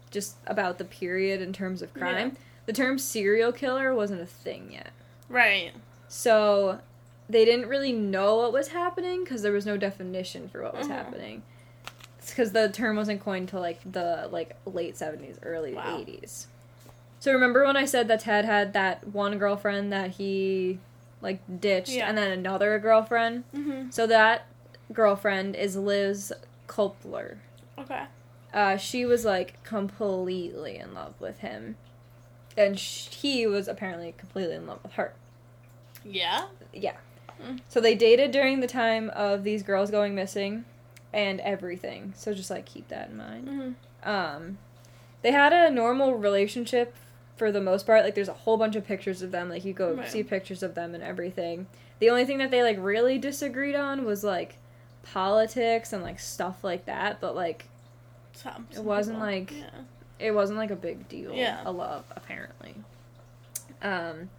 just 0.10 0.36
about 0.46 0.78
the 0.78 0.86
period 0.86 1.42
in 1.42 1.54
terms 1.54 1.82
of 1.82 1.94
crime. 1.94 2.38
The 2.66 2.74
term 2.74 2.98
serial 3.00 3.52
killer 3.52 3.94
wasn't 3.94 4.22
a 4.22 4.26
thing 4.26 4.70
yet. 4.72 4.92
Right. 5.30 5.72
So 6.08 6.80
they 7.30 7.46
didn't 7.46 7.68
really 7.68 7.92
know 7.94 8.38
what 8.38 8.52
was 8.54 8.70
happening 8.70 9.24
because 9.24 9.42
there 9.42 9.52
was 9.54 9.66
no 9.66 9.78
definition 9.78 10.50
for 10.50 10.62
what 10.62 10.76
was 10.78 10.88
Mhm. 10.88 10.92
happening. 10.92 11.44
Because 12.28 12.52
the 12.52 12.70
term 12.70 12.98
wasn't 12.98 13.22
coined 13.22 13.50
till 13.50 13.62
like 13.62 13.80
the 13.90 14.30
like 14.32 14.56
late 14.66 14.96
seventies, 14.98 15.38
early 15.44 15.74
Wow. 15.74 15.98
eighties. 16.00 16.48
So 17.20 17.32
remember 17.34 17.66
when 17.66 17.78
I 17.78 17.86
said 17.86 18.08
that 18.10 18.22
Ted 18.22 18.46
had 18.46 18.74
that 18.74 19.08
one 19.08 19.38
girlfriend 19.38 19.92
that 19.94 20.12
he 20.12 20.80
like 21.22 21.40
ditched, 21.62 21.90
Yeah. 21.90 22.08
and 22.10 22.18
then 22.18 22.32
another 22.32 22.78
girlfriend. 22.80 23.44
hmm 23.54 23.90
So 23.90 24.08
that 24.08 24.46
girlfriend 24.94 25.56
is 25.56 25.76
Liz 25.76 26.34
Kloepfer. 26.68 27.38
Okay. 27.78 28.04
Uh, 28.54 28.76
she 28.78 29.06
was 29.06 29.24
like 29.26 29.64
completely 29.64 30.78
in 30.78 30.94
love 30.94 31.14
with 31.20 31.40
him, 31.40 31.78
and 32.58 32.78
sh- 32.80 33.08
he 33.08 33.48
was 33.48 33.68
apparently 33.68 34.14
completely 34.18 34.56
in 34.56 34.68
love 34.68 34.80
with 34.84 34.94
her. 34.94 35.14
Yeah. 36.04 36.48
Yeah. 36.74 36.98
Mm. 37.42 37.60
So 37.70 37.80
they 37.80 37.96
dated 37.96 38.32
during 38.32 38.60
the 38.60 38.68
time 38.68 39.10
of 39.12 39.44
these 39.44 39.64
girls 39.64 39.90
going 39.92 40.14
missing 40.16 40.66
and 41.14 41.40
everything. 41.42 42.14
So 42.16 42.34
just 42.34 42.50
like 42.50 42.66
keep 42.66 42.88
that 42.90 43.10
in 43.10 43.18
mind. 43.18 43.48
hmm 44.04 44.10
Um 44.10 44.58
they 45.22 45.32
had 45.32 45.54
a 45.54 45.70
normal 45.70 46.16
relationship 46.16 46.96
for 47.42 47.52
the 47.52 47.60
most 47.60 47.88
part. 47.88 48.04
Like 48.04 48.14
there's 48.14 48.28
a 48.30 48.34
whole 48.34 48.56
bunch 48.56 48.76
of 48.76 48.86
pictures 48.86 49.24
of 49.24 49.32
them. 49.32 49.50
Like 49.50 49.66
you 49.66 49.74
go 49.74 49.96
Right. 49.96 50.08
see 50.08 50.22
pictures 50.22 50.62
of 50.62 50.76
them 50.76 50.94
and 50.94 51.04
everything. 51.04 51.66
The 51.98 52.12
only 52.12 52.24
thing 52.24 52.38
that 52.38 52.52
they 52.52 52.62
like 52.62 52.78
really 52.80 53.18
disagreed 53.18 53.74
on 53.76 54.06
was 54.06 54.24
like 54.24 54.58
politics 55.02 55.92
and 55.92 56.04
like 56.04 56.20
stuff 56.20 56.64
like 56.64 56.86
that, 56.86 57.20
but 57.20 57.36
like 57.36 57.66
Some, 58.34 58.68
It 58.72 58.84
wasn't 58.84 59.18
people. 59.18 59.28
like- 59.28 59.52
Yeah. 59.52 59.70
it 60.20 60.32
wasn't 60.32 60.60
like 60.60 60.70
a 60.70 60.76
big 60.76 61.10
deal. 61.10 61.34
Yeah. 61.34 61.62
A 61.66 61.72
love, 61.72 62.06
apparently. 62.16 62.76
Um, 63.82 64.30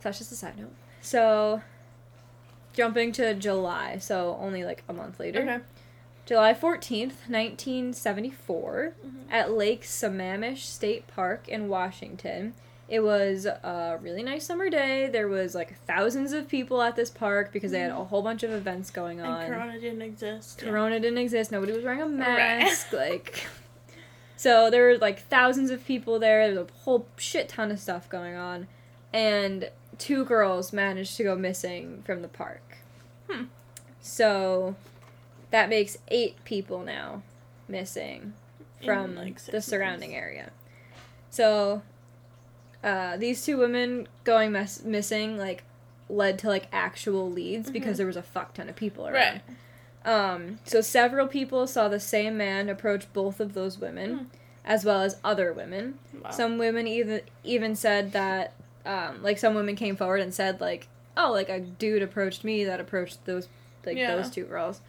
so 0.00 0.08
that's 0.08 0.18
just 0.18 0.32
a 0.32 0.34
side 0.34 0.58
note. 0.58 0.72
So, 1.00 1.62
jumping 2.72 3.12
to 3.12 3.32
July, 3.34 3.98
so 3.98 4.36
only 4.40 4.64
like 4.64 4.82
a 4.88 4.92
month 4.92 5.20
later. 5.20 5.40
Okay. 5.42 5.58
July 6.30 6.54
14th, 6.54 7.28
1974, 7.28 8.94
Mhm. 9.04 9.32
at 9.32 9.50
Lake 9.50 9.82
Sammamish 9.82 10.58
State 10.58 11.08
Park 11.08 11.48
in 11.48 11.68
Washington. 11.68 12.54
It 12.88 13.00
was 13.00 13.46
a 13.46 13.98
really 14.00 14.22
nice 14.22 14.46
summer 14.46 14.70
day. 14.70 15.08
There 15.08 15.26
was 15.26 15.56
like 15.56 15.74
thousands 15.88 16.32
of 16.32 16.46
people 16.46 16.82
at 16.82 16.94
this 16.94 17.10
park 17.10 17.52
because 17.52 17.72
they 17.72 17.80
had 17.80 17.90
a 17.90 18.04
whole 18.04 18.22
bunch 18.22 18.44
of 18.44 18.52
events 18.52 18.92
going 18.92 19.20
on. 19.20 19.42
And 19.42 19.52
Corona 19.54 19.80
didn't 19.80 20.02
exist. 20.02 20.62
yeah. 20.62 20.70
Corona 20.70 21.00
didn't 21.00 21.18
exist. 21.18 21.50
Nobody 21.50 21.72
was 21.72 21.82
wearing 21.84 22.00
a 22.00 22.06
Right. 22.06 22.16
mask. 22.18 22.92
Like, 22.92 23.46
so 24.36 24.70
there 24.70 24.86
were 24.86 24.98
like 24.98 25.22
thousands 25.26 25.70
of 25.72 25.84
people 25.84 26.20
there. 26.20 26.48
There 26.48 26.60
was 26.62 26.68
a 26.70 26.72
whole 26.84 27.06
shit 27.16 27.48
ton 27.48 27.72
of 27.72 27.80
stuff 27.80 28.08
going 28.08 28.36
on, 28.36 28.68
and 29.12 29.68
two 29.98 30.24
girls 30.24 30.72
managed 30.72 31.16
to 31.16 31.24
go 31.24 31.34
missing 31.34 32.04
from 32.06 32.22
the 32.22 32.28
park. 32.28 32.76
Hmm. 33.28 33.46
So 34.00 34.76
that 35.50 35.68
makes 35.68 35.98
eight 36.08 36.42
people 36.44 36.80
now 36.82 37.22
missing 37.68 38.32
In, 38.80 38.86
from 38.86 39.14
like, 39.16 39.40
the 39.44 39.60
surrounding 39.60 40.10
months. 40.10 40.22
area. 40.22 40.50
So 41.30 41.82
uh, 42.82 43.16
these 43.16 43.44
two 43.44 43.58
women 43.58 44.08
going 44.24 44.52
mes- 44.52 44.82
missing 44.84 45.36
like 45.36 45.64
led 46.08 46.38
to 46.40 46.48
like 46.48 46.66
actual 46.72 47.30
leads 47.30 47.70
because 47.70 47.94
Mhm. 47.94 47.98
there 47.98 48.06
was 48.06 48.16
a 48.16 48.22
fuck 48.22 48.54
ton 48.54 48.68
of 48.68 48.76
people 48.76 49.06
around. 49.06 49.14
Right. 49.14 49.42
Um, 50.04 50.58
so 50.64 50.80
several 50.80 51.26
people 51.28 51.66
saw 51.66 51.88
the 51.88 52.00
same 52.00 52.36
man 52.38 52.68
approach 52.68 53.12
both 53.12 53.38
of 53.38 53.52
those 53.54 53.78
women, 53.78 54.10
Hmm. 54.18 54.24
as 54.64 54.84
well 54.84 55.02
as 55.02 55.18
other 55.22 55.52
women. 55.52 55.98
Wow. 56.24 56.30
Some 56.30 56.58
women 56.58 56.86
even 56.86 57.20
even 57.44 57.76
said 57.76 58.12
that, 58.12 58.54
um, 58.86 59.22
like 59.22 59.38
some 59.38 59.54
women 59.54 59.76
came 59.76 59.94
forward 59.96 60.20
and 60.20 60.32
said 60.34 60.60
like, 60.60 60.88
oh, 61.16 61.30
like 61.32 61.50
a 61.50 61.60
dude 61.60 62.02
approached 62.02 62.44
me 62.44 62.64
that 62.64 62.80
approached 62.80 63.24
those 63.26 63.46
like 63.84 63.96
Yeah. 63.98 64.16
those 64.16 64.30
two 64.30 64.44
girls. 64.44 64.80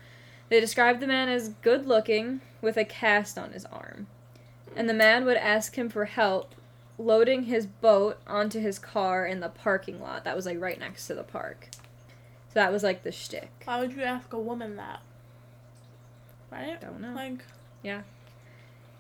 They 0.52 0.60
described 0.60 1.00
the 1.00 1.08
man 1.08 1.30
as 1.30 1.48
good 1.62 1.88
looking 1.88 2.42
with 2.62 2.76
a 2.76 2.84
cast 2.84 3.38
on 3.38 3.54
his 3.54 3.64
arm, 3.68 4.08
and 4.76 4.90
the 4.90 4.94
man 4.94 5.24
would 5.24 5.38
ask 5.38 5.76
him 5.78 5.88
for 5.88 6.04
help 6.04 6.54
loading 6.98 7.44
his 7.44 7.66
boat 7.66 8.20
onto 8.28 8.60
his 8.60 8.78
car 8.78 9.26
in 9.26 9.40
the 9.40 9.48
parking 9.48 10.02
lot 10.02 10.26
that 10.26 10.36
was 10.36 10.46
like 10.46 10.60
right 10.60 10.78
next 10.78 11.08
to 11.08 11.16
the 11.16 11.24
park. 11.24 11.70
So 12.50 12.56
that 12.56 12.70
was 12.70 12.84
like 12.84 13.04
the 13.04 13.14
shtick. 13.14 13.50
Why 13.64 13.80
would 13.80 13.94
you 13.94 14.04
ask 14.04 14.34
a 14.34 14.40
woman 14.40 14.76
that? 14.76 15.00
Right? 16.52 16.82
Don't 16.82 17.00
know. 17.00 17.14
Like, 17.14 17.46
Yeah. 17.82 18.02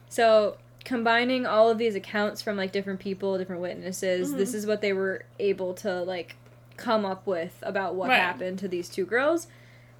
So 0.07 0.55
combining 0.85 1.45
all 1.45 1.69
of 1.69 1.77
these 1.77 1.95
accounts 1.95 2.41
from 2.41 2.55
like 2.55 2.71
different 2.71 3.01
people, 3.01 3.37
different 3.37 3.61
witnesses, 3.61 4.31
Mhm. 4.33 4.37
this 4.37 4.53
is 4.53 4.65
what 4.65 4.79
they 4.79 4.93
were 4.93 5.25
able 5.37 5.73
to 5.75 6.01
like 6.01 6.37
come 6.77 7.05
up 7.05 7.27
with 7.27 7.55
about 7.61 7.93
what 7.95 8.07
Right. 8.07 8.21
happened 8.21 8.57
to 8.59 8.69
these 8.69 8.87
two 8.87 9.05
girls. 9.05 9.47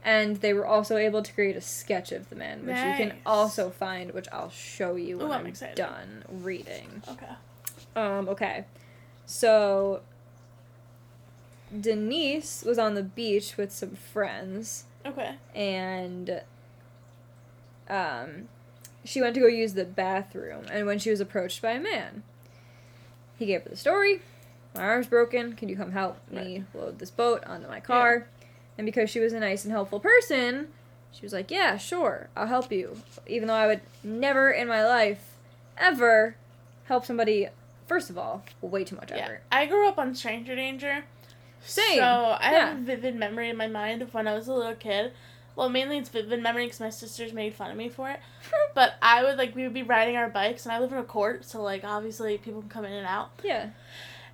And 0.03 0.37
they 0.37 0.53
were 0.53 0.65
also 0.65 0.97
able 0.97 1.21
to 1.21 1.31
create 1.31 1.55
a 1.55 1.61
sketch 1.61 2.11
of 2.11 2.29
the 2.29 2.35
man, 2.35 2.65
which 2.65 2.75
you 2.77 2.93
can 2.97 3.13
also 3.25 3.69
find, 3.69 4.11
which 4.13 4.27
I'll 4.31 4.49
show 4.49 4.95
you 4.95 5.19
when 5.19 5.27
Ooh, 5.27 5.31
I'm 5.31 5.45
I'm, 5.45 5.75
done 5.75 6.23
reading. 6.27 7.03
okay. 7.07 7.27
Um, 7.95 8.27
okay. 8.29 8.65
So 9.27 10.01
Denise 11.79 12.63
was 12.65 12.77
on 12.79 12.95
the 12.95 13.03
beach 13.03 13.57
with 13.57 13.71
some 13.71 13.91
friends 13.95 14.85
Okay. 15.05 15.35
and 15.55 16.41
um, 17.89 18.47
she 19.03 19.21
went 19.21 19.35
to 19.35 19.41
go 19.41 19.47
use 19.47 19.73
the 19.73 19.85
bathroom. 19.85 20.65
And 20.71 20.85
when 20.85 20.99
she 20.99 21.09
was 21.09 21.19
approached 21.19 21.61
by 21.61 21.71
a 21.71 21.79
man, 21.79 22.23
he 23.37 23.45
gave 23.45 23.63
her 23.63 23.69
the 23.69 23.75
story. 23.77 24.21
My 24.75 24.81
arm's 24.83 25.07
broken. 25.07 25.53
Can 25.53 25.69
you 25.69 25.75
come 25.75 25.91
help 25.91 26.17
me 26.29 26.63
load 26.73 26.99
this 26.99 27.11
boat 27.11 27.43
onto 27.45 27.67
my 27.67 27.79
car? 27.79 28.27
And 28.77 28.85
because 28.85 29.09
she 29.09 29.19
was 29.19 29.33
a 29.33 29.39
nice 29.39 29.63
and 29.63 29.71
helpful 29.71 29.99
person, 29.99 30.69
she 31.11 31.23
was 31.23 31.33
like, 31.33 31.51
"Yeah, 31.51 31.77
sure, 31.77 32.29
I'll 32.35 32.47
help 32.47 32.71
you." 32.71 32.97
Even 33.27 33.47
though 33.47 33.53
I 33.55 33.67
would 33.67 33.81
never 34.03 34.49
in 34.51 34.67
my 34.67 34.85
life 34.85 35.33
ever 35.77 36.35
help 36.85 37.05
somebody. 37.05 37.47
First 37.87 38.09
of 38.09 38.17
all, 38.17 38.43
way 38.61 38.83
too 38.85 38.95
much 38.95 39.11
Yeah. 39.11 39.17
effort. 39.17 39.41
I 39.51 39.65
grew 39.65 39.87
up 39.87 39.97
on 39.97 40.15
Stranger 40.15 40.55
Danger. 40.55 41.03
Same. 41.63 41.97
So 41.97 42.37
I 42.39 42.51
Yeah. 42.51 42.69
have 42.69 42.77
a 42.77 42.81
vivid 42.81 43.15
memory 43.15 43.49
in 43.49 43.57
my 43.57 43.67
mind 43.67 44.01
of 44.01 44.13
when 44.13 44.27
I 44.27 44.33
was 44.33 44.47
a 44.47 44.53
little 44.53 44.75
kid. 44.75 45.11
Well, 45.55 45.67
mainly 45.67 45.97
it's 45.97 46.07
vivid 46.09 46.41
memory 46.41 46.65
because 46.65 46.79
my 46.79 46.89
sisters 46.89 47.33
made 47.33 47.53
fun 47.53 47.69
of 47.69 47.75
me 47.77 47.89
for 47.89 48.09
it. 48.09 48.19
But 48.73 48.93
I 49.01 49.21
would 49.23 49.37
like 49.37 49.53
we 49.53 49.63
would 49.63 49.73
be 49.73 49.83
riding 49.83 50.15
our 50.15 50.29
bikes, 50.29 50.65
and 50.65 50.71
I 50.71 50.79
live 50.79 50.93
in 50.93 50.97
a 50.97 51.03
court, 51.03 51.43
so 51.43 51.61
like 51.61 51.83
obviously 51.83 52.37
people 52.37 52.61
can 52.61 52.69
come 52.69 52.85
in 52.85 52.93
and 52.93 53.05
out. 53.05 53.31
Yeah. 53.43 53.71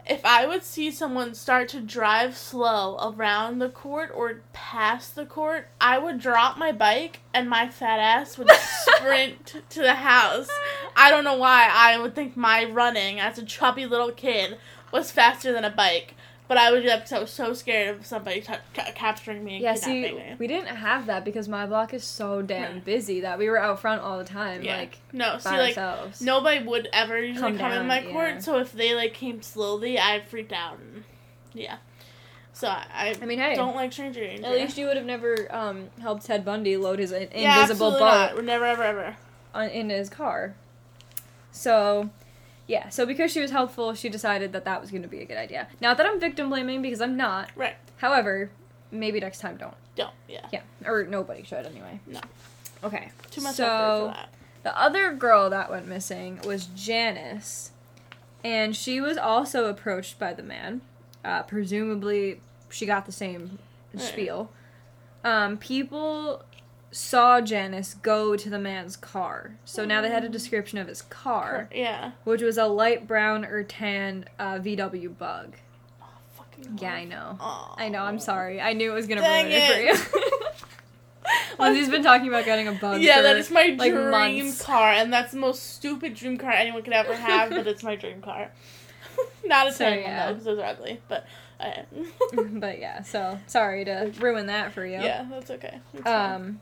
If 0.09 0.23
I 0.23 0.45
would 0.45 0.63
see 0.63 0.89
someone 0.91 1.33
start 1.33 1.67
to 1.69 1.81
drive 1.81 2.37
slow 2.37 2.97
around 2.97 3.59
the 3.59 3.67
court 3.67 4.09
or 4.15 4.41
past 4.53 5.15
the 5.15 5.25
court, 5.25 5.67
I 5.81 5.97
would 5.97 6.19
drop 6.19 6.57
my 6.57 6.71
bike 6.71 7.19
and 7.33 7.49
my 7.49 7.67
fat 7.67 7.99
ass 7.99 8.37
would 8.37 8.49
sprint 8.81 9.63
to 9.69 9.81
the 9.81 9.95
house. 9.95 10.49
I 10.95 11.09
don't 11.09 11.25
know 11.25 11.35
why 11.37 11.69
I 11.69 11.97
would 11.97 12.15
think 12.15 12.37
my 12.37 12.63
running 12.63 13.19
as 13.19 13.37
a 13.37 13.43
chubby 13.43 13.85
little 13.85 14.13
kid 14.13 14.57
was 14.93 15.11
faster 15.11 15.51
than 15.51 15.65
a 15.65 15.69
bike. 15.69 16.15
But 16.47 16.57
I 16.57 16.71
would 16.71 16.81
do 16.83 16.87
that 16.87 16.99
because 16.99 17.11
I 17.11 17.19
was 17.19 17.29
so 17.31 17.53
scared 17.53 17.97
of 17.97 18.05
somebody 18.05 18.39
t- 18.39 18.53
ca- 18.73 18.91
capturing 18.95 19.43
me 19.43 19.55
and 19.55 19.63
Yeah, 19.63 19.73
see, 19.75 20.03
me. 20.13 20.35
we 20.39 20.47
didn't 20.47 20.67
have 20.77 21.07
that 21.07 21.25
because 21.25 21.49
my 21.49 21.65
block 21.65 21.93
is 21.93 22.05
so 22.05 22.41
damn 22.41 22.79
busy 22.79 23.19
that 23.21 23.37
we 23.37 23.49
were 23.49 23.59
out 23.59 23.81
front 23.81 24.01
all 24.01 24.17
the 24.17 24.23
time, 24.23 24.63
Yeah. 24.63 24.77
like 24.77 24.97
No, 25.11 25.37
see, 25.39 25.49
like 25.49 25.77
ourselves. 25.77 26.21
nobody 26.21 26.63
would 26.65 26.87
ever 26.93 27.19
usually 27.19 27.49
Come 27.51 27.57
come, 27.57 27.71
in 27.73 27.77
down, 27.79 27.87
my 27.87 27.99
yeah. 28.01 28.11
court. 28.13 28.43
So 28.43 28.59
if 28.59 28.71
they 28.71 28.95
like 28.95 29.13
came 29.13 29.41
slowly, 29.41 29.99
I 29.99 30.21
freaked 30.21 30.53
out. 30.53 30.77
And, 30.79 31.03
yeah. 31.53 31.77
So 32.53 32.69
I, 32.69 33.13
I 33.21 33.25
mean, 33.25 33.39
hey, 33.39 33.55
don't 33.55 33.75
like 33.75 33.91
stranger 33.91 34.21
danger. 34.21 34.45
at 34.45 34.53
least 34.53 34.77
you 34.77 34.85
would 34.87 34.95
have 34.97 35.05
never 35.05 35.53
um, 35.53 35.89
helped 36.01 36.25
Ted 36.25 36.45
Bundy 36.45 36.77
load 36.77 36.99
his 36.99 37.11
in- 37.11 37.27
yeah, 37.35 37.61
invisible 37.61 37.91
butt. 37.91 37.99
boat 37.99 38.35
not. 38.37 38.45
Never, 38.45 38.65
ever, 38.65 38.83
ever. 38.83 39.15
on, 39.53 39.67
in 39.69 39.89
his 39.89 40.09
car. 40.09 40.55
So, 41.51 42.09
yeah, 42.67 42.89
so 42.89 43.05
because 43.05 43.31
she 43.31 43.39
was 43.39 43.51
helpful, 43.51 43.93
she 43.93 44.09
decided 44.09 44.51
that 44.53 44.65
that 44.65 44.81
was 44.81 44.91
going 44.91 45.03
to 45.03 45.07
be 45.07 45.21
a 45.21 45.25
good 45.25 45.37
idea. 45.37 45.67
Not 45.81 45.97
that 45.97 46.05
I'm 46.05 46.19
victim 46.19 46.49
blaming 46.49 46.81
because 46.81 47.01
I'm 47.01 47.15
not. 47.17 47.49
Right. 47.55 47.75
However, 47.97 48.49
maybe 48.91 49.19
next 49.19 49.39
time 49.39 49.57
don't. 49.57 49.73
Don't. 49.95 50.13
Yeah. 50.27 50.45
Yeah, 50.51 50.61
or 50.85 51.05
nobody 51.05 51.43
should 51.43 51.65
anyway. 51.65 51.99
No. 52.05 52.19
Okay. 52.83 53.11
Too 53.31 53.41
much 53.41 53.55
so, 53.55 53.65
effort 53.65 53.99
for 53.99 54.13
that. 54.17 54.29
The 54.63 54.79
other 54.79 55.13
girl 55.13 55.49
that 55.49 55.69
went 55.71 55.87
missing 55.87 56.39
was 56.45 56.65
Janice, 56.75 57.71
and 58.43 58.75
she 58.75 58.99
was 59.01 59.17
also 59.17 59.65
approached 59.65 60.19
by 60.19 60.33
the 60.33 60.43
man. 60.43 60.81
Uh, 61.23 61.43
presumably, 61.43 62.41
she 62.69 62.85
got 62.85 63.05
the 63.05 63.11
same 63.11 63.59
Right. 63.93 64.03
spiel. 64.03 64.51
Um, 65.23 65.57
people 65.57 66.43
saw 66.91 67.41
Janice 67.41 67.93
go 67.95 68.35
to 68.35 68.49
the 68.49 68.59
man's 68.59 68.95
car, 68.95 69.55
so 69.65 69.85
now 69.85 70.01
they 70.01 70.09
had 70.09 70.23
a 70.23 70.29
description 70.29 70.77
of 70.77 70.87
his 70.87 71.01
car, 71.01 71.69
Yeah. 71.73 72.11
which 72.23 72.41
was 72.41 72.57
a 72.57 72.65
light 72.65 73.05
brown 73.07 73.45
or 73.45 73.63
tan 73.63 74.25
uh, 74.39 74.55
VW 74.59 75.17
Bug. 75.17 75.55
Oh, 76.01 76.05
fucking 76.37 76.77
Yeah, 76.81 76.93
I 76.93 77.03
know. 77.03 77.37
Aw. 77.39 77.75
I 77.77 77.89
know. 77.89 78.03
I'm 78.03 78.19
sorry. 78.19 78.61
I 78.61 78.73
knew 78.73 78.91
it 78.91 78.95
was 78.95 79.07
gonna 79.07 79.21
ruin 79.21 79.47
it, 79.49 79.95
for 79.97 80.13
you. 80.15 80.21
Lindsay's 81.59 81.89
been 81.89 82.03
talking 82.03 82.27
about 82.29 82.45
getting 82.45 82.67
a 82.67 82.71
bug. 82.71 83.01
Yeah, 83.01 83.17
for, 83.17 83.23
that 83.23 83.37
is 83.37 83.51
my 83.51 83.75
like, 83.77 83.91
dream 83.91 84.11
months. 84.45 84.61
car, 84.61 84.91
and 84.91 85.11
that's 85.11 85.33
the 85.33 85.39
most 85.39 85.73
stupid 85.75 86.13
dream 86.15 86.37
car 86.37 86.51
anyone 86.51 86.83
could 86.83 86.93
ever 86.93 87.13
have. 87.15 87.49
but 87.49 87.67
it's 87.67 87.83
my 87.83 87.95
dream 88.03 88.21
car. 88.21 88.51
Not 89.45 89.67
a 89.67 89.71
So, 89.73 89.83
tan 89.89 89.99
yeah. 89.99 90.05
one 90.07 90.15
though, 90.27 90.33
because 90.33 90.45
those 90.45 90.59
are 90.59 90.65
ugly. 90.65 91.01
But 91.09 91.25
uh, 91.59 91.81
but 92.53 92.79
yeah, 92.79 93.01
so 93.01 93.39
sorry 93.47 93.83
to 93.85 94.13
ruin 94.19 94.45
that 94.45 94.71
for 94.71 94.85
you. 94.85 94.93
yeah, 94.93 95.25
that's 95.29 95.49
okay. 95.51 95.79
It's 95.93 96.03
fine. 96.03 96.59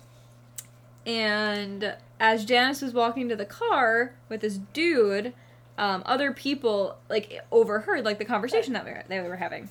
And 1.05 1.95
as 2.19 2.45
Janice 2.45 2.81
was 2.81 2.93
walking 2.93 3.29
to 3.29 3.35
the 3.35 3.45
car 3.45 4.13
with 4.29 4.41
this 4.41 4.57
dude, 4.73 5.33
um, 5.77 6.03
other 6.05 6.31
people 6.31 6.97
like 7.09 7.41
overheard 7.51 8.05
like 8.05 8.17
the 8.17 8.25
conversation 8.25 8.73
that 8.73 8.85
we 8.85 8.91
were, 8.91 9.03
they 9.07 9.21
were 9.21 9.35
having. 9.35 9.69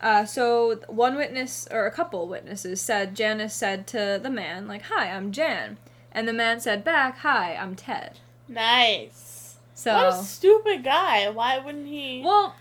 Uh, 0.00 0.24
so 0.24 0.80
one 0.88 1.16
witness 1.16 1.68
or 1.70 1.86
a 1.86 1.90
couple 1.90 2.26
witnesses 2.26 2.80
said 2.80 3.14
Janice 3.14 3.54
said 3.54 3.86
to 3.88 4.18
the 4.22 4.30
man 4.30 4.66
like, 4.66 4.82
"Hi, 4.82 5.10
I'm 5.10 5.30
Jan," 5.30 5.78
and 6.10 6.26
the 6.26 6.32
man 6.32 6.60
said 6.60 6.82
back, 6.82 7.18
"Hi, 7.18 7.54
I'm 7.54 7.76
Ted." 7.76 8.18
nice. 8.48 9.56
So 9.74 9.94
what 9.94 10.14
a 10.14 10.22
stupid 10.22 10.84
guy. 10.84 11.28
Why 11.30 11.58
wouldn't 11.58 11.86
he? 11.86 12.22
Well, 12.24 12.54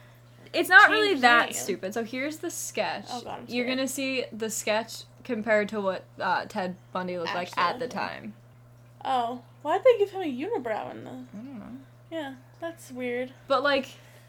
it's 0.53 0.69
not 0.69 0.89
really 0.89 1.15
that 1.15 1.45
name. 1.45 1.53
stupid. 1.53 1.93
So 1.93 2.03
here's 2.03 2.37
the 2.37 2.49
sketch. 2.49 3.05
Oh, 3.11 3.21
God, 3.21 3.39
I'm 3.39 3.45
You're 3.47 3.67
gonna 3.67 3.87
see 3.87 4.25
the 4.31 4.49
sketch 4.49 5.03
compared 5.23 5.69
to 5.69 5.81
what 5.81 6.03
uh, 6.19 6.45
Ted 6.45 6.75
Bundy 6.91 7.17
looked 7.17 7.35
like 7.35 7.57
at 7.57 7.79
the 7.79 7.87
time. 7.87 8.33
oh, 9.03 9.41
why'd 9.61 9.83
they 9.83 9.97
give 9.97 10.11
him 10.11 10.21
a 10.21 10.25
unibrow 10.25 10.91
in 10.91 11.03
the? 11.03 11.09
I 11.11 11.37
don't 11.37 11.59
know. 11.59 11.65
Yeah, 12.11 12.33
that's 12.59 12.91
weird. 12.91 13.31
But 13.47 13.63
like, 13.63 13.87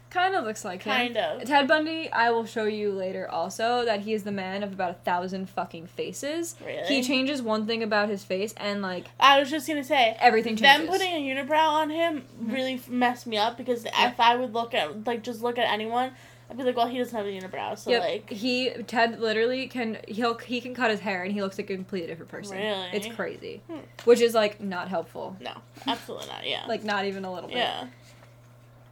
kind 0.09 0.35
of 0.35 0.43
looks 0.45 0.63
like 0.63 0.83
him. 0.83 0.93
Kind 0.93 1.17
of. 1.17 1.43
Ted 1.43 1.67
Bundy, 1.67 2.09
I 2.11 2.29
will 2.31 2.45
show 2.45 2.65
you 2.65 2.91
later 2.91 3.29
also 3.29 3.83
that 3.83 4.01
he 4.01 4.13
is 4.13 4.23
the 4.23 4.31
man 4.31 4.63
of 4.63 4.71
about 4.71 4.91
a 4.91 4.93
thousand 4.93 5.49
fucking 5.49 5.87
faces. 5.87 6.55
Really? 6.65 6.83
He 6.87 7.03
changes 7.03 7.41
one 7.41 7.65
thing 7.65 7.83
about 7.83 8.09
his 8.09 8.23
face 8.23 8.53
and 8.57 8.81
like 8.81 9.07
I 9.19 9.39
was 9.39 9.49
just 9.49 9.67
gonna 9.67 9.83
say. 9.83 10.15
everything 10.19 10.55
changes. 10.55 10.87
Them 10.87 10.87
putting 10.87 11.11
a 11.13 11.35
unibrow 11.35 11.67
on 11.67 11.89
him 11.89 12.25
really 12.39 12.75
f 12.75 12.87
messed 12.87 13.27
me 13.27 13.37
up 13.37 13.57
because 13.57 13.85
if 13.85 14.19
I 14.19 14.35
would 14.35 14.53
look 14.53 14.73
at 14.73 15.05
like 15.05 15.23
just 15.23 15.41
look 15.41 15.57
at 15.57 15.67
anyone, 15.71 16.11
I'd 16.53 16.57
be 16.57 16.63
like, 16.65 16.77
well, 16.77 16.87
he 16.87 16.99
doesn't 16.99 17.17
have 17.17 17.25
a 17.25 17.29
unibrow, 17.29 17.75
so 17.75 17.89
Yep. 17.89 18.01
like, 18.01 18.29
he 18.29 18.69
Ted 18.85 19.19
literally 19.19 19.65
can 19.67 19.97
he'll 20.07 20.37
he 20.37 20.61
can 20.61 20.75
cut 20.75 20.91
his 20.91 20.99
hair 20.99 21.23
and 21.23 21.33
he 21.33 21.41
looks 21.41 21.57
like 21.57 21.69
a 21.71 21.75
completely 21.75 22.07
different 22.07 22.29
person. 22.31 22.57
Really? 22.57 22.89
It's 22.93 23.07
crazy. 23.07 23.61
Hmm. 23.67 23.79
Which 24.05 24.21
is 24.21 24.35
like 24.35 24.61
not 24.61 24.87
helpful. 24.87 25.35
no, 25.41 25.53
absolutely 25.87 26.27
not. 26.27 26.47
Yeah, 26.47 26.65
Like 26.67 26.83
not 26.83 27.05
even 27.05 27.25
a 27.25 27.33
little 27.33 27.49
bit. 27.49 27.57
yeah, 27.57 27.87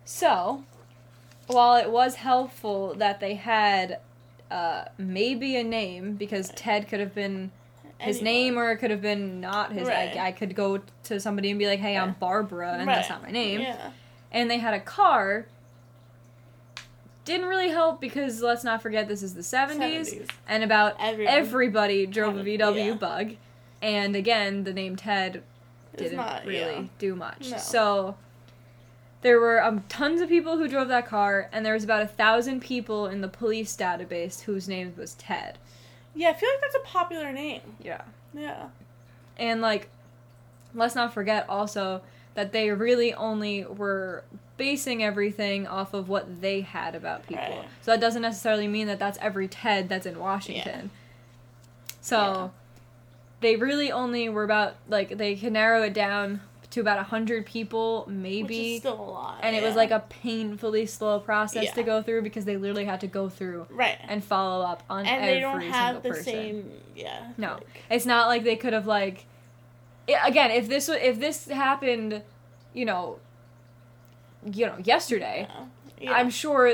So, 0.06 0.64
while 1.48 1.76
it 1.76 1.92
was 1.92 2.16
helpful 2.16 2.96
that 2.96 3.20
they 3.20 3.36
had 3.36 4.00
uh, 4.50 4.86
maybe 4.98 5.56
a 5.56 5.64
name 5.64 6.16
because 6.16 6.50
Ted 6.56 6.88
could 6.88 7.00
have 7.00 7.14
been 7.16 7.52
his 8.00 8.18
Anyone. 8.18 8.24
name 8.24 8.58
or 8.58 8.72
it 8.72 8.78
could 8.78 8.90
have 8.92 9.02
been 9.02 9.40
not 9.40 9.72
his. 9.72 9.88
Right. 9.88 10.18
I, 10.18 10.28
I 10.28 10.32
could 10.32 10.56
go 10.56 10.82
to 11.04 11.20
somebody 11.20 11.52
and 11.52 11.60
be 11.60 11.68
like, 11.68 11.80
"Hey, 11.80 11.96
I'm 11.96 12.14
Barbara," 12.20 12.74
and 12.80 12.88
that's 12.88 13.10
not 13.10 13.22
my 13.22 13.30
name. 13.30 13.62
Yeah, 13.62 13.92
And 14.32 14.50
they 14.50 14.58
had 14.58 14.74
a 14.74 14.80
car. 14.80 15.46
Didn't 17.32 17.48
really 17.48 17.70
help 17.70 18.02
because 18.02 18.42
let's 18.42 18.64
not 18.64 18.82
forget 18.82 19.08
this 19.08 19.24
is 19.24 19.34
the 19.34 19.42
70s, 19.42 19.78
70s. 19.80 20.30
and 20.48 20.64
about 20.64 20.96
Everyone 21.00 21.34
everybody 21.34 22.06
drove 22.06 22.38
a 22.38 22.44
VW 22.44 22.86
yeah. 22.88 22.94
Bug. 22.96 23.36
And 23.82 24.16
again, 24.16 24.64
the 24.66 24.74
name 24.74 24.96
Ted 24.96 25.42
didn't 25.96 26.18
not- 26.18 26.46
really 26.46 26.76
yeah. 26.76 26.84
do 27.00 27.16
much. 27.16 27.50
No. 27.52 27.58
So 27.58 28.18
there 29.22 29.40
were 29.40 29.64
um, 29.64 29.84
tons 29.88 30.20
of 30.20 30.30
people 30.30 30.58
who 30.58 30.68
drove 30.68 30.88
that 30.90 31.08
car, 31.08 31.48
and 31.54 31.66
there 31.66 31.74
was 31.74 31.84
about 31.84 32.02
a 32.02 32.08
thousand 32.08 32.60
people 32.62 33.08
in 33.08 33.22
the 33.22 33.28
police 33.28 33.76
database 33.78 34.42
whose 34.42 34.68
name 34.68 34.94
was 34.98 35.14
Ted. 35.16 35.58
yeah. 36.16 36.30
I 36.30 36.34
feel 36.34 36.50
like 36.50 36.62
that's 36.62 36.76
a 36.76 36.88
popular 36.88 37.32
name. 37.32 37.62
Yeah. 37.82 38.02
Yeah, 38.34 38.68
And 39.38 39.62
like, 39.62 39.90
let's 40.74 40.96
not 40.96 41.14
forget 41.14 41.48
also 41.50 42.02
that 42.34 42.52
they 42.54 42.72
really 42.72 43.14
only 43.14 43.66
were 43.66 44.24
basing 44.58 45.04
everything 45.04 45.66
off 45.68 45.94
of 45.94 46.08
what 46.10 46.42
they 46.42 46.62
had 46.62 46.94
about 46.96 47.26
people. 47.28 47.44
Right. 47.44 47.66
So 47.82 47.92
that 47.92 48.00
doesn't 48.02 48.22
necessarily 48.22 48.68
mean 48.68 48.88
that 48.88 49.00
that's 49.00 49.18
every 49.22 49.48
Ted 49.48 49.90
that's 49.90 50.06
in 50.06 50.20
Washington. 50.20 50.92
So 52.02 52.18
Yeah. 52.18 52.50
they 53.42 53.56
really 53.56 53.92
only 53.92 54.30
were 54.30 54.44
about 54.44 54.76
like 54.88 55.18
they 55.18 55.36
could 55.36 55.54
narrow 55.54 55.82
it 55.84 55.94
down 55.94 56.42
to 56.72 56.80
about 56.80 57.00
a 57.00 57.04
hundred 57.04 57.46
people, 57.46 58.04
which 58.08 58.16
maybe. 58.16 58.76
is 58.76 58.80
still 58.80 58.94
a 58.94 59.02
lot. 59.12 59.40
and 59.44 59.56
it 59.56 59.62
was 59.64 59.76
like 59.76 59.92
a 59.92 60.00
painfully 60.08 60.86
slow 60.86 61.20
process 61.20 61.74
to 61.74 61.84
go 61.84 62.02
through 62.02 62.22
because 62.22 62.46
they 62.46 62.56
literally 62.56 62.86
had 62.86 63.02
to 63.02 63.08
go 63.08 63.28
through 63.28 63.68
right, 63.70 63.98
and 64.08 64.24
follow 64.24 64.66
up 64.66 64.82
on 64.90 65.06
and 65.06 65.22
every 65.22 65.34
they 65.34 65.40
don't 65.42 65.60
have 65.62 66.02
the 66.02 66.10
person. 66.10 66.24
same. 66.24 66.72
Yeah, 66.96 67.32
No. 67.38 67.54
like- 67.56 67.68
It's 67.90 68.06
not 68.06 68.28
like 68.28 68.44
they 68.44 68.56
could 68.56 68.74
have 68.74 68.88
like 68.88 69.26
again, 70.26 70.52
if 70.52 70.68
this 70.70 70.88
if 70.88 71.20
this 71.20 71.48
happened, 71.50 72.22
you 72.74 72.86
know, 72.86 73.20
you 74.46 74.66
know, 74.66 74.78
yesterday, 74.84 75.48
yeah. 75.50 75.66
Yeah. 76.00 76.14
I'm 76.14 76.30
sure 76.30 76.74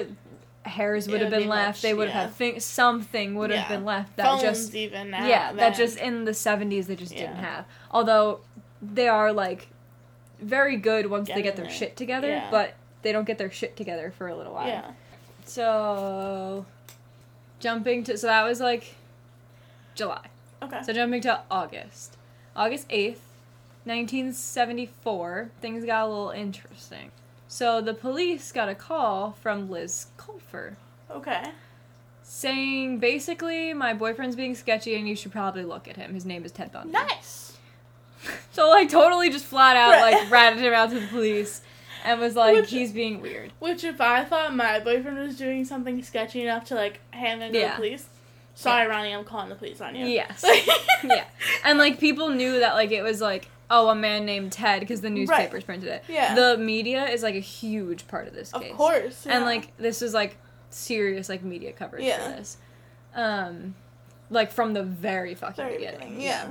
hairs 0.64 1.08
would 1.08 1.22
have 1.22 1.30
been 1.32 1.44
be 1.44 1.48
left. 1.48 1.78
much- 1.78 1.82
they 1.82 1.94
would 1.94 2.10
have 2.10 2.16
yeah. 2.16 2.28
had 2.28 2.34
think 2.36 2.62
something 2.62 3.36
would 3.36 3.52
have 3.52 3.70
been 3.70 3.86
left 3.86 4.16
that 4.18 4.26
phones 4.26 4.42
just 4.42 4.76
even 4.76 5.10
now. 5.12 5.26
yeah, 5.28 5.54
that 5.54 5.76
just 5.76 5.98
in 5.98 6.26
the 6.26 6.32
70s 6.32 6.86
they 6.88 6.96
just 6.96 7.14
didn't 7.16 7.38
have. 7.38 7.66
Although 7.92 8.42
they 8.82 9.08
are 9.08 9.32
like 9.32 9.68
very 10.42 10.78
good 10.78 11.08
once 11.08 11.28
they 11.30 11.42
get 11.42 11.56
their 11.56 11.66
it. 11.66 11.72
shit 11.72 11.96
together, 11.98 12.28
Yeah. 12.28 12.50
but 12.52 12.76
they 13.02 13.12
don't 13.12 13.26
get 13.26 13.38
their 13.38 13.50
shit 13.52 13.76
together 13.78 14.12
for 14.18 14.28
a 14.28 14.36
little 14.36 14.54
while. 14.54 14.68
yeah. 14.68 14.92
So 15.46 16.66
jumping 17.60 18.04
to 18.06 18.18
so 18.18 18.28
that 18.28 18.44
was 18.44 18.60
like 18.60 18.94
July. 19.96 20.26
Okay. 20.62 20.82
So 20.84 20.92
jumping 20.94 21.22
to 21.22 21.42
August. 21.50 22.18
August 22.56 22.88
8th, 22.90 23.20
1974, 23.86 25.52
things 25.62 25.86
got 25.86 26.06
a 26.06 26.08
little 26.08 26.30
interesting. 26.32 27.12
So 27.48 27.82
the 27.82 27.94
police 27.94 28.52
got 28.52 28.70
a 28.70 28.76
call 28.76 29.32
from 29.42 29.70
Liz 29.70 30.08
Kloepfer 30.18 30.76
okay. 31.10 31.52
saying 32.24 33.00
basically 33.00 33.74
my 33.74 33.94
boyfriend's 33.94 34.36
being 34.36 34.54
sketchy 34.56 34.96
and 34.96 35.08
you 35.08 35.16
should 35.16 35.32
probably 35.32 35.64
look 35.64 35.88
at 35.88 35.96
him. 35.96 36.14
His 36.14 36.26
name 36.26 36.44
is 36.46 36.52
Ted 36.52 36.72
Bundy. 36.72 36.92
Nice. 36.92 37.44
So 38.52 38.70
like 38.70 38.90
totally 38.90 39.30
just 39.30 39.46
flat 39.46 39.78
out 39.78 39.92
Right. 39.92 40.14
like 40.22 40.32
ratted 40.32 40.60
him 40.60 40.74
out 40.74 40.90
to 40.90 41.00
the 41.00 41.06
police 41.08 41.62
and 42.04 42.20
was 42.20 42.36
like 42.36 42.56
Which- 42.56 42.72
he's 42.72 42.92
being 42.92 43.22
weird. 43.22 43.54
Which, 43.60 43.84
if 43.84 44.02
I 44.02 44.24
thought 44.26 44.56
my 44.56 44.80
boyfriend 44.80 45.20
was 45.20 45.38
doing 45.38 45.64
something 45.66 46.02
sketchy 46.04 46.42
enough 46.42 46.66
to 46.66 46.76
like 46.76 47.00
hand 47.12 47.44
it 47.44 47.54
to 47.54 47.60
Yeah. 47.60 47.70
the 47.70 47.76
police, 47.76 48.08
sorry, 48.56 48.88
Ronnie, 48.88 49.14
I'm 49.14 49.24
calling 49.24 49.50
the 49.50 49.56
police 49.56 49.80
on 49.82 49.96
you. 49.96 50.08
Yes. 50.08 50.44
yeah. 51.04 51.26
And 51.64 51.78
like 51.78 52.00
people 52.00 52.30
knew 52.30 52.60
that 52.60 52.74
like 52.74 52.92
it 52.92 53.04
was 53.04 53.22
like 53.22 53.48
oh 53.70 53.90
a 53.90 53.96
man 53.96 54.26
named 54.26 54.52
Ted 54.52 54.80
because 54.82 55.02
the 55.02 55.10
newspapers 55.10 55.64
printed 55.64 55.90
it. 55.90 56.04
Yeah. 56.08 56.36
The 56.36 56.58
media 56.58 57.06
is 57.06 57.24
like 57.24 57.36
a 57.36 57.40
huge 57.40 58.08
part 58.08 58.28
of 58.28 58.34
this 58.34 58.52
Of 58.54 58.62
case. 58.62 58.74
course. 58.74 59.26
And 59.28 59.44
like 59.46 59.76
this 59.78 60.02
is 60.02 60.14
like 60.14 60.38
serious 60.70 61.30
like 61.30 61.44
media 61.44 61.72
coverage 61.74 62.04
Yeah. 62.04 62.32
for 62.32 62.38
this. 62.38 62.58
Um 63.16 63.76
like 64.30 64.52
from 64.52 64.74
the 64.74 64.84
very 64.84 65.36
fucking 65.36 65.64
Very 65.64 65.78
beginning. 65.78 66.00
beginning, 66.18 66.22
yeah. 66.22 66.50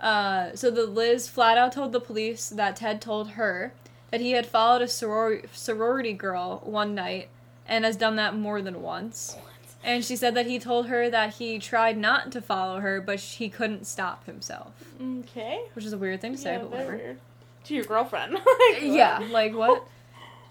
Uh 0.00 0.54
so 0.54 0.70
the 0.70 0.84
Liz 0.86 1.28
flat 1.28 1.58
out 1.58 1.72
told 1.72 1.92
the 1.92 2.00
police 2.00 2.48
that 2.50 2.76
Ted 2.76 3.00
told 3.00 3.30
her 3.30 3.72
that 4.10 4.20
he 4.20 4.32
had 4.32 4.46
followed 4.46 4.80
a 4.82 4.86
soror- 4.86 5.44
sorority 5.52 6.12
girl 6.12 6.62
one 6.64 6.94
night 6.94 7.28
and 7.66 7.84
has 7.84 7.96
done 7.96 8.16
that 8.16 8.34
more 8.34 8.62
than 8.62 8.80
once. 8.80 9.36
And 9.84 10.04
she 10.04 10.16
said 10.16 10.34
that 10.34 10.46
he 10.46 10.58
told 10.58 10.88
her 10.88 11.08
that 11.08 11.34
he 11.34 11.58
tried 11.58 11.96
not 11.96 12.32
to 12.32 12.40
follow 12.40 12.80
her, 12.80 13.00
but 13.00 13.20
he 13.20 13.48
couldn't 13.48 13.86
stop 13.86 14.26
himself. 14.26 14.72
Okay. 15.00 15.60
Which 15.74 15.84
is 15.84 15.92
a 15.92 15.98
weird 15.98 16.20
thing 16.20 16.32
to 16.32 16.38
say, 16.38 16.54
yeah, 16.54 16.58
but 16.58 16.70
whatever. 16.70 16.96
weird. 16.96 17.18
To 17.64 17.74
your 17.74 17.84
girlfriend. 17.84 18.32
Like, 18.72 18.82
yeah, 18.82 19.26
like 19.30 19.54
what? 19.54 19.86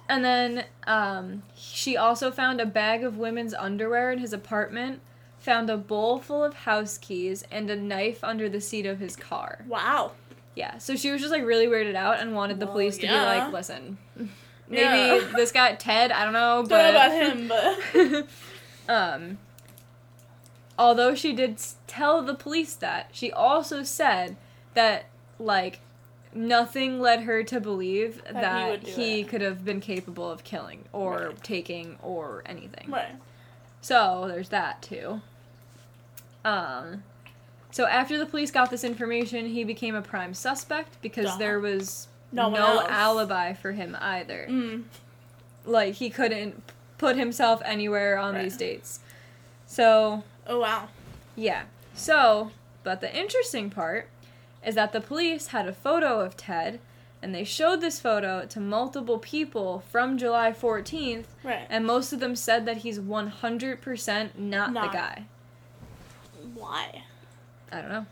And 0.09 0.23
then 0.23 0.65
um, 0.85 1.43
she 1.55 1.97
also 1.97 2.31
found 2.31 2.61
a 2.61 2.65
bag 2.65 3.03
of 3.03 3.17
women's 3.17 3.53
underwear 3.53 4.11
in 4.11 4.19
his 4.19 4.31
apartment, 4.33 5.01
found 5.39 5.69
a 5.69 5.75
bowl 5.77 6.19
full 6.19 6.43
of 6.43 6.53
house 6.53 6.97
keys, 6.97 7.43
and 7.51 7.69
a 7.69 7.75
knife 7.75 8.23
under 8.23 8.47
the 8.47 8.61
seat 8.61 8.85
of 8.85 8.99
his 8.99 9.15
car. 9.17 9.65
Wow. 9.67 10.13
Yeah, 10.55 10.77
so 10.79 10.95
she 10.95 11.11
was 11.11 11.21
just 11.21 11.31
like 11.33 11.43
really 11.45 11.67
weirded 11.67 11.95
out 11.95 12.19
and 12.19 12.33
wanted 12.33 12.59
the 12.59 12.65
Well, 12.65 12.73
police 12.75 12.95
to 12.99 13.07
be 13.07 13.13
like, 13.13 13.51
listen, 13.51 13.97
maybe 14.69 14.81
Yeah. 14.81 15.27
this 15.35 15.51
guy 15.51 15.75
Ted, 15.75 16.11
I 16.11 16.23
don't 16.23 16.33
know, 16.33 16.63
Don't 16.65 16.69
but 16.69 16.81
know 16.83 16.89
about 16.89 17.11
him, 17.11 17.47
but 17.47 18.27
um, 18.87 19.37
although 20.77 21.15
she 21.15 21.33
did 21.33 21.57
tell 21.87 22.21
the 22.21 22.33
police 22.35 22.73
that, 22.75 23.09
she 23.11 23.31
also 23.31 23.83
said 23.83 24.37
that 24.73 25.05
like 25.39 25.79
nothing 26.33 26.99
led 26.99 27.21
her 27.21 27.43
to 27.43 27.59
believe 27.59 28.21
he 28.27 28.33
that 28.33 28.69
would 28.69 28.83
do 28.83 28.91
he 28.91 29.23
could 29.23 29.41
have 29.41 29.63
been 29.65 29.79
capable 29.79 30.29
of 30.29 30.43
killing 30.43 30.83
or 30.93 31.27
Right. 31.29 31.43
taking 31.43 31.97
or 32.03 32.43
anything. 32.45 32.89
right. 32.91 33.15
So 33.81 34.25
there's 34.27 34.49
that 34.49 34.81
too. 34.81 35.21
Um, 36.45 37.03
so 37.71 37.85
after 37.85 38.17
the 38.17 38.25
police 38.25 38.51
got 38.51 38.69
this 38.69 38.83
information, 38.83 39.47
he 39.47 39.63
became 39.63 39.95
a 39.95 40.01
prime 40.01 40.33
suspect 40.33 41.01
because 41.01 41.25
Duh. 41.25 41.37
there 41.37 41.59
was 41.59 42.07
No 42.31 42.49
no, 42.49 42.85
alibi 42.87 43.53
for 43.53 43.71
him 43.71 43.95
either. 43.99 44.47
Mm. 44.49 44.83
Like 45.65 45.95
he 45.95 46.09
couldn't 46.09 46.61
put 46.97 47.15
himself 47.15 47.61
anywhere 47.65 48.17
on 48.17 48.33
Right. 48.35 48.43
these 48.43 48.57
dates. 48.57 48.99
So 49.65 50.23
Oh 50.45 50.59
wow. 50.59 50.89
yeah. 51.35 51.63
So, 51.93 52.51
but 52.83 53.01
the 53.01 53.15
interesting 53.15 53.69
part 53.69 54.09
is 54.65 54.75
that 54.75 54.91
the 54.93 55.01
police 55.01 55.47
had 55.47 55.67
a 55.67 55.73
photo 55.73 56.19
of 56.19 56.37
Ted 56.37 56.79
and 57.21 57.33
they 57.33 57.43
showed 57.43 57.81
this 57.81 57.99
photo 57.99 58.45
to 58.45 58.59
multiple 58.59 59.17
people 59.17 59.83
from 59.89 60.17
July 60.17 60.51
14th 60.53 61.25
Right. 61.43 61.65
and 61.69 61.85
most 61.85 62.13
of 62.13 62.19
them 62.19 62.35
said 62.35 62.65
that 62.65 62.77
he's 62.77 62.99
100% 62.99 64.37
not, 64.37 64.71
Not. 64.73 64.91
the 64.91 64.97
guy. 64.97 65.23
Why? 66.53 67.03
I 67.71 67.81
don't 67.81 67.89
know. 67.89 68.05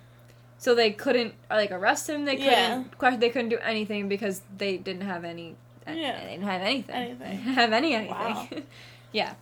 So 0.57 0.73
they 0.73 0.91
couldn't 0.91 1.35
like 1.49 1.71
arrest 1.71 2.09
him. 2.09 2.25
They 2.25 2.35
couldn't. 2.37 2.49
Yeah. 2.51 2.83
que- 2.99 3.17
They 3.17 3.29
couldn't 3.29 3.49
do 3.49 3.59
anything 3.59 4.09
because 4.09 4.41
they 4.57 4.77
didn't 4.77 5.03
have 5.03 5.23
any. 5.23 5.55
Yeah. 5.87 6.19
They 6.19 6.31
didn't 6.31 6.43
have 6.43 6.61
anything. 6.61 6.95
Anything. 6.95 7.19
They 7.19 7.35
didn't 7.43 7.53
have 7.53 7.73
any 7.73 7.93
anything. 7.93 8.11
Wow. 8.11 8.47
yeah. 9.11 9.33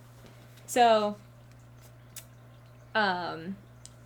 So. 0.66 1.16
Um. 2.94 3.56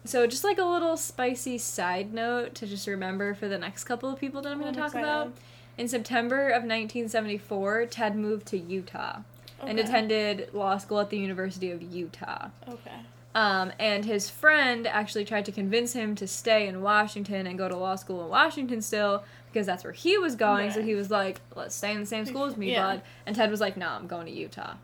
So 0.04 0.26
just 0.26 0.44
like 0.44 0.58
a 0.58 0.64
little 0.64 0.96
spicy 0.96 1.58
side 1.58 2.14
note 2.14 2.54
to 2.56 2.66
just 2.66 2.86
remember 2.86 3.34
for 3.34 3.48
the 3.48 3.58
next 3.58 3.84
couple 3.84 4.08
of 4.08 4.18
people 4.18 4.40
that 4.42 4.50
I'm 4.50 4.60
going 4.60 4.72
to 4.72 4.78
talk 4.78 4.88
excited. 4.88 5.06
about. 5.06 5.32
In 5.76 5.86
September 5.86 6.48
of 6.48 6.62
1974, 6.62 7.86
Ted 7.86 8.16
moved 8.16 8.46
to 8.48 8.58
Utah 8.58 9.18
and 9.60 9.78
attended 9.78 10.48
law 10.52 10.78
school 10.78 11.00
at 11.00 11.10
the 11.10 11.18
University 11.18 11.70
of 11.70 11.82
Utah. 11.82 12.48
Okay. 12.68 13.00
Um, 13.38 13.70
and 13.78 14.04
his 14.04 14.28
friend 14.28 14.84
actually 14.84 15.24
tried 15.24 15.44
to 15.44 15.52
convince 15.52 15.92
him 15.92 16.16
to 16.16 16.26
stay 16.26 16.66
in 16.66 16.82
Washington 16.82 17.46
and 17.46 17.56
go 17.56 17.68
to 17.68 17.76
law 17.76 17.94
school 17.94 18.24
in 18.24 18.28
Washington 18.30 18.82
still 18.82 19.22
because 19.46 19.64
that's 19.64 19.84
where 19.84 19.92
he 19.92 20.18
was 20.18 20.34
going. 20.34 20.72
So 20.72 20.82
he 20.82 20.96
was 20.96 21.08
like, 21.08 21.40
"Let's 21.54 21.76
stay 21.76 21.92
in 21.92 22.00
the 22.00 22.06
same 22.06 22.26
school 22.26 22.46
as 22.46 22.56
me, 22.56 22.72
Yeah. 22.72 22.82
bud." 22.94 23.02
And 23.26 23.36
Ted 23.36 23.48
was 23.52 23.60
like, 23.60 23.76
"No, 23.76 23.90
I'm 23.90 24.08
going 24.08 24.26
to 24.26 24.32
Utah 24.32 24.74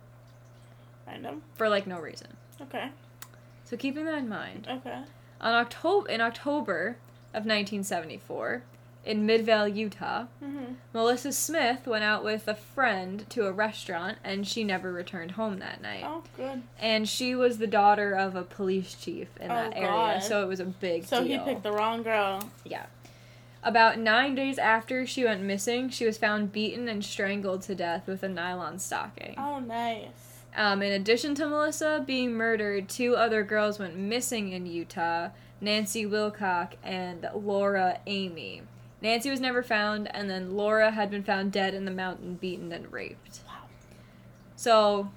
Random. 1.05 1.43
for 1.57 1.69
like 1.69 1.87
no 1.89 1.99
reason." 1.99 2.29
Okay. 2.61 2.91
So 3.65 3.77
keeping 3.77 4.05
that 4.05 4.19
in 4.19 4.29
mind, 4.29 4.69
Okay. 4.71 5.01
on 5.41 5.55
October 5.55 6.09
in 6.09 6.21
October 6.21 6.97
of 7.33 7.45
1974, 7.45 8.63
in 9.05 9.27
Midvale, 9.27 9.69
Utah, 9.69 10.27
Mhm. 10.43 10.77
Melissa 10.93 11.33
Smith 11.33 11.87
went 11.87 12.05
out 12.05 12.25
with 12.25 12.49
a 12.49 12.55
friend 12.55 13.29
to 13.31 13.47
a 13.47 13.53
restaurant 13.53 14.19
and 14.25 14.47
she 14.47 14.65
never 14.65 14.93
returned 14.93 15.33
home 15.33 15.59
that 15.59 15.81
night. 15.83 16.05
Oh, 16.07 16.23
good. 16.37 16.63
And 16.81 17.09
she 17.09 17.35
was 17.35 17.59
the 17.59 17.67
daughter 17.67 18.15
of 18.15 18.35
a 18.35 18.43
police 18.43 18.95
chief 18.95 19.29
in 19.39 19.51
Oh, 19.51 19.55
that 19.55 19.77
area, 19.77 20.21
so 20.21 20.43
it 20.43 20.47
was 20.47 20.61
a 20.61 20.65
big 20.65 21.05
So 21.05 21.23
deal. 21.23 21.39
he 21.45 21.45
picked 21.53 21.63
the 21.63 21.73
wrong 21.73 22.03
girl. 22.03 22.51
Yeah. 22.65 22.87
About 23.63 23.99
nine 23.99 24.35
days 24.35 24.59
after 24.59 25.07
she 25.07 25.25
went 25.25 25.43
missing, 25.43 25.89
she 25.89 26.05
was 26.07 26.19
found 26.19 26.53
beaten 26.53 26.89
and 26.89 27.05
strangled 27.05 27.63
to 27.63 27.75
death 27.75 28.07
with 28.07 28.23
a 28.23 28.29
nylon 28.29 28.79
stocking. 28.79 29.35
Oh, 29.39 29.59
nice. 29.59 30.09
Um, 30.57 30.83
in 30.83 30.93
addition 30.93 31.35
to 31.37 31.49
Melissa 31.49 32.03
being 32.07 32.33
murdered, 32.35 32.89
two 32.89 33.17
other 33.17 33.43
girls 33.43 33.79
went 33.79 33.97
missing 33.97 34.53
in 34.53 34.67
Utah 34.67 35.31
Nancy 35.61 36.05
Wilcox 36.05 36.77
and 36.85 37.27
Laura 37.35 37.99
Aime. 38.07 38.69
Nancy 39.05 39.29
was 39.29 39.39
never 39.39 39.63
found, 39.63 40.13
and 40.17 40.31
then 40.31 40.57
Laura 40.57 40.91
had 40.91 41.11
been 41.11 41.23
found 41.23 41.53
dead 41.53 41.75
in 41.75 41.85
the 41.85 41.91
mountain, 41.91 42.37
beaten 42.37 42.73
and 42.73 42.91
raped. 42.91 43.41
Wow. 43.47 43.69
So, 44.57 45.11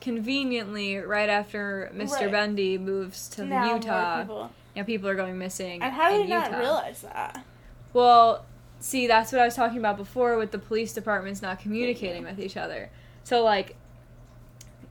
conveniently, 0.00 0.96
right 0.98 1.28
after 1.28 1.90
Mr. 1.94 2.10
Right. 2.22 2.32
Bundy 2.32 2.76
moves 2.76 3.28
to 3.28 3.44
Now 3.44 3.74
Utah, 3.74 4.22
people- 4.22 4.50
yeah, 4.74 4.82
people 4.82 5.08
are 5.08 5.14
going 5.14 5.38
missing. 5.38 5.82
And 5.82 5.92
how 5.94 6.10
did 6.10 6.22
in 6.22 6.26
they 6.28 6.34
not 6.34 6.58
realize 6.58 7.02
that? 7.02 7.44
Well, 7.92 8.44
see, 8.80 9.06
that's 9.06 9.30
what 9.30 9.40
I 9.40 9.44
was 9.44 9.54
talking 9.54 9.78
about 9.78 9.96
before 9.96 10.36
with 10.36 10.50
the 10.50 10.58
police 10.58 10.92
departments 10.92 11.40
not 11.40 11.60
communicating 11.60 12.24
with 12.24 12.40
each 12.40 12.56
other. 12.56 12.90
So, 13.22 13.44
like, 13.44 13.76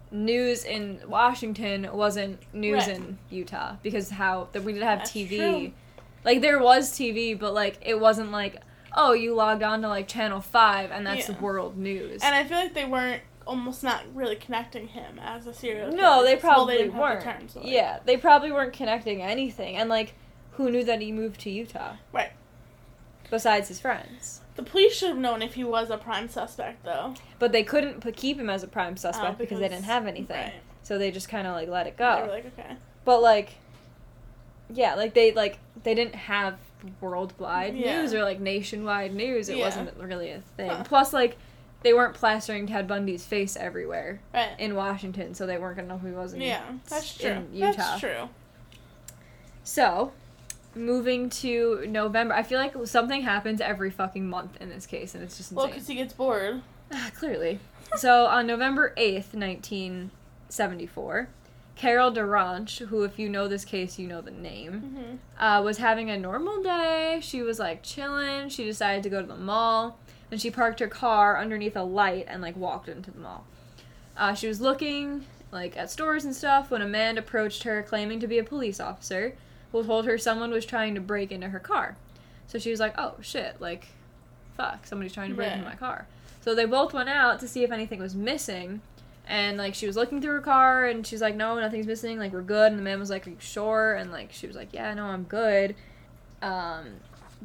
news 0.09 0.63
in 0.63 1.01
Washington 1.05 1.89
wasn't 1.91 2.39
news 2.53 2.87
Right. 2.87 2.95
in 2.95 3.17
Utah 3.29 3.75
because 3.83 4.09
how 4.11 4.47
that 4.53 4.63
we 4.63 4.71
didn't 4.71 4.87
have 4.87 4.99
That's 4.99 5.11
TV. 5.11 5.37
true. 5.37 5.71
Like, 6.25 6.41
there 6.41 6.59
was 6.59 6.91
TV, 6.91 7.37
but 7.39 7.53
like 7.53 7.77
it 7.81 7.99
wasn't 7.99 8.31
like 8.31 8.61
oh 8.97 9.13
you 9.13 9.33
logged 9.35 9.61
on 9.63 9.81
to 9.83 9.87
like 9.87 10.07
Channel 10.07 10.41
Five 10.41 10.89
and 10.91 11.05
that's 11.05 11.29
Yeah. 11.29 11.39
world 11.39 11.77
news. 11.77 12.21
And 12.23 12.33
I 12.35 12.43
feel 12.43 12.57
like 12.57 12.73
they 12.73 12.85
weren't 12.85 13.21
almost 13.45 13.83
not 13.83 14.01
really 14.15 14.35
connecting 14.35 14.87
him 14.87 15.19
as 15.19 15.45
a 15.47 15.53
serial 15.53 15.89
killer. 15.91 16.01
no, 16.01 16.23
they 16.23 16.35
probably 16.35 16.77
didn't 16.77 16.97
weren't. 16.97 17.19
the 17.19 17.25
term, 17.31 17.47
so, 17.47 17.59
like- 17.59 17.69
yeah, 17.69 17.99
they 18.05 18.17
probably 18.17 18.51
weren't 18.51 18.73
connecting 18.73 19.21
anything, 19.21 19.75
and 19.77 19.89
like 19.89 20.13
who 20.53 20.71
knew 20.71 20.83
that 20.83 21.01
he 21.01 21.11
moved 21.11 21.41
to 21.41 21.49
Utah? 21.49 21.95
Right. 22.11 22.31
Besides 23.29 23.67
his 23.67 23.79
friends. 23.79 24.41
The 24.55 24.63
police 24.63 24.95
should 24.95 25.09
have 25.09 25.17
known 25.17 25.41
if 25.41 25.55
he 25.55 25.63
was 25.65 25.89
a 25.89 25.97
prime 25.97 26.29
suspect, 26.29 26.85
though. 26.85 27.13
But 27.39 27.51
they 27.51 27.63
couldn't 27.63 28.01
p- 28.01 28.11
keep 28.13 28.39
him 28.39 28.49
as 28.49 28.63
a 28.63 28.67
prime 28.67 28.95
suspect 28.95 29.33
Oh, 29.33 29.37
because, 29.37 29.59
they 29.59 29.67
didn't 29.67 29.83
have 29.83 30.07
anything. 30.07 30.37
Right. 30.37 30.53
So 30.83 30.97
they 30.97 31.11
just 31.11 31.27
kind 31.27 31.45
of 31.45 31.53
like 31.55 31.67
let 31.67 31.87
it 31.87 31.97
They 31.97 32.03
go. 32.05 32.21
were 32.21 32.27
like, 32.31 32.45
okay. 32.57 32.77
But 33.03 33.21
like, 33.21 33.55
yeah, 34.73 34.95
like 34.95 35.13
they 35.13 35.31
like 35.33 35.59
they 35.83 35.93
didn't 35.93 36.15
have 36.15 36.57
worldwide 37.01 37.75
Yeah. 37.75 38.01
news 38.01 38.13
or 38.13 38.23
like 38.23 38.39
nationwide 38.39 39.13
news. 39.13 39.49
It 39.49 39.57
Yeah. 39.57 39.65
wasn't 39.65 39.95
really 39.97 40.31
a 40.31 40.41
thing. 40.57 40.69
Huh. 40.69 40.83
Plus, 40.83 41.13
like 41.13 41.37
they 41.83 41.93
weren't 41.93 42.13
plastering 42.15 42.65
Ted 42.67 42.87
Bundy's 42.87 43.25
face 43.25 43.55
everywhere 43.55 44.19
Right. 44.33 44.49
in 44.57 44.73
Washington, 44.75 45.33
so 45.35 45.45
they 45.45 45.57
weren't 45.57 45.75
gonna 45.77 45.87
know 45.87 45.97
who 45.99 46.07
he 46.07 46.13
was. 46.13 46.33
In, 46.33 46.41
yeah, 46.41 46.63
that's 46.89 47.15
true. 47.17 47.29
in 47.29 47.49
Utah. 47.53 47.71
That's 47.77 47.99
true. 47.99 48.29
So, 49.63 50.11
moving 50.75 51.29
to 51.29 51.85
November, 51.87 52.33
I 52.35 52.43
feel 52.43 52.59
like 52.59 52.73
something 52.85 53.21
happens 53.21 53.61
every 53.61 53.89
fucking 53.91 54.27
month 54.27 54.57
in 54.61 54.69
this 54.69 54.85
case, 54.85 55.13
and 55.15 55.23
it's 55.23 55.37
just 55.37 55.51
Well, 55.51 55.67
because 55.67 55.87
he 55.87 55.95
gets 55.95 56.13
bored. 56.13 56.61
Ah, 56.91 57.09
Clearly. 57.15 57.59
So 57.97 58.25
on 58.25 58.45
November 58.47 58.93
8th, 58.97 59.33
1974, 59.33 61.29
Carol 61.75 62.11
DaRonch, 62.11 62.85
who, 62.87 63.03
if 63.03 63.19
you 63.19 63.27
know 63.29 63.47
this 63.47 63.65
case, 63.65 63.99
you 63.99 64.07
know 64.07 64.21
the 64.21 64.31
name, 64.31 64.79
hmm 64.79 65.15
uh, 65.43 65.61
was 65.61 65.77
having 65.77 66.09
a 66.09 66.17
normal 66.17 66.63
day. 66.63 67.19
She 67.21 67.41
was 67.41 67.59
like 67.59 67.83
chilling. 67.83 68.47
She 68.49 68.63
decided 68.63 69.03
to 69.03 69.09
go 69.09 69.21
to 69.21 69.27
the 69.27 69.35
mall. 69.35 69.99
And 70.31 70.41
she 70.41 70.49
parked 70.49 70.79
her 70.79 70.87
car 70.87 71.37
underneath 71.37 71.75
a 71.75 71.83
light 71.83 72.25
and 72.27 72.41
like 72.41 72.55
walked 72.55 72.87
into 72.89 73.11
the 73.11 73.19
mall. 73.19 73.45
Uh, 74.17 74.33
she 74.33 74.47
was 74.47 74.61
looking 74.61 75.25
like 75.51 75.77
at 75.77 75.91
stores 75.91 76.25
and 76.25 76.35
stuff 76.35 76.71
when 76.71 76.81
a 76.81 76.87
man 76.87 77.17
approached 77.17 77.63
her 77.63 77.83
claiming 77.83 78.19
to 78.21 78.27
be 78.27 78.39
a 78.39 78.43
police 78.43 78.79
officer 78.79 79.35
who 79.71 79.83
told 79.83 80.05
her 80.05 80.17
someone 80.17 80.51
was 80.51 80.65
trying 80.65 80.95
to 80.95 81.01
break 81.01 81.31
into 81.31 81.49
her 81.49 81.59
car. 81.59 81.97
So 82.47 82.57
she 82.59 82.71
was 82.71 82.79
like, 82.79 82.95
oh 82.97 83.15
shit, 83.21 83.59
like, 83.59 83.87
fuck, 84.55 84.85
somebody's 84.85 85.13
trying 85.13 85.29
to 85.29 85.35
break 85.35 85.51
into 85.51 85.65
my 85.65 85.75
car. 85.75 86.07
So 86.41 86.55
they 86.55 86.65
both 86.65 86.93
went 86.93 87.09
out 87.09 87.39
to 87.41 87.47
see 87.47 87.63
if 87.63 87.71
anything 87.71 87.99
was 87.99 88.15
missing. 88.15 88.81
And 89.27 89.57
like 89.57 89.73
she 89.73 89.87
was 89.87 89.95
looking 89.95 90.21
through 90.21 90.33
her 90.33 90.41
car 90.41 90.85
and 90.85 91.05
she's 91.05 91.21
like, 91.21 91.35
No, 91.35 91.59
nothing's 91.59 91.87
missing, 91.87 92.19
like 92.19 92.31
we're 92.31 92.41
good 92.41 92.71
and 92.71 92.79
the 92.79 92.83
man 92.83 92.99
was 92.99 93.09
like, 93.09 93.25
Are 93.25 93.31
you 93.31 93.37
sure? 93.39 93.93
And 93.93 94.11
like 94.11 94.31
she 94.31 94.47
was 94.47 94.55
like, 94.55 94.73
Yeah, 94.73 94.93
no, 94.93 95.05
I'm 95.05 95.23
good. 95.23 95.75
Um 96.41 96.95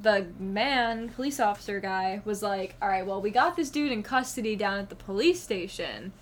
the 0.00 0.26
man, 0.38 1.08
police 1.10 1.40
officer 1.40 1.80
guy, 1.80 2.22
was 2.24 2.42
like, 2.42 2.74
Alright, 2.82 3.06
well 3.06 3.20
we 3.20 3.30
got 3.30 3.56
this 3.56 3.70
dude 3.70 3.92
in 3.92 4.02
custody 4.02 4.56
down 4.56 4.78
at 4.78 4.88
the 4.88 4.94
police 4.94 5.42
station. 5.42 6.12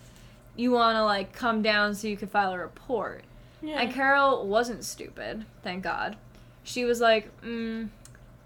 You 0.57 0.71
wanna 0.71 1.05
like 1.05 1.33
come 1.33 1.63
down 1.63 1.95
so 1.95 2.09
you 2.09 2.17
can 2.17 2.29
file 2.29 2.53
a 2.53 2.59
report. 2.59 3.25
Yeah. 3.61 3.81
And 3.81 3.93
Carol 3.93 4.47
wasn't 4.47 4.85
stupid, 4.85 5.45
thank 5.63 5.83
God. 5.83 6.17
She 6.63 6.85
was 6.85 7.01
like, 7.01 7.33
mm, 7.43 7.89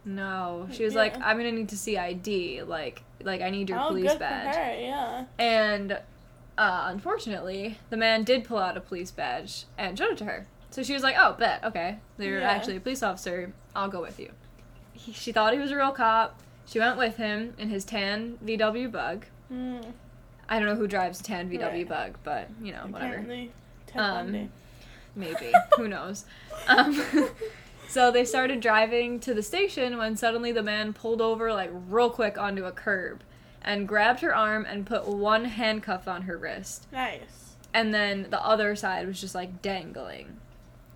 no. 0.05 0.69
She 0.73 0.85
was 0.85 0.95
like, 0.95 1.15
I'm 1.21 1.37
gonna 1.37 1.53
need 1.53 1.69
to 1.71 1.79
see 1.79 1.97
ID. 1.97 2.63
Like, 2.63 3.03
like 3.23 3.41
I 3.41 3.51
need 3.51 3.69
your 3.69 3.81
oh, 3.81 3.89
police 3.89 4.15
badge. 4.15 4.81
Yeah. 4.81 5.25
And 5.39 5.99
uh, 6.59 6.85
unfortunately, 6.89 7.79
the 7.91 7.97
man 7.97 8.25
did 8.25 8.45
pull 8.45 8.59
out 8.59 8.77
a 8.77 8.81
police 8.81 9.11
badge 9.11 9.65
and 9.79 9.97
showed 9.99 10.11
it 10.13 10.19
to 10.19 10.25
her. 10.25 10.47
So 10.71 10.83
she 10.83 10.95
was 10.95 11.03
like, 11.03 11.17
"Oh, 11.19 11.35
bet, 11.39 11.63
okay, 11.65 11.99
you're 12.19 12.41
Yeah. 12.41 12.51
actually 12.51 12.77
a 12.77 12.81
police 12.81 13.03
officer. 13.03 13.53
I'll 13.77 13.89
go 13.89 14.01
with 14.01 14.19
you." 14.19 14.31
He, 14.93 15.13
she 15.13 15.33
thought 15.33 15.53
he 15.53 15.59
was 15.59 15.71
a 15.71 15.77
real 15.77 15.93
cop. 15.93 16.39
She 16.67 16.79
went 16.79 16.97
with 16.97 17.17
him 17.17 17.55
in 17.59 17.69
his 17.69 17.85
tan 17.85 18.39
VW 18.45 18.91
Bug. 18.91 19.27
Mm, 19.53 19.85
I 20.49 20.59
don't 20.59 20.69
know 20.69 20.77
who 20.77 20.87
drives 20.87 21.21
a 21.21 21.23
tan 21.25 21.51
VW 21.51 21.61
Right. 21.73 21.89
Bug, 21.89 22.19
but 22.25 22.49
you 22.63 22.73
know, 22.73 22.87
whatever. 22.89 23.07
apparently, 23.15 23.53
Ted 23.87 24.01
Um. 24.01 24.51
Maybe. 25.15 25.53
Who 25.77 25.89
knows? 25.89 26.25
Um, 26.69 27.03
so 27.89 28.11
they 28.11 28.25
started 28.25 28.61
driving 28.61 29.19
to 29.21 29.35
the 29.35 29.43
station 29.43 29.99
when 29.99 30.17
suddenly 30.17 30.53
the 30.53 30.63
man 30.63 30.93
pulled 30.95 31.21
over, 31.21 31.53
like, 31.53 31.71
real 31.89 32.09
quick 32.09 32.39
onto 32.39 32.65
a 32.65 32.73
curb 32.73 33.23
and 33.63 33.89
grabbed 33.89 34.21
her 34.21 34.35
arm 34.35 34.67
and 34.69 34.85
put 34.87 35.07
one 35.07 35.45
handcuff 35.47 36.07
on 36.09 36.23
her 36.23 36.37
wrist. 36.37 36.87
Nice. 36.93 37.55
And 37.75 37.95
then 37.95 38.27
the 38.31 38.45
other 38.45 38.77
side 38.77 39.07
was 39.07 39.21
just, 39.21 39.35
like, 39.35 39.63
dangling. 39.63 40.37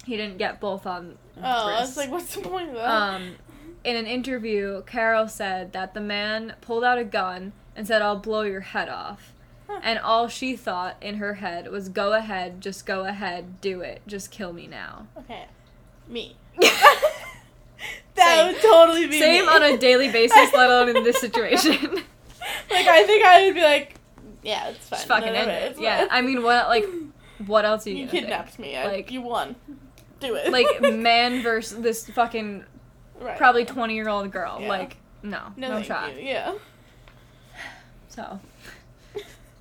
He 0.04 0.16
didn't 0.16 0.38
get 0.38 0.60
both 0.60 0.86
on 0.86 1.16
Oh, 1.38 1.42
I 1.42 1.80
was 1.80 1.96
like, 1.96 2.10
what's 2.10 2.34
the 2.34 2.42
point 2.42 2.68
of 2.70 2.74
that? 2.76 2.84
Um, 2.88 3.36
in 3.84 3.96
an 3.96 4.06
interview, 4.06 4.82
Carol 4.84 5.28
said 5.28 5.72
that 5.72 5.94
the 5.94 6.00
man 6.00 6.54
pulled 6.60 6.84
out 6.84 6.98
a 6.98 7.04
gun 7.04 7.52
and 7.74 7.86
said, 7.86 8.02
I'll 8.02 8.18
blow 8.18 8.42
your 8.42 8.60
head 8.60 8.88
off. 8.88 9.32
Huh. 9.68 9.80
And 9.82 9.98
all 9.98 10.28
she 10.28 10.54
thought 10.56 10.96
in 11.00 11.16
her 11.16 11.34
head 11.34 11.70
was, 11.70 11.88
go 11.88 12.12
ahead, 12.12 12.60
just 12.60 12.86
go 12.86 13.04
ahead, 13.04 13.60
do 13.60 13.80
it, 13.80 14.00
just 14.06 14.30
kill 14.30 14.52
me 14.52 14.66
now. 14.66 15.08
okay, 15.18 15.46
me. 16.08 16.36
Same. 16.60 16.72
That 18.14 18.50
would 18.50 18.62
totally 18.62 19.06
be 19.06 19.18
Same 19.20 19.44
me. 19.44 19.52
on 19.52 19.62
a 19.62 19.76
daily 19.76 20.10
basis, 20.10 20.50
let 20.54 20.70
alone 20.70 20.96
in 20.96 21.04
this 21.04 21.20
situation. 21.20 22.02
Like 22.70 22.86
I 22.86 23.04
think 23.04 23.24
I 23.24 23.46
would 23.46 23.54
be 23.54 23.62
like, 23.62 23.94
yeah, 24.42 24.68
it's 24.68 24.88
fine. 24.88 24.96
Just 24.98 25.08
fucking 25.08 25.32
no, 25.32 25.38
end 25.38 25.48
no, 25.48 25.54
it. 25.54 25.76
Yeah, 25.78 25.98
fine. 26.00 26.08
I 26.10 26.22
mean, 26.22 26.42
what, 26.42 26.68
like, 26.68 26.86
what 27.46 27.64
else 27.64 27.86
are 27.86 27.90
you, 27.90 28.04
you 28.04 28.08
kidnapped 28.08 28.58
me. 28.58 28.76
I, 28.76 28.86
Like- 28.86 29.10
you 29.10 29.20
won. 29.22 29.56
Do 30.20 30.34
it. 30.34 30.50
Like, 30.50 30.80
man 30.94 31.42
versus 31.42 31.82
this 31.82 32.08
fucking 32.08 32.64
right. 33.20 33.36
probably 33.36 33.64
20 33.64 33.94
year 33.94 34.08
old 34.08 34.30
girl. 34.30 34.58
Yeah. 34.60 34.68
Like, 34.68 34.96
no, 35.22 35.52
No, 35.56 35.68
no, 35.68 35.82
shot. 35.82 36.16
you. 36.16 36.22
Yeah. 36.22 36.54
So, 38.08 38.40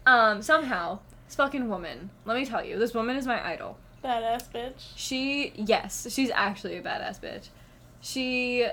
um, 0.05 0.41
somehow, 0.41 0.99
this 1.27 1.35
fucking 1.35 1.67
woman, 1.67 2.09
let 2.25 2.37
me 2.37 2.45
tell 2.45 2.63
you, 2.63 2.79
this 2.79 2.93
woman 2.93 3.17
is 3.17 3.25
my 3.27 3.45
idol. 3.45 3.77
Badass 4.03 4.43
bitch. 4.53 4.91
She, 4.95 5.51
yes, 5.55 6.07
she's 6.11 6.29
actually 6.33 6.77
a 6.77 6.81
badass 6.81 7.19
bitch. 7.19 7.49
She, 8.01 8.65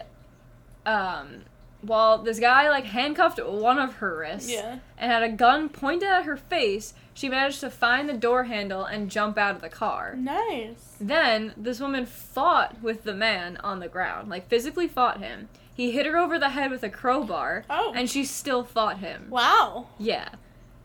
um, 0.86 1.42
well, 1.82 2.18
this 2.18 2.38
guy, 2.38 2.68
like, 2.68 2.84
handcuffed 2.84 3.44
one 3.44 3.78
of 3.78 3.94
her 3.96 4.16
wrists 4.18 4.50
Yeah. 4.50 4.78
and 4.98 5.10
had 5.12 5.22
a 5.22 5.28
gun 5.28 5.68
pointed 5.68 6.08
at 6.08 6.24
her 6.24 6.36
face. 6.36 6.94
She 7.14 7.28
managed 7.28 7.60
to 7.60 7.70
find 7.70 8.08
the 8.08 8.14
door 8.14 8.44
handle 8.44 8.84
and 8.84 9.10
jump 9.10 9.36
out 9.36 9.54
of 9.56 9.60
the 9.60 9.68
car. 9.68 10.14
Nice. 10.16 10.96
Then, 11.00 11.52
this 11.56 11.80
woman 11.80 12.06
fought 12.06 12.80
with 12.82 13.04
the 13.04 13.14
man 13.14 13.56
on 13.58 13.80
the 13.80 13.88
ground, 13.88 14.30
like, 14.30 14.48
physically 14.48 14.88
fought 14.88 15.18
him. 15.20 15.48
He 15.74 15.90
hit 15.92 16.06
her 16.06 16.16
over 16.18 16.38
the 16.38 16.50
head 16.50 16.70
with 16.70 16.82
a 16.82 16.88
crowbar, 16.90 17.64
Oh. 17.68 17.92
and 17.96 18.08
she 18.08 18.24
still 18.24 18.62
fought 18.64 18.98
him. 18.98 19.26
wow. 19.30 19.86
Yeah. 19.98 20.28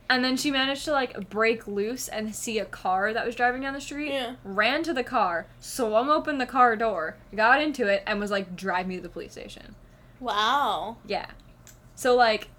And 0.10 0.24
then 0.24 0.38
she 0.38 0.52
managed 0.52 0.86
to 0.86 0.93
like 0.93 1.30
break 1.30 1.68
loose 1.68 2.08
and 2.08 2.34
see 2.34 2.60
a 2.60 2.66
car 2.66 3.12
that 3.12 3.26
was 3.26 3.36
driving 3.36 3.64
down 3.64 3.74
the 3.74 3.82
street. 3.82 4.14
Yeah. 4.14 4.36
Ran 4.45 4.82
to 4.84 4.93
the 4.93 5.04
car, 5.04 5.48
swung 5.60 6.10
open 6.10 6.38
the 6.38 6.45
car 6.45 6.78
door, 6.78 7.18
got 7.36 7.62
into 7.62 7.88
it, 7.88 8.04
and 8.08 8.18
was 8.18 8.32
like, 8.32 8.56
drive 8.56 8.88
me 8.88 8.95
to 8.95 9.02
the 9.02 9.10
police 9.10 9.34
station. 9.34 9.76
Wow. 10.20 10.97
Yeah. 11.05 11.28
So 11.95 12.15
like 12.15 12.49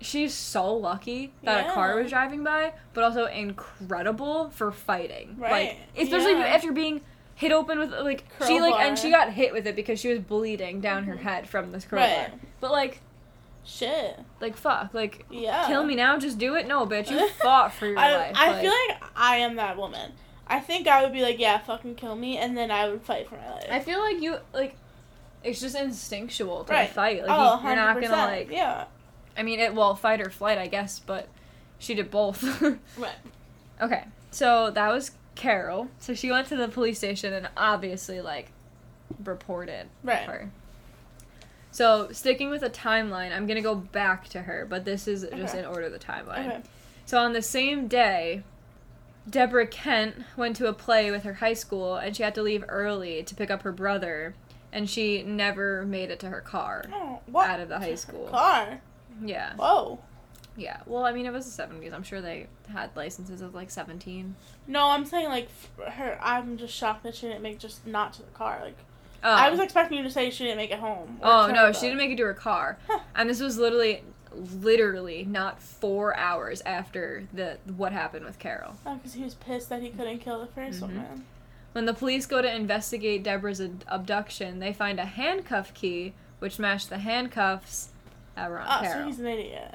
she's 0.00 0.34
so 0.34 0.74
lucky 0.74 1.32
that 1.44 1.68
a 1.68 1.72
car 1.72 1.96
was 1.96 2.10
driving 2.10 2.44
by, 2.44 2.72
but 2.92 3.04
also 3.04 3.26
incredible 3.26 4.50
for 4.50 4.70
fighting. 4.70 5.36
Right. 5.38 5.50
Like 5.96 6.04
especially 6.06 6.32
Yeah. 6.32 6.46
after 6.46 6.72
being 6.72 7.00
hit 7.36 7.52
open 7.52 7.78
with 7.78 7.90
like 7.92 8.24
she 8.46 8.60
like 8.60 8.74
and 8.84 8.98
she 8.98 9.10
got 9.10 9.32
hit 9.32 9.52
with 9.52 9.66
it 9.66 9.74
because 9.76 9.98
she 9.98 10.08
was 10.08 10.18
bleeding 10.20 10.80
down 10.80 11.04
her 11.04 11.14
Mhm. 11.16 11.20
head 11.22 11.48
from 11.48 11.72
this 11.72 11.84
crowbar. 11.84 12.06
Right. 12.08 12.30
But 12.60 12.70
like 12.72 13.00
Shit. 13.64 14.20
like 14.40 14.56
fuck, 14.56 14.92
like 14.92 15.24
Yeah. 15.30 15.66
kill 15.66 15.84
me 15.84 15.94
now, 15.94 16.18
just 16.18 16.38
do 16.38 16.54
it. 16.54 16.66
No, 16.68 16.86
bitch, 16.86 17.10
you 17.10 17.28
fought 17.42 17.72
for 17.72 17.86
your 17.86 17.98
I, 17.98 18.16
life. 18.16 18.32
I 18.36 18.50
like, 18.52 18.60
feel 18.60 18.72
like 18.88 19.02
I 19.16 19.36
am 19.36 19.56
that 19.56 19.76
woman. 19.76 20.12
I 20.46 20.60
think 20.60 20.86
I 20.86 21.02
would 21.02 21.12
be 21.12 21.22
like, 21.22 21.38
yeah, 21.38 21.56
fucking 21.58 21.94
kill 21.94 22.14
me, 22.16 22.36
and 22.36 22.54
then 22.56 22.70
I 22.70 22.88
would 22.90 23.02
fight 23.02 23.26
for 23.30 23.36
my 23.36 23.50
life. 23.52 23.66
I 23.70 23.80
feel 23.80 23.98
like 24.00 24.20
you 24.20 24.36
like. 24.52 24.76
It's 25.44 25.60
just 25.60 25.76
instinctual 25.76 26.64
to 26.64 26.72
Right. 26.72 26.88
fight. 26.90 27.22
Like 27.26 27.30
oh, 27.30 27.60
you, 27.60 27.66
you're 27.68 27.76
not 27.76 27.94
gonna 28.00 28.08
100%. 28.08 28.10
like. 28.10 28.50
Yeah. 28.50 28.84
I 29.36 29.42
mean, 29.42 29.60
it 29.60 29.74
well 29.74 29.94
fight 29.94 30.20
or 30.20 30.30
flight, 30.30 30.58
I 30.58 30.66
guess, 30.66 30.98
but 30.98 31.28
she 31.78 31.94
did 31.94 32.10
both. 32.10 32.42
Right. 32.98 33.12
okay, 33.80 34.04
so 34.30 34.70
that 34.70 34.92
was 34.92 35.10
Carol. 35.34 35.88
So 35.98 36.14
she 36.14 36.30
went 36.30 36.48
to 36.48 36.56
the 36.56 36.68
police 36.68 36.98
station 36.98 37.32
and 37.32 37.48
obviously 37.56 38.20
like 38.20 38.50
reported 39.24 39.88
Right. 40.02 40.26
her. 40.26 40.50
So 41.72 42.08
sticking 42.12 42.50
with 42.50 42.60
the 42.60 42.70
timeline, 42.70 43.34
I'm 43.34 43.46
gonna 43.46 43.60
go 43.60 43.74
back 43.74 44.28
to 44.28 44.42
her, 44.42 44.64
but 44.68 44.84
this 44.84 45.08
is 45.08 45.26
just 45.36 45.54
in 45.54 45.64
order 45.64 45.90
the 45.90 45.98
timeline. 45.98 46.46
Okay. 46.46 46.60
So 47.06 47.18
on 47.18 47.32
the 47.32 47.42
same 47.42 47.88
day, 47.88 48.42
Deborah 49.28 49.66
Kent 49.66 50.16
went 50.36 50.54
to 50.56 50.68
a 50.68 50.72
play 50.72 51.10
with 51.10 51.24
her 51.24 51.34
high 51.34 51.54
school 51.54 51.96
and 51.96 52.14
she 52.16 52.22
had 52.22 52.34
to 52.36 52.42
leave 52.42 52.64
early 52.68 53.22
to 53.24 53.34
pick 53.34 53.50
up 53.50 53.62
her 53.62 53.72
brother 53.72 54.34
and 54.74 54.90
she 54.90 55.22
never 55.22 55.86
made 55.86 56.10
it 56.10 56.18
to 56.20 56.28
her 56.28 56.42
car 56.42 56.84
Oh, 56.92 57.20
what? 57.26 57.48
out 57.48 57.60
of 57.60 57.70
the 57.70 57.78
high 57.78 57.94
school. 57.94 58.26
Car. 58.28 58.80
Yeah. 59.24 59.54
Whoa. 59.56 60.00
Yeah. 60.56 60.80
Well, 60.86 61.04
I 61.04 61.12
mean 61.12 61.24
it 61.26 61.32
was 61.32 61.56
the 61.56 61.62
70s. 61.62 61.94
I'm 61.94 62.02
sure 62.02 62.20
they 62.20 62.48
had 62.70 62.90
licenses 62.94 63.40
of 63.40 63.54
like 63.54 63.70
17. 63.70 64.34
No, 64.66 64.88
I'm 64.90 65.04
saying 65.06 65.28
like 65.28 65.48
her. 65.88 66.18
I'm 66.22 66.58
just 66.58 66.74
shocked 66.74 67.04
that 67.04 67.14
she 67.14 67.26
didn't 67.28 67.42
make 67.42 67.58
just 67.58 67.86
not 67.86 68.12
to 68.14 68.22
the 68.22 68.30
car. 68.32 68.58
Like 68.62 68.76
Oh. 69.26 69.30
I 69.32 69.48
was 69.48 69.58
expecting 69.58 69.96
you 69.96 70.04
to 70.04 70.10
say 70.10 70.28
she 70.28 70.44
didn't 70.44 70.58
make 70.58 70.70
it 70.70 70.78
home. 70.80 71.18
Oh 71.22 71.46
no, 71.46 71.72
she 71.72 71.82
didn't 71.86 71.96
make 71.96 72.10
it 72.10 72.16
to 72.16 72.24
her 72.24 72.34
car. 72.34 72.78
Huh. 72.86 72.98
And 73.16 73.30
this 73.30 73.40
was 73.40 73.56
literally 73.56 74.02
literally 74.60 75.24
not 75.24 75.62
4 75.62 76.16
hours 76.16 76.60
after 76.66 77.26
the 77.32 77.56
what 77.76 77.92
happened 77.92 78.24
with 78.24 78.38
Carol. 78.38 78.74
Oh, 78.84 78.96
because 78.96 79.14
he 79.14 79.22
was 79.22 79.34
pissed 79.34 79.68
that 79.70 79.80
he 79.80 79.90
couldn't 79.90 80.18
kill 80.18 80.40
the 80.40 80.46
1st 80.48 80.78
Mhm. 80.78 80.82
woman. 80.82 81.24
When 81.74 81.86
the 81.86 81.92
police 81.94 82.24
go 82.24 82.40
to 82.40 82.54
investigate 82.54 83.24
Deborah's 83.24 83.60
ad- 83.60 83.84
abduction, 83.88 84.60
they 84.60 84.72
find 84.72 84.98
a 85.00 85.04
handcuff 85.04 85.74
key 85.74 86.14
which 86.38 86.58
matched 86.58 86.88
the 86.88 86.98
handcuffs 86.98 87.88
that 88.36 88.48
were 88.48 88.60
on 88.60 88.66
Oh, 88.86 88.92
so 88.92 89.04
he's 89.06 89.18
an 89.18 89.26
idiot. 89.26 89.74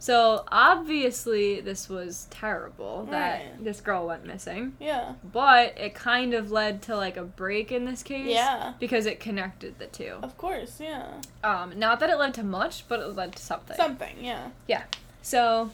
So 0.00 0.44
obviously 0.52 1.60
this 1.60 1.88
was 1.88 2.26
terrible 2.30 3.06
that 3.10 3.40
Right. 3.40 3.64
this 3.64 3.80
girl 3.80 4.06
went 4.06 4.24
missing, 4.26 4.76
Yeah. 4.78 5.14
but 5.24 5.76
it 5.78 5.94
kind 5.94 6.34
of 6.34 6.50
led 6.52 6.82
to 6.82 6.96
like 6.96 7.16
a 7.16 7.24
break 7.24 7.72
in 7.72 7.84
this 7.84 8.02
case. 8.02 8.28
Yeah. 8.28 8.74
Because 8.78 9.06
it 9.06 9.18
connected 9.18 9.78
the 9.78 9.86
two. 9.86 10.18
Of 10.22 10.36
course. 10.38 10.78
Yeah. 10.78 11.04
Um, 11.42 11.78
not 11.78 12.00
that 12.00 12.10
it 12.10 12.16
led 12.18 12.34
to 12.34 12.44
much, 12.44 12.86
but 12.86 13.00
it 13.00 13.06
led 13.16 13.34
to 13.36 13.42
something. 13.42 13.76
Something. 13.76 14.16
Yeah. 14.20 14.48
Yeah. 14.68 14.84
So, 15.22 15.70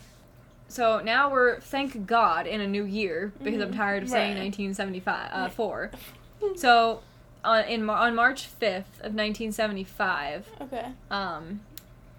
so 0.74 1.00
now 1.00 1.30
we're 1.30 1.60
thank 1.60 2.06
God 2.06 2.46
in 2.46 2.60
a 2.60 2.66
new 2.66 2.84
year 2.84 3.32
because 3.42 3.60
I'm 3.62 3.72
Mhm. 3.72 3.76
tired 3.76 4.02
of 4.02 4.08
saying 4.10 4.34
Right. 4.34 4.42
1975 4.42 5.30
uh, 5.32 5.48
four. 5.48 5.90
So, 6.56 7.00
on 7.42 7.64
in 7.64 7.88
on 7.88 8.14
March 8.14 8.46
5th 8.60 9.00
of 9.00 9.14
1975, 9.14 10.48
Okay. 10.62 10.86
um, 11.10 11.60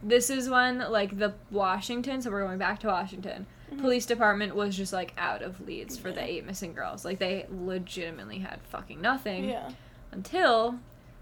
this 0.01 0.29
is 0.29 0.49
when 0.49 0.79
like 0.79 1.17
the 1.19 1.33
Washington. 1.51 2.21
So 2.21 2.31
we're 2.31 2.43
going 2.45 2.57
back 2.57 2.79
to 2.79 2.87
Washington. 2.87 3.45
Mhm. 3.71 3.81
Police 3.81 4.05
department 4.05 4.55
was 4.55 4.75
just 4.77 4.93
like 4.93 5.13
out 5.17 5.41
of 5.41 5.61
leads 5.67 5.97
for 5.97 6.11
the 6.11 6.23
eight 6.23 6.45
missing 6.45 6.73
girls. 6.73 7.03
Like 7.05 7.19
they 7.19 7.45
legitimately 7.51 8.39
had 8.39 8.59
fucking 8.63 9.01
nothing 9.01 9.49
Yeah. 9.49 9.69
until 10.11 10.79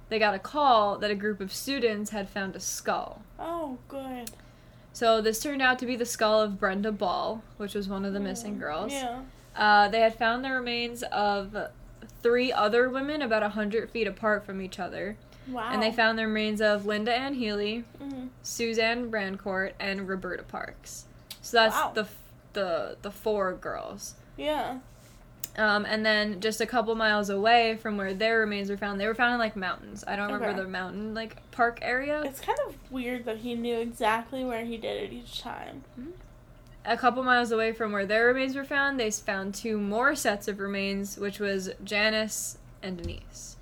they 0.09 0.19
got 0.19 0.33
a 0.35 0.39
call 0.39 0.97
that 0.99 1.09
a 1.11 1.15
group 1.15 1.39
of 1.41 1.51
students 1.53 2.11
had 2.11 2.29
found 2.29 2.55
a 2.55 2.59
skull. 2.59 3.21
Oh, 3.39 3.77
good. 3.87 4.31
So 4.93 5.21
this 5.21 5.41
turned 5.41 5.61
out 5.61 5.79
to 5.79 5.85
be 5.85 5.95
the 5.95 6.05
skull 6.05 6.39
of 6.41 6.59
Brenda 6.59 6.91
Ball, 6.91 7.43
which 7.57 7.73
was 7.75 7.89
one 7.89 8.05
of 8.05 8.13
the 8.13 8.19
missing 8.19 8.55
Mm, 8.55 8.59
girls. 8.59 8.93
Yeah. 8.93 9.21
Uh, 9.55 9.87
they 9.89 9.99
had 10.01 10.15
found 10.15 10.45
the 10.45 10.51
remains 10.51 11.03
of 11.03 11.55
three 12.21 12.51
other 12.53 12.89
women 12.89 13.21
about 13.21 13.41
100 13.41 13.89
feet 13.89 14.07
apart 14.07 14.45
from 14.45 14.61
each 14.61 14.79
other. 14.79 15.17
Wow. 15.47 15.69
And 15.71 15.81
they 15.83 15.91
found 15.91 16.17
the 16.17 16.25
remains 16.27 16.61
of 16.61 16.83
Lynda 16.83 17.09
Ann 17.09 17.33
Healy, 17.33 17.83
hmm 17.99 18.27
Suzanne 18.43 19.09
Brancourt, 19.11 19.73
and 19.79 20.07
Roberta 20.07 20.43
Parks. 20.43 21.05
So 21.41 21.57
that's 21.57 21.75
Wow. 21.75 21.91
the, 21.93 22.01
f- 22.01 22.15
the, 22.53 22.97
the 23.01 23.11
four 23.11 23.53
girls. 23.53 24.13
Yeah. 24.37 24.79
Um, 25.55 25.85
and 25.85 26.03
then 26.03 26.39
just 26.41 26.61
a 26.61 26.65
couple 26.65 26.95
miles 26.95 27.29
away 27.29 27.75
from 27.75 27.95
where 27.95 28.13
their 28.13 28.39
remains 28.39 28.71
were 28.71 28.77
found, 28.77 28.99
they 28.99 29.05
were 29.05 29.13
found 29.13 29.33
in 29.33 29.39
like 29.39 29.55
mountains. 29.55 30.03
I 30.07 30.15
don't 30.15 30.25
remember 30.25 30.47
Okay. 30.49 30.61
the 30.61 30.67
mountain 30.67 31.13
like 31.13 31.49
park 31.51 31.77
area. 31.83 32.23
It's 32.23 32.39
kind 32.39 32.57
of 32.67 32.75
weird 32.91 33.25
that 33.25 33.37
he 33.37 33.53
knew 33.53 33.77
exactly 33.79 34.43
where 34.43 34.65
he 34.65 34.77
did 34.77 35.03
it 35.03 35.13
each 35.13 35.41
time. 35.41 35.83
a 36.85 36.97
couple 36.97 37.23
miles 37.23 37.51
away 37.51 37.71
from 37.71 37.91
where 37.93 38.05
their 38.05 38.25
remains 38.27 38.55
were 38.55 38.65
found, 38.65 38.99
they 38.99 39.09
found 39.11 39.53
two 39.55 39.79
more 39.79 40.15
sets 40.15 40.47
of 40.49 40.59
remains, 40.59 41.17
which 41.17 41.39
was 41.39 41.69
Janice 41.83 42.57
and 42.81 42.97
Denise. 42.97 43.55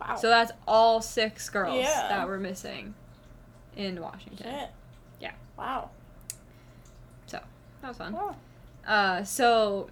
Wow. 0.00 0.14
So 0.16 0.28
that's 0.28 0.52
all 0.68 1.00
six 1.00 1.48
girls 1.50 1.76
Yeah. 1.80 2.08
that 2.08 2.28
were 2.28 2.38
missing 2.38 2.94
in 3.74 4.00
Washington. 4.00 4.46
Shit. 4.48 4.70
Yeah. 5.18 5.32
Wow. 5.58 5.90
So 7.26 7.40
that 7.80 7.88
was 7.88 7.96
fun. 7.96 8.12
Wow. 8.12 8.36
Uh, 8.86 9.24
so 9.24 9.88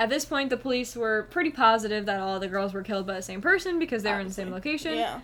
at 0.00 0.08
this 0.08 0.24
point, 0.24 0.48
the 0.48 0.56
police 0.56 0.96
were 0.96 1.28
pretty 1.30 1.50
positive 1.50 2.06
that 2.06 2.20
all 2.20 2.40
the 2.40 2.48
girls 2.48 2.72
were 2.72 2.82
killed 2.82 3.06
by 3.06 3.16
the 3.16 3.22
same 3.22 3.42
person 3.42 3.78
because 3.78 4.02
they 4.02 4.10
were 4.10 4.20
in 4.20 4.28
the 4.28 4.32
same 4.32 4.50
location. 4.50 4.96
Yeah. 4.96 5.20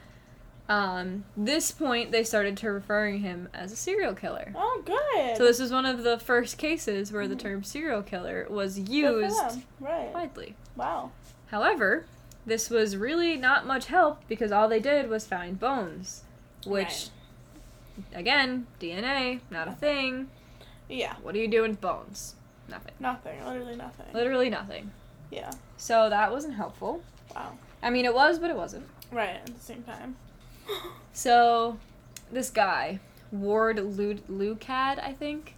Um, 0.68 1.24
this 1.34 1.70
point, 1.70 2.12
they 2.12 2.22
started 2.22 2.58
to 2.58 2.70
referring 2.70 3.20
him 3.20 3.48
as 3.54 3.72
a 3.72 3.76
serial 3.76 4.12
killer. 4.12 4.52
Oh, 4.54 4.82
good. 4.84 5.38
So 5.38 5.44
this 5.44 5.60
is 5.60 5.72
one 5.72 5.86
of 5.86 6.02
the 6.02 6.18
first 6.18 6.58
cases 6.58 7.10
where 7.10 7.26
the 7.26 7.36
term 7.36 7.64
serial 7.64 8.02
killer 8.02 8.46
was 8.50 8.78
used. 8.78 9.62
Right. 9.80 10.12
widely. 10.12 10.56
Wow. 10.76 11.12
However, 11.46 12.04
this 12.44 12.68
was 12.68 12.98
really 12.98 13.36
not 13.36 13.66
much 13.66 13.86
help 13.86 14.28
because 14.28 14.52
all 14.52 14.68
they 14.68 14.80
did 14.80 15.08
was 15.08 15.26
find 15.26 15.58
bones, 15.58 16.22
which, 16.66 17.08
again, 18.12 18.66
DNA, 18.78 19.40
not 19.50 19.68
a 19.68 19.72
thing. 19.72 20.28
Yeah. 20.86 21.14
What 21.22 21.34
are 21.34 21.38
you 21.38 21.48
doing 21.48 21.70
with 21.70 21.80
bones? 21.80 22.35
Nothing. 22.68 22.94
Nothing. 23.00 23.44
Literally 23.44 23.76
nothing. 23.76 24.06
Literally 24.12 24.50
nothing. 24.50 24.90
Yeah. 25.30 25.50
So 25.76 26.08
that 26.10 26.30
wasn't 26.32 26.54
helpful. 26.54 27.02
Wow. 27.34 27.52
I 27.82 27.90
mean, 27.90 28.04
it 28.04 28.14
was, 28.14 28.38
but 28.38 28.50
it 28.50 28.56
wasn't. 28.56 28.86
Right. 29.12 29.36
At 29.36 29.46
the 29.46 29.60
same 29.60 29.82
time. 29.82 30.16
So, 31.12 31.78
this 32.30 32.50
guy, 32.50 33.00
Ward 33.32 33.78
Lu- 33.78 34.20
Lucad, 34.30 35.02
I 35.02 35.14
think, 35.18 35.54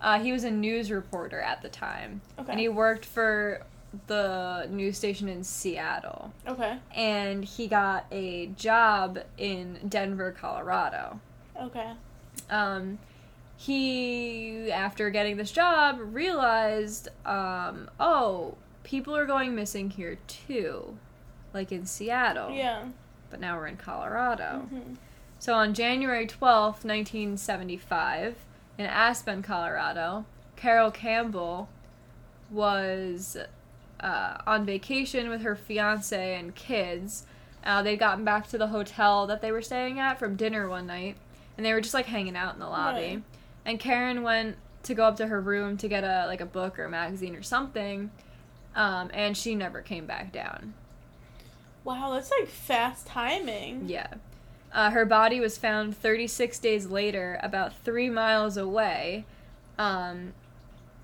uh, 0.00 0.18
he 0.20 0.32
was 0.32 0.42
a 0.44 0.50
news 0.50 0.90
reporter 0.90 1.38
at 1.40 1.60
the 1.60 1.68
time, 1.68 2.22
Okay. 2.38 2.52
and 2.52 2.58
he 2.58 2.68
worked 2.70 3.04
for 3.04 3.60
the 4.06 4.66
news 4.70 4.96
station 4.96 5.28
in 5.28 5.44
Seattle. 5.44 6.32
okay. 6.48 6.78
And 6.94 7.44
he 7.44 7.66
got 7.66 8.06
a 8.10 8.46
job 8.56 9.18
in 9.36 9.80
Denver, 9.86 10.32
Colorado. 10.32 11.20
Okay. 11.60 11.92
Um, 12.48 12.98
he, 13.66 14.72
after 14.72 15.08
getting 15.10 15.36
this 15.36 15.52
job, 15.52 15.98
realized, 16.00 17.08
um, 17.24 17.88
oh, 18.00 18.56
people 18.82 19.14
are 19.16 19.24
going 19.24 19.54
missing 19.54 19.90
here 19.90 20.18
too, 20.26 20.96
like 21.54 21.70
in 21.70 21.86
Seattle. 21.86 22.50
Yeah. 22.50 22.86
But 23.30 23.38
now 23.40 23.56
we're 23.56 23.68
in 23.68 23.76
Colorado. 23.76 24.66
Mhm. 24.72 24.96
So 25.38 25.54
on 25.54 25.74
January 25.74 26.26
12th, 26.26 26.84
1975, 26.84 28.34
in 28.78 28.86
Aspen, 28.86 29.42
Colorado, 29.42 30.24
Carol 30.56 30.90
Campbell 30.90 31.68
was 32.50 33.36
uh, 34.00 34.38
on 34.44 34.66
vacation 34.66 35.28
with 35.28 35.42
her 35.42 35.54
fiance 35.54 36.34
and 36.36 36.54
kids. 36.56 37.26
Uh, 37.64 37.80
they'd 37.82 37.96
gotten 37.98 38.24
back 38.24 38.48
to 38.48 38.58
the 38.58 38.66
hotel 38.68 39.26
that 39.28 39.40
they 39.40 39.52
were 39.52 39.62
staying 39.62 40.00
at 40.00 40.18
from 40.18 40.34
dinner 40.34 40.68
one 40.68 40.86
night, 40.88 41.16
and 41.56 41.64
they 41.64 41.72
were 41.72 41.80
just 41.80 41.94
like 41.94 42.06
hanging 42.06 42.36
out 42.36 42.54
in 42.54 42.58
the 42.60 42.66
lobby. 42.66 43.00
Right. 43.00 43.22
And 43.64 43.78
Caryn 43.78 44.22
went 44.22 44.56
to 44.84 44.94
go 44.94 45.04
up 45.04 45.16
to 45.16 45.26
her 45.28 45.40
room 45.40 45.76
to 45.78 45.88
get 45.88 46.04
a 46.04 46.26
like 46.26 46.40
a 46.40 46.46
book 46.46 46.78
or 46.78 46.84
a 46.84 46.90
magazine 46.90 47.36
or 47.36 47.42
something, 47.42 48.10
um, 48.74 49.10
and 49.14 49.36
she 49.36 49.54
never 49.54 49.80
came 49.82 50.06
back 50.06 50.32
down. 50.32 50.74
Wow, 51.84 52.12
that's 52.14 52.30
like 52.30 52.48
fast 52.48 53.06
timing. 53.06 53.88
Yeah. 53.88 54.08
Uh, 54.72 54.90
her 54.90 55.04
body 55.04 55.38
was 55.38 55.58
found 55.58 55.96
36 55.96 56.58
days 56.58 56.86
later, 56.86 57.38
about 57.42 57.76
three 57.76 58.08
miles 58.08 58.56
away. 58.56 59.26
Um, 59.78 60.32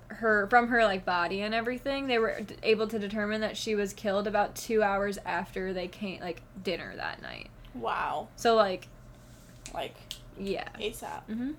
her 0.07 0.47
from 0.47 0.69
her 0.69 0.83
like 0.83 1.05
body 1.05 1.41
and 1.41 1.53
everything, 1.53 2.07
they 2.07 2.17
were 2.17 2.41
d- 2.41 2.55
able 2.63 2.87
to 2.87 2.97
determine 2.97 3.41
that 3.41 3.55
she 3.55 3.75
was 3.75 3.93
killed 3.93 4.25
about 4.25 4.55
two 4.55 4.81
hours 4.81 5.19
after 5.25 5.71
they 5.71 5.87
came 5.87 6.19
like 6.19 6.41
dinner 6.63 6.95
that 6.95 7.21
night. 7.21 7.49
Wow. 7.75 8.29
So 8.35 8.55
like, 8.55 8.87
Like 9.73 9.95
yeah. 10.37 10.67
ASAP. 10.79 11.21
hmm 11.27 11.51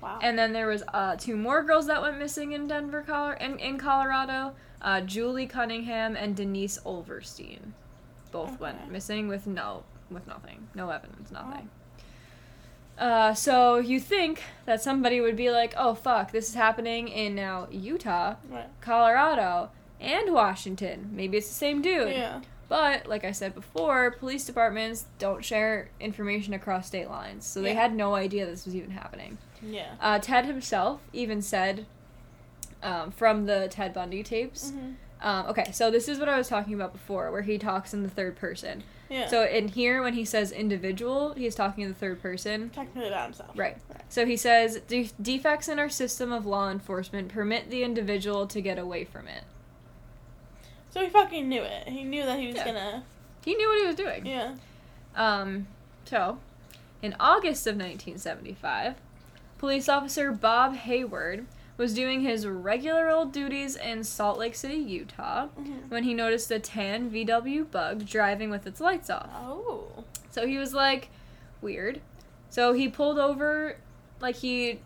Wow. 0.00 0.18
And 0.22 0.38
then 0.38 0.52
there 0.52 0.66
was 0.66 0.82
uh, 0.94 1.16
two 1.16 1.36
more 1.36 1.62
girls 1.62 1.86
that 1.86 2.00
went 2.00 2.18
missing 2.18 2.52
in 2.52 2.66
Denver, 2.66 3.02
Color 3.02 3.34
in, 3.34 3.58
in 3.58 3.78
Colorado. 3.78 4.54
Uh, 4.80 5.00
Julie 5.02 5.46
Cunningham 5.46 6.16
and 6.16 6.34
Denise 6.34 6.78
Oliverson, 6.86 7.72
both 8.32 8.58
went 8.58 8.90
missing 8.90 9.28
with 9.28 9.46
no 9.46 9.82
with 10.10 10.26
nothing, 10.26 10.68
no 10.74 10.88
evidence, 10.90 11.30
nothing. 11.30 11.68
Uh, 12.98 13.32
so 13.34 13.76
you 13.78 14.00
think 14.00 14.42
that 14.66 14.82
somebody 14.82 15.20
would 15.20 15.36
be 15.36 15.50
like, 15.50 15.74
"Oh 15.76 15.94
fuck, 15.94 16.32
this 16.32 16.48
is 16.48 16.54
happening 16.54 17.08
in 17.08 17.34
now 17.34 17.68
Utah, 17.70 18.36
right. 18.48 18.68
Colorado, 18.80 19.70
and 20.00 20.32
Washington. 20.32 21.10
Maybe 21.12 21.36
it's 21.36 21.48
the 21.48 21.54
same 21.54 21.82
dude." 21.82 22.10
Yeah. 22.10 22.40
But 22.70 23.08
like 23.08 23.24
I 23.24 23.32
said 23.32 23.52
before, 23.52 24.12
police 24.12 24.44
departments 24.44 25.06
don't 25.18 25.44
share 25.44 25.88
information 25.98 26.54
across 26.54 26.86
state 26.86 27.10
lines, 27.10 27.44
so 27.44 27.60
they 27.60 27.74
Yeah. 27.74 27.80
had 27.82 27.94
no 27.96 28.14
idea 28.14 28.46
this 28.46 28.64
was 28.64 28.76
even 28.76 28.92
happening. 28.92 29.38
Yeah. 29.60 29.94
Uh, 30.00 30.20
Ted 30.20 30.46
himself 30.46 31.00
even 31.12 31.42
said 31.42 31.84
um, 32.82 33.10
from 33.10 33.44
the 33.46 33.66
Ted 33.70 33.92
Bundy 33.92 34.22
tapes. 34.22 34.70
Mhm. 34.70 34.94
Um, 35.20 35.46
okay, 35.48 35.70
so 35.72 35.90
this 35.90 36.08
is 36.08 36.18
what 36.18 36.28
I 36.30 36.38
was 36.38 36.48
talking 36.48 36.72
about 36.72 36.92
before, 36.94 37.30
where 37.30 37.42
he 37.42 37.58
talks 37.58 37.92
in 37.92 38.02
the 38.04 38.08
third 38.08 38.36
person. 38.36 38.84
Yeah. 39.10 39.26
So 39.26 39.44
in 39.44 39.68
here, 39.68 40.02
when 40.02 40.14
he 40.14 40.24
says 40.24 40.50
individual, 40.52 41.34
he's 41.34 41.54
talking 41.56 41.82
in 41.84 41.90
the 41.90 41.94
third 41.98 42.22
person. 42.22 42.70
technically 42.70 43.08
about 43.08 43.24
himself. 43.24 43.50
Right. 43.54 43.76
Right. 43.90 44.00
So 44.08 44.24
he 44.24 44.36
says 44.36 44.80
"De- 44.88 45.10
defects 45.20 45.68
in 45.68 45.78
our 45.80 45.90
system 45.90 46.32
of 46.32 46.46
law 46.46 46.70
enforcement 46.70 47.28
permit 47.28 47.68
the 47.68 47.82
individual 47.82 48.46
to 48.46 48.60
get 48.62 48.78
away 48.78 49.04
from 49.04 49.26
it. 49.28 49.42
So 50.90 51.00
he 51.00 51.08
fucking 51.08 51.48
knew 51.48 51.62
it. 51.62 51.88
He 51.88 52.02
knew 52.04 52.24
that 52.24 52.38
he 52.38 52.48
was 52.48 52.56
Yeah. 52.56 52.64
gonna. 52.64 53.04
He 53.44 53.54
knew 53.54 53.68
what 53.68 53.80
he 53.80 53.86
was 53.86 53.96
doing. 53.96 54.26
Yeah. 54.26 54.54
Um, 55.14 55.66
so, 56.04 56.38
in 57.02 57.14
August 57.18 57.66
of 57.66 57.76
1975, 57.76 58.94
police 59.58 59.88
officer 59.88 60.32
Bob 60.32 60.74
Hayward 60.76 61.46
was 61.76 61.94
doing 61.94 62.20
his 62.20 62.46
regular 62.46 63.08
old 63.08 63.32
duties 63.32 63.74
in 63.76 64.04
Salt 64.04 64.38
Lake 64.38 64.54
City, 64.54 64.74
Utah, 64.76 65.48
Mhm. 65.58 65.88
when 65.88 66.04
he 66.04 66.12
noticed 66.12 66.50
a 66.50 66.58
tan 66.58 67.08
VW 67.10 67.64
bug 67.64 68.04
driving 68.06 68.50
with 68.50 68.66
its 68.66 68.80
lights 68.80 69.08
off. 69.08 69.30
Oh. 69.34 70.04
So 70.30 70.46
he 70.46 70.58
was 70.58 70.74
like, 70.74 71.08
weird. 71.62 72.00
So 72.50 72.72
he 72.74 72.88
pulled 72.88 73.18
over, 73.18 73.76
like 74.20 74.36
he 74.36 74.80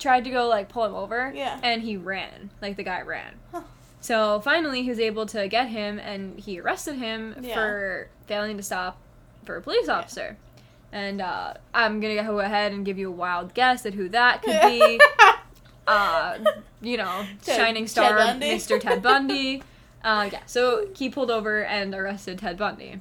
tried 0.00 0.24
to 0.24 0.30
go 0.30 0.48
like 0.48 0.68
pull 0.68 0.84
him 0.84 0.94
over, 0.94 1.30
Yeah. 1.34 1.60
and 1.62 1.82
he 1.82 1.96
ran, 1.96 2.50
like 2.60 2.76
the 2.76 2.82
guy 2.82 3.02
ran. 3.02 3.34
Huh. 3.52 3.62
So 4.02 4.40
finally, 4.40 4.82
he 4.82 4.90
was 4.90 4.98
able 5.00 5.24
to 5.26 5.48
get 5.48 5.68
him, 5.68 5.98
and 5.98 6.38
he 6.38 6.60
arrested 6.60 6.96
him 6.96 7.36
Yeah. 7.40 7.54
for 7.54 8.08
failing 8.26 8.56
to 8.58 8.62
stop 8.62 8.98
for 9.44 9.56
a 9.56 9.62
police 9.62 9.88
officer. 9.88 10.36
And 10.92 11.22
uh, 11.22 11.54
I'm 11.72 12.00
gonna 12.00 12.22
go 12.22 12.40
ahead 12.40 12.72
and 12.72 12.84
give 12.84 12.98
you 12.98 13.08
a 13.08 13.12
wild 13.12 13.54
guess 13.54 13.86
at 13.86 13.94
who 13.94 14.08
that 14.10 14.42
could 14.42 14.60
be. 14.62 15.00
uh, 15.86 16.38
you 16.82 16.96
know, 16.98 17.24
Ted- 17.42 17.56
shining 17.56 17.86
star, 17.86 18.18
Bundy. 18.18 18.50
Mr. 18.50 18.78
Ted 18.78 19.00
Bundy. 19.02 19.62
Uh, 20.04 20.28
yeah, 20.32 20.40
so 20.46 20.88
he 20.96 21.08
pulled 21.08 21.30
over 21.30 21.64
and 21.64 21.94
arrested 21.94 22.40
Ted 22.40 22.58
Bundy. 22.58 23.00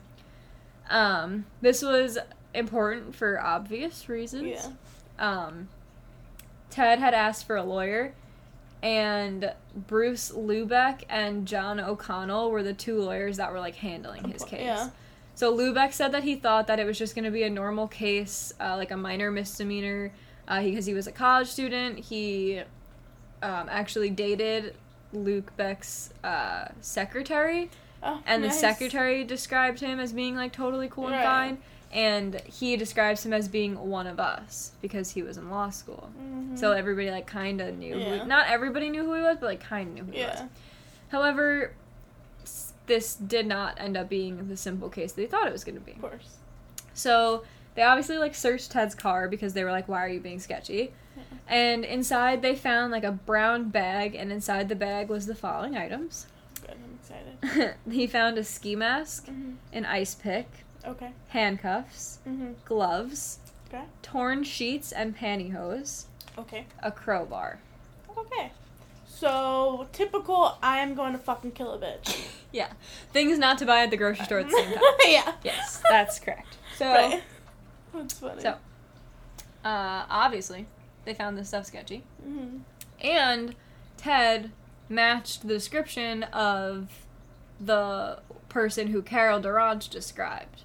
Um, 0.89 1.45
this 1.61 1.81
was 1.81 2.17
important 2.53 3.15
for 3.15 3.41
obvious 3.41 4.07
reasons. 4.07 4.47
yeah. 4.47 4.67
Um, 5.17 5.67
Ted 6.69 6.99
had 6.99 7.13
asked 7.13 7.45
for 7.47 7.55
a 7.55 7.63
lawyer, 7.63 8.13
and 8.81 9.53
Bruce 9.75 10.31
Lubeck 10.31 11.03
and 11.09 11.47
John 11.47 11.79
O'Connell 11.79 12.51
were 12.51 12.63
the 12.63 12.73
two 12.73 13.01
lawyers 13.01 13.37
that 13.37 13.51
were 13.51 13.59
like 13.59 13.75
handling 13.75 14.29
his 14.29 14.43
case. 14.43 14.61
Yeah. 14.63 14.89
So 15.35 15.55
Lubeck 15.55 15.93
said 15.93 16.11
that 16.11 16.23
he 16.23 16.35
thought 16.35 16.67
that 16.67 16.79
it 16.79 16.85
was 16.85 16.97
just 16.97 17.15
going 17.15 17.25
to 17.25 17.31
be 17.31 17.43
a 17.43 17.49
normal 17.49 17.87
case, 17.87 18.53
uh, 18.59 18.75
like 18.75 18.91
a 18.91 18.97
minor 18.97 19.31
misdemeanor, 19.31 20.11
uh, 20.47 20.61
because 20.61 20.85
he 20.85 20.93
was 20.93 21.07
a 21.07 21.11
college 21.11 21.47
student. 21.47 21.99
He 21.99 22.59
um, 23.41 23.67
actually 23.69 24.09
dated 24.09 24.75
Lubeck's 25.15 26.13
uh, 26.23 26.69
secretary, 26.81 27.69
Oh, 28.03 28.19
and 28.25 28.41
nice. 28.41 28.53
the 28.55 28.59
secretary 28.59 29.23
described 29.23 29.79
him 29.79 29.99
as 29.99 30.11
being 30.11 30.35
like 30.35 30.51
totally 30.51 30.89
cool 30.89 31.07
and 31.07 31.23
fine, 31.23 31.57
and 31.93 32.39
he 32.41 32.77
describes 32.77 33.25
him 33.25 33.33
as 33.33 33.47
being 33.47 33.75
one 33.89 34.07
of 34.07 34.19
us 34.19 34.71
because 34.81 35.11
he 35.11 35.21
was 35.23 35.37
in 35.37 35.49
law 35.49 35.69
school. 35.69 36.09
Mhm. 36.19 36.57
So 36.57 36.71
everybody 36.71 37.11
like 37.11 37.27
kind 37.27 37.59
of 37.61 37.77
knew. 37.77 37.97
Yeah. 37.97 38.19
Who, 38.19 38.27
not 38.27 38.47
everybody 38.47 38.89
knew 38.89 39.03
who 39.05 39.13
he 39.15 39.21
was, 39.21 39.37
but 39.39 39.47
like 39.47 39.59
kind 39.61 39.87
of 39.89 39.93
knew 39.95 40.03
who 40.03 40.11
he 40.17 40.23
was. 40.25 40.41
However, 41.09 41.73
this 42.87 43.15
did 43.15 43.45
not 43.45 43.79
end 43.79 43.95
up 43.97 44.09
being 44.09 44.47
the 44.47 44.57
simple 44.57 44.89
case 44.89 45.11
they 45.13 45.25
thought 45.25 45.47
it 45.47 45.53
was 45.53 45.63
going 45.63 45.75
to 45.75 45.81
be. 45.81 45.91
Of 45.93 46.01
course. 46.01 46.37
So 46.93 47.43
they 47.75 47.83
obviously 47.83 48.17
like 48.17 48.35
searched 48.35 48.71
Ted's 48.71 48.95
car 48.95 49.27
because 49.29 49.53
they 49.53 49.63
were 49.63 49.71
like, 49.71 49.87
"Why 49.87 50.03
are 50.05 50.09
you 50.09 50.19
being 50.19 50.39
sketchy?" 50.39 50.91
And 51.47 51.83
inside 51.83 52.41
they 52.41 52.55
found 52.55 52.91
like 52.91 53.03
a 53.03 53.11
brown 53.11 53.69
bag, 53.69 54.15
and 54.15 54.31
inside 54.31 54.69
the 54.69 54.75
bag 54.75 55.09
was 55.09 55.25
the 55.25 55.35
following 55.35 55.75
items. 55.77 56.27
Good. 56.61 56.75
I'm 56.75 56.99
excited. 57.43 57.75
he 57.91 58.07
found 58.07 58.37
a 58.37 58.43
ski 58.43 58.75
mask, 58.75 59.27
Mhm. 59.27 59.55
an 59.73 59.85
ice 59.85 60.15
pick, 60.15 60.47
Okay. 60.85 61.11
handcuffs, 61.29 62.19
Mhm. 62.27 62.55
gloves, 62.65 63.39
Okay. 63.69 63.83
torn 64.01 64.43
sheets 64.43 64.91
and 64.91 65.15
pantyhose, 65.17 66.05
Okay. 66.37 66.65
a 66.81 66.91
crowbar. 66.91 67.59
Okay. 68.17 68.51
So 69.07 69.87
typical. 69.93 70.57
I 70.63 70.79
am 70.79 70.95
going 70.95 71.13
to 71.13 71.19
fucking 71.19 71.51
kill 71.51 71.73
a 71.73 71.77
bitch. 71.79 72.27
Yeah, 72.53 72.73
things 73.13 73.37
not 73.39 73.57
to 73.59 73.65
buy 73.65 73.83
at 73.83 73.91
the 73.91 73.95
grocery 73.95 74.25
store 74.25 74.39
at 74.39 74.49
the 74.49 74.51
same 74.57 74.73
time. 74.73 74.81
yeah. 75.07 75.35
yes, 75.41 75.81
that's 75.89 76.19
correct. 76.19 76.57
So, 76.77 76.85
Right. 76.91 77.23
That's 77.93 78.13
funny. 78.19 78.41
So- 78.41 78.57
uh, 79.63 80.05
obviously, 80.09 80.65
they 81.05 81.13
found 81.13 81.37
this 81.37 81.47
stuff 81.49 81.65
sketchy, 81.67 82.03
hmm 82.21 82.59
and 82.99 83.55
Ted 83.97 84.51
matched 84.89 85.43
the 85.43 85.53
description 85.53 86.23
of 86.23 86.89
the 87.59 88.19
person 88.49 88.87
who 88.87 89.01
Carol 89.01 89.39
DaRonch 89.39 89.89
described. 89.89 90.63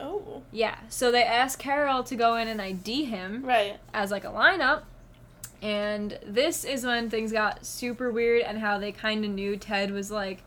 Oh. 0.00 0.42
Yeah, 0.52 0.76
so 0.88 1.10
they 1.10 1.22
asked 1.24 1.58
Carol 1.58 2.02
to 2.04 2.16
go 2.16 2.36
in 2.36 2.48
and 2.48 2.60
ID 2.60 3.04
him 3.06 3.44
Right. 3.44 3.78
as 3.94 4.10
like 4.10 4.24
a 4.24 4.28
lineup. 4.28 4.82
And 5.62 6.18
this 6.24 6.64
is 6.64 6.84
when 6.84 7.08
things 7.10 7.32
got 7.32 7.64
super 7.64 8.10
weird 8.10 8.42
and 8.42 8.58
how 8.58 8.78
they 8.78 8.92
kind 8.92 9.24
of 9.24 9.30
knew 9.30 9.56
Ted 9.56 9.90
was 9.90 10.10
like 10.10 10.42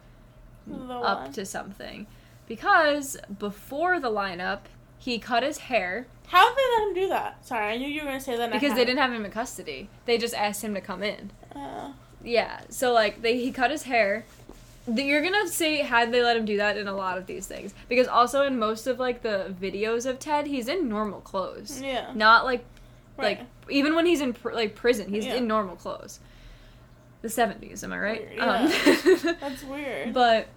The 0.68 0.76
up 0.94 1.22
one. 1.22 1.34
to 1.34 1.46
something. 1.46 2.06
Because 2.48 3.18
before 3.40 4.00
the 4.00 4.10
lineup, 4.12 4.62
he 4.98 5.18
cut 5.20 5.44
his 5.44 5.60
hair 5.60 6.08
How 6.28 6.50
did 6.50 6.58
they 6.58 6.78
let 6.78 6.88
him 6.90 6.94
do 6.94 7.10
that? 7.10 7.46
Sorry, 7.46 7.74
I 7.74 7.78
knew 7.78 7.88
you 7.88 8.02
were 8.02 8.08
gonna 8.08 8.20
say 8.20 8.38
that. 8.38 8.52
because 8.52 8.76
they 8.76 8.86
didn't 8.86 9.00
have 9.00 9.12
him 9.12 9.26
in 9.26 9.32
custody. 9.32 9.90
They 10.06 10.18
just 10.18 10.34
asked 10.36 10.64
him 10.64 10.74
to 10.76 10.82
come 10.82 11.02
in. 11.04 11.32
Uh, 11.56 11.94
Yeah, 12.24 12.62
so 12.70 12.94
like 12.94 13.22
they 13.24 13.38
he 13.40 13.52
cut 13.52 13.72
his 13.72 13.84
hair. 13.84 14.26
You're 14.96 15.22
gonna 15.22 15.48
see 15.48 15.78
had 15.80 16.12
they 16.12 16.24
let 16.24 16.38
him 16.38 16.46
do 16.46 16.58
that 16.58 16.78
in 16.78 16.88
a 16.88 16.94
lot 16.96 17.18
of 17.18 17.26
these 17.26 17.46
things 17.48 17.74
because 17.88 18.08
also 18.08 18.44
in 18.44 18.58
most 18.60 18.88
of 18.88 19.00
like 19.00 19.22
the 19.22 19.54
videos 19.62 20.06
of 20.06 20.20
Ted, 20.20 20.48
he's 20.48 20.68
in 20.68 20.88
normal 20.90 21.22
clothes, 21.22 21.82
yeah. 21.82 22.12
not 22.16 22.46
like 22.46 22.64
Right. 23.18 23.40
like 23.40 23.48
even 23.70 23.96
when 23.96 24.06
he's 24.06 24.22
in 24.22 24.34
pr- 24.34 24.54
like 24.54 24.76
prison, 24.76 25.10
he's 25.10 25.26
Yeah. 25.26 25.36
in 25.36 25.48
normal 25.48 25.76
clothes. 25.76 26.20
The 27.22 27.30
seventies, 27.30 27.84
am 27.84 27.92
I 27.92 28.00
right? 28.00 28.30
Weird, 28.30 28.40
Um, 28.40 29.36
That's 29.42 29.64
weird. 29.64 30.14
but 30.14 30.48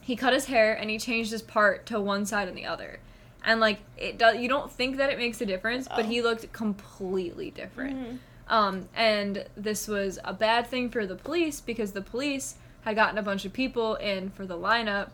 he 0.00 0.14
cut 0.16 0.32
his 0.32 0.44
hair 0.46 0.74
and 0.74 0.88
he 0.88 0.98
changed 0.98 1.32
his 1.32 1.42
part 1.42 1.86
to 1.86 2.00
one 2.00 2.24
side 2.26 2.46
and 2.48 2.56
the 2.56 2.66
other, 2.66 3.00
and 3.44 3.58
like 3.60 3.80
it 3.96 4.16
does. 4.18 4.36
You 4.38 4.48
don't 4.48 4.70
think 4.70 4.98
that 4.98 5.10
it 5.10 5.18
makes 5.18 5.40
a 5.40 5.46
difference, 5.46 5.88
but 5.88 6.04
Oh. 6.04 6.08
he 6.08 6.22
looked 6.22 6.52
completely 6.52 7.50
different. 7.50 7.96
Mhm. 7.98 8.18
Um, 8.48 8.88
and 8.96 9.44
this 9.56 9.86
was 9.88 10.18
a 10.24 10.32
bad 10.32 10.66
thing 10.68 10.90
for 10.90 11.06
the 11.06 11.14
police 11.16 11.60
because 11.60 11.92
the 11.92 12.00
police 12.02 12.54
had 12.82 12.96
gotten 12.96 13.18
a 13.18 13.22
bunch 13.22 13.44
of 13.44 13.52
people 13.52 13.94
in 13.96 14.30
for 14.30 14.46
the 14.46 14.56
lineup 14.56 15.10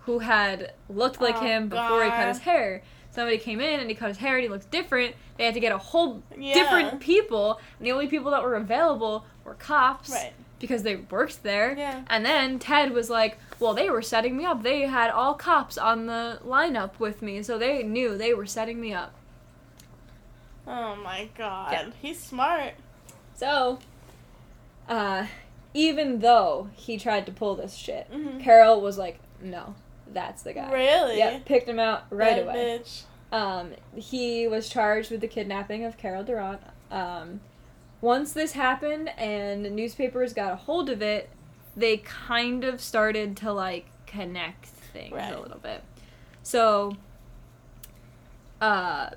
who 0.00 0.20
had 0.20 0.72
looked 0.88 1.20
like 1.20 1.36
Oh, 1.36 1.40
him 1.40 1.68
before 1.68 2.04
he 2.04 2.10
cut 2.10 2.28
his 2.28 2.38
hair. 2.40 2.82
Somebody 3.10 3.38
came 3.38 3.60
in 3.60 3.80
and 3.80 3.88
he 3.88 3.96
cut 3.96 4.08
his 4.08 4.18
hair 4.18 4.36
and 4.36 4.42
he 4.44 4.48
looked 4.48 4.70
different. 4.70 5.14
They 5.36 5.44
had 5.44 5.54
to 5.54 5.60
get 5.60 5.72
a 5.72 5.78
whole 5.78 6.22
Yeah. 6.36 6.54
different 6.54 7.00
people, 7.00 7.58
and 7.78 7.86
the 7.86 7.92
only 7.92 8.06
people 8.06 8.30
that 8.30 8.42
were 8.42 8.54
available 8.56 9.24
were 9.44 9.54
cops 9.54 10.10
Right. 10.10 10.32
because 10.58 10.82
they 10.82 10.96
worked 10.96 11.42
there. 11.42 11.74
Yeah. 11.76 12.02
And 12.08 12.24
then 12.24 12.58
Ted 12.58 12.92
was 12.92 13.08
like, 13.10 13.38
"Well, 13.58 13.74
they 13.74 13.88
were 13.90 14.02
setting 14.02 14.36
me 14.36 14.44
up. 14.44 14.62
They 14.62 14.82
had 14.82 15.10
all 15.10 15.34
cops 15.34 15.76
on 15.78 16.06
the 16.06 16.40
lineup 16.46 16.98
with 16.98 17.20
me, 17.22 17.42
so 17.42 17.58
they 17.58 17.82
knew 17.82 18.16
they 18.16 18.32
were 18.34 18.46
setting 18.46 18.80
me 18.80 18.92
up." 18.94 19.12
Oh 20.66 20.96
my 20.96 21.28
god. 21.36 21.72
Yeah. 21.72 21.90
He's 22.00 22.22
smart. 22.22 22.74
So, 23.34 23.78
uh, 24.88 25.26
even 25.76 26.20
though 26.20 26.70
he 26.74 26.96
tried 26.98 27.26
to 27.26 27.32
pull 27.32 27.54
this 27.54 27.74
shit, 27.74 28.10
Mhm. 28.10 28.40
Carol 28.40 28.80
was 28.80 28.96
like, 28.96 29.18
"No, 29.40 29.74
that's 30.12 30.42
the 30.42 30.52
guy." 30.54 30.72
Really? 30.72 31.18
Yep, 31.18 31.44
picked 31.44 31.68
him 31.68 31.78
out 31.78 32.04
right 32.10 32.36
That 32.36 32.42
away. 32.44 32.80
Bitch. 32.80 33.02
Um, 33.30 33.72
he 33.94 34.46
was 34.48 34.68
charged 34.68 35.10
with 35.10 35.20
the 35.20 35.28
kidnapping 35.28 35.84
of 35.84 35.98
Carol 35.98 36.24
DaRonch. 36.24 36.60
Um, 36.90 37.40
once 38.00 38.32
this 38.32 38.52
happened 38.52 39.10
and 39.18 39.62
newspapers 39.76 40.32
got 40.32 40.52
a 40.52 40.56
hold 40.56 40.88
of 40.88 41.02
it, 41.02 41.28
they 41.76 41.98
kind 41.98 42.64
of 42.64 42.80
started 42.80 43.36
to 43.38 43.52
like 43.52 43.86
connect 44.06 44.66
things 44.66 45.12
Right. 45.12 45.32
a 45.34 45.40
little 45.40 45.58
bit. 45.58 45.82
So, 46.42 46.96
uh, 48.60 49.10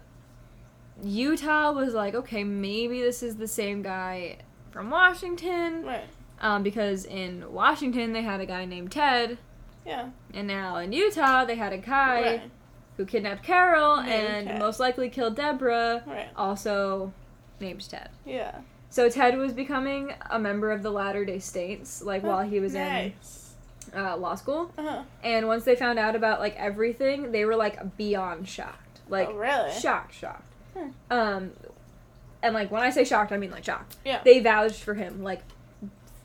Utah 1.01 1.72
was 1.72 1.93
like, 1.93 2.14
okay, 2.16 2.43
maybe 2.43 2.99
this 3.01 3.24
is 3.24 3.38
the 3.38 3.47
same 3.47 3.82
guy 3.82 4.38
from 4.72 4.89
Washington, 4.89 5.86
Right. 5.86 6.03
Um, 6.42 6.64
because 6.64 7.06
in 7.06 7.52
Washington 7.52 8.14
they 8.14 8.22
had 8.24 8.40
a 8.40 8.46
guy 8.46 8.66
named 8.66 8.92
Ted, 8.92 9.38
Yeah. 9.86 10.10
and 10.34 10.48
now 10.48 10.78
in 10.78 10.92
Utah 10.94 11.46
they 11.46 11.56
had 11.56 11.74
a 11.74 11.78
guy 11.78 12.22
Right. 12.22 12.42
who 12.98 13.06
kidnapped 13.06 13.44
Carol 13.44 13.98
Named 14.02 14.10
and 14.12 14.48
Ted. 14.48 14.60
most 14.60 14.80
likely 14.80 15.10
killed 15.10 15.36
Deborah, 15.36 16.04
Right. 16.06 16.30
also 16.36 17.14
named 17.60 17.88
Ted. 17.90 18.10
Yeah. 18.26 18.60
So 18.90 19.08
Ted 19.10 19.38
was 19.38 19.54
becoming 19.54 20.14
a 20.32 20.40
member 20.40 20.72
of 20.72 20.82
the 20.82 20.92
Latter 20.92 21.24
Day 21.24 21.40
Saints, 21.40 22.02
like 22.02 22.24
while 22.24 22.42
he 22.42 22.60
was 22.60 22.74
nice. 22.74 23.54
in 23.94 24.00
uh, 24.00 24.18
law 24.18 24.36
school. 24.36 24.72
Uh-huh. 24.78 25.04
And 25.24 25.48
once 25.48 25.64
they 25.64 25.76
found 25.76 26.00
out 26.00 26.16
about 26.16 26.40
like 26.40 26.56
everything, 26.56 27.32
they 27.32 27.46
were 27.46 27.56
like 27.56 27.98
beyond 27.98 28.48
shocked, 28.48 29.00
like 29.08 29.30
oh, 29.30 29.36
really? 29.36 29.72
shocked, 29.80 30.16
shocked. 30.16 30.44
Hmm. 30.76 30.90
Um, 31.12 31.52
and 32.42 32.54
like 32.56 32.72
when 32.72 32.82
I 32.82 32.90
say 32.90 33.04
shocked, 33.04 33.32
I 33.32 33.38
mean 33.38 33.52
like 33.52 33.64
shocked. 33.64 33.96
Yeah. 34.06 34.22
They 34.24 34.40
vouched 34.40 34.82
for 34.84 34.94
him 34.96 35.22
like 35.24 35.42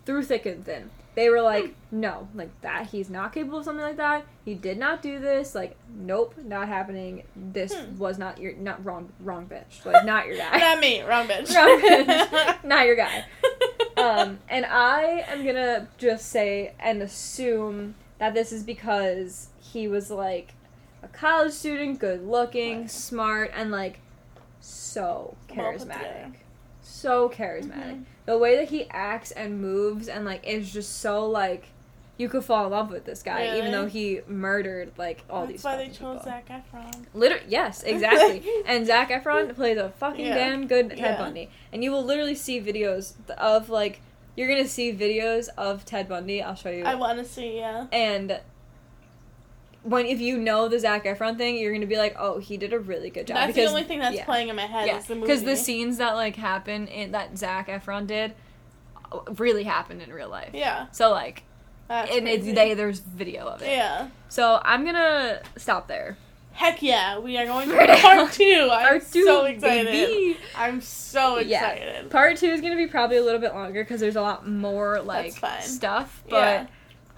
through 0.07 0.25
thick 0.25 0.47
and 0.47 0.65
thin. 0.65 0.91
They 1.15 1.29
were 1.31 1.43
like, 1.43 1.77
no, 1.93 2.27
like 2.35 2.51
that. 2.63 2.89
He's 2.89 3.09
not 3.09 3.33
capable 3.33 3.59
of 3.59 3.65
something 3.65 3.85
like 3.85 3.99
that. 3.99 4.27
He 4.45 4.55
did 4.55 4.79
not 4.79 5.01
do 5.01 5.21
this. 5.21 5.55
Like, 5.55 5.77
nope, 5.95 6.35
not 6.45 6.67
happening. 6.67 7.23
This 7.37 7.73
Hmm. 7.73 7.97
was 7.99 8.19
not 8.19 8.39
your, 8.41 8.55
not 8.57 8.85
wrong, 8.85 9.13
wrong 9.21 9.47
bitch. 9.47 9.85
Like, 9.87 10.05
not 10.05 10.27
your 10.27 10.37
guy. 10.39 10.59
Not 10.59 10.81
me. 10.81 11.03
Wrong 11.03 11.29
bitch. 11.29 11.55
Wrong 11.55 11.81
bitch. 11.81 12.65
not 12.65 12.87
your 12.87 12.97
guy. 12.97 13.25
Um, 13.97 14.41
and 14.49 14.67
I 14.67 15.25
am 15.29 15.47
gonna 15.47 15.87
just 15.99 16.27
say 16.29 16.75
and 16.81 17.01
assume 17.01 17.95
that 18.19 18.35
this 18.35 18.51
is 18.53 18.65
because 18.65 19.49
he 19.61 19.87
was 19.87 20.11
like 20.11 20.53
a 21.03 21.07
college 21.09 21.53
student, 21.53 22.01
good 22.01 22.27
looking, 22.27 22.81
Right. 22.83 22.91
smart, 22.91 23.53
and 23.55 23.71
like 23.71 24.01
so 24.61 25.37
charismatic. 25.49 26.33
So 26.83 27.29
charismatic. 27.29 27.71
Mhm. 28.01 28.05
The 28.27 28.39
way 28.39 28.57
that 28.57 28.69
he 28.71 28.89
acts 28.91 29.31
and 29.33 29.61
moves 29.61 30.09
and 30.09 30.25
like 30.25 30.47
is 30.47 30.73
just 30.73 31.01
so 31.01 31.27
like 31.27 31.67
you 32.17 32.29
could 32.29 32.45
fall 32.45 32.65
in 32.67 32.71
love 32.71 32.91
with 32.91 33.05
this 33.05 33.23
guy, 33.25 33.59
even 33.59 33.73
though 33.73 33.87
he 33.87 34.21
murdered 34.29 34.93
like 34.97 35.25
all 35.29 35.41
That's 35.47 35.53
these. 35.55 35.65
why 35.65 35.77
they 35.77 35.89
chose 35.89 36.19
people. 36.19 36.23
Zac 36.25 36.49
Efron. 36.49 37.05
Literally, 37.13 37.45
yes, 37.49 37.83
exactly. 37.83 38.43
and 38.67 38.87
Zac 38.87 39.11
Efron 39.11 39.55
plays 39.55 39.79
a 39.79 39.91
fucking 39.91 40.25
Yeah. 40.25 40.35
damn 40.35 40.67
good 40.69 40.91
Ted 40.91 40.99
Yeah. 40.99 41.17
Bundy, 41.19 41.51
and 41.73 41.83
you 41.83 41.91
will 41.91 42.05
literally 42.05 42.37
see 42.37 42.61
videos 42.61 43.15
of 43.37 43.69
like 43.69 44.01
you're 44.37 44.49
gonna 44.49 44.67
see 44.69 44.93
videos 44.93 45.49
of 45.59 45.85
Ted 45.85 46.09
Bundy. 46.09 46.41
I'll 46.43 46.55
show 46.55 46.71
you. 46.71 46.85
I 46.85 46.95
want 46.95 47.19
to 47.19 47.25
see. 47.25 47.57
Yeah. 47.57 47.87
and 47.93 48.41
when 49.85 50.07
if 50.07 50.19
you 50.21 50.39
know 50.39 50.67
the 50.69 50.79
Zac 50.81 51.05
Efron 51.05 51.37
thing, 51.37 51.57
you're 51.57 51.73
gonna 51.73 51.87
be 51.87 51.99
like, 51.99 52.17
oh, 52.19 52.39
he 52.39 52.57
did 52.57 52.73
a 52.73 52.79
really 52.79 53.11
good 53.11 53.27
job. 53.27 53.37
That's 53.37 53.49
because, 53.55 53.71
the 53.71 53.77
only 53.77 53.85
thing 53.87 54.01
that's 54.01 54.17
yeah. 54.17 54.25
playing 54.25 54.49
in 54.49 54.57
my 54.57 54.67
head. 54.67 54.87
Yeah, 54.87 54.99
is 54.99 55.05
the 55.07 55.15
movie. 55.15 55.27
because 55.27 55.45
the 55.45 55.57
scenes 55.57 55.99
that 55.99 56.15
like 56.15 56.37
happen 56.37 56.89
in 56.89 57.13
that 57.13 57.39
Zac 57.39 57.69
Efron 57.69 58.07
did 58.07 58.35
uh, 59.13 59.21
really 59.39 59.63
happened 59.65 60.03
in 60.03 60.13
real 60.13 60.29
life. 60.29 60.51
Yeah. 60.55 60.87
So 60.91 61.11
like, 61.11 61.45
That's 61.89 62.11
and 62.11 62.27
it's 62.27 62.45
crazy. 62.45 62.53
they 62.55 62.75
there's 62.75 63.01
video 63.01 63.47
of 63.47 63.63
it. 63.63 63.69
Yeah. 63.69 64.09
So 64.29 64.61
I'm 64.65 64.85
gonna 64.85 65.43
stop 65.57 65.87
there. 65.87 66.17
Heck 66.53 66.83
yeah, 66.83 67.19
we 67.19 67.37
are 67.37 67.47
going 67.47 67.69
to 67.69 67.75
part 68.01 68.33
two. 68.33 68.69
I'm 68.71 68.89
Part 68.89 69.11
two, 69.11 69.25
so 69.25 69.45
excited. 69.45 69.87
baby. 69.87 70.39
I'm 70.57 70.81
so 70.81 71.41
Yeah. 71.41 71.69
excited. 71.69 72.11
Part 72.11 72.37
two 72.39 72.47
is 72.47 72.61
gonna 72.61 72.77
be 72.77 72.87
probably 72.87 73.17
a 73.17 73.23
little 73.23 73.41
bit 73.41 73.53
longer 73.55 73.83
because 73.83 74.01
there's 74.01 74.17
a 74.17 74.23
lot 74.23 74.49
more 74.49 75.03
like 75.03 75.35
stuff, 75.63 76.23
but 76.31 76.37
Yeah. 76.37 76.67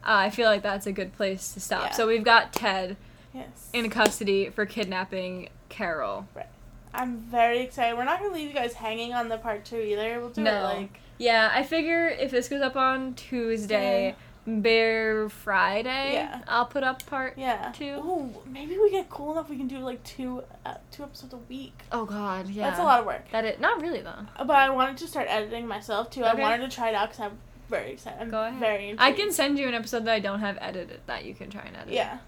Uh, 0.07 0.13
I 0.15 0.31
feel 0.31 0.49
like 0.49 0.63
that's 0.63 0.87
a 0.87 0.93
good 0.93 1.13
place 1.15 1.53
to 1.55 1.61
stop. 1.61 1.87
Yeah. 1.87 1.91
So 1.93 2.07
we've 2.07 2.25
got 2.25 2.53
Ted 2.53 2.97
Yes. 3.35 3.69
in 3.75 3.91
custody 3.91 4.49
for 4.51 4.65
kidnapping 4.65 5.49
Carol. 5.69 6.27
Right. 6.35 6.47
I'm 6.95 7.19
very 7.19 7.59
excited. 7.61 7.97
We're 7.99 8.05
not 8.05 8.21
gonna 8.21 8.33
leave 8.33 8.49
you 8.49 8.55
guys 8.55 8.73
hanging 8.73 9.13
on 9.13 9.29
the 9.29 9.37
part 9.37 9.65
two 9.67 9.79
either. 9.81 10.19
We'll 10.21 10.31
do 10.31 10.43
No. 10.43 10.57
it 10.59 10.63
like 10.63 11.01
Yeah, 11.19 11.51
I 11.53 11.63
figure 11.63 12.09
if 12.09 12.31
this 12.31 12.49
goes 12.49 12.63
up 12.63 12.77
on 12.77 13.13
Tuesday, 13.15 14.15
Bear 14.47 15.29
Friday, 15.29 16.13
Yeah. 16.15 16.41
I'll 16.47 16.67
put 16.67 16.85
up 16.85 17.05
part. 17.07 17.35
yeah. 17.37 17.73
Two. 17.77 17.97
Ooh, 17.97 18.33
maybe 18.47 18.79
we 18.79 18.91
get 18.91 19.11
cool 19.11 19.33
enough 19.33 19.51
we 19.51 19.57
can 19.57 19.67
do 19.67 19.79
like 19.81 20.03
two 20.05 20.45
uh, 20.65 20.75
two 20.93 21.03
episodes 21.03 21.35
a 21.35 21.37
week. 21.37 21.83
Oh 21.93 22.05
God, 22.07 22.49
yeah. 22.49 22.69
That's 22.71 22.79
a 22.81 22.85
lot 22.85 23.01
of 23.01 23.07
work. 23.07 23.29
That 23.33 23.45
it 23.45 23.61
not 23.61 23.83
really 23.83 24.01
though. 24.01 24.27
But 24.39 24.51
I 24.57 24.71
wanted 24.71 24.97
to 24.99 25.09
start 25.09 25.27
editing 25.29 25.67
myself 25.67 26.11
too. 26.11 26.23
Okay. 26.25 26.31
I 26.31 26.35
wanted 26.35 26.71
to 26.71 26.75
try 26.75 26.89
it 26.91 26.95
out 26.95 27.11
because 27.11 27.21
I'm 27.27 27.39
very 27.69 27.93
excited. 27.93 28.21
I'm 28.21 28.31
Go 28.31 28.43
ahead. 28.43 28.61
very 28.61 28.91
intrigued. 28.91 29.01
I 29.01 29.13
can 29.13 29.33
send 29.33 29.59
you 29.59 29.69
an 29.69 29.75
episode 29.75 30.05
that 30.05 30.15
I 30.15 30.21
don't 30.21 30.41
have 30.41 30.59
edited 30.61 31.01
that 31.07 31.25
you 31.25 31.35
can 31.35 31.51
try 31.51 31.63
and 31.63 31.77
edit. 31.77 31.93
Yeah. 31.93 32.19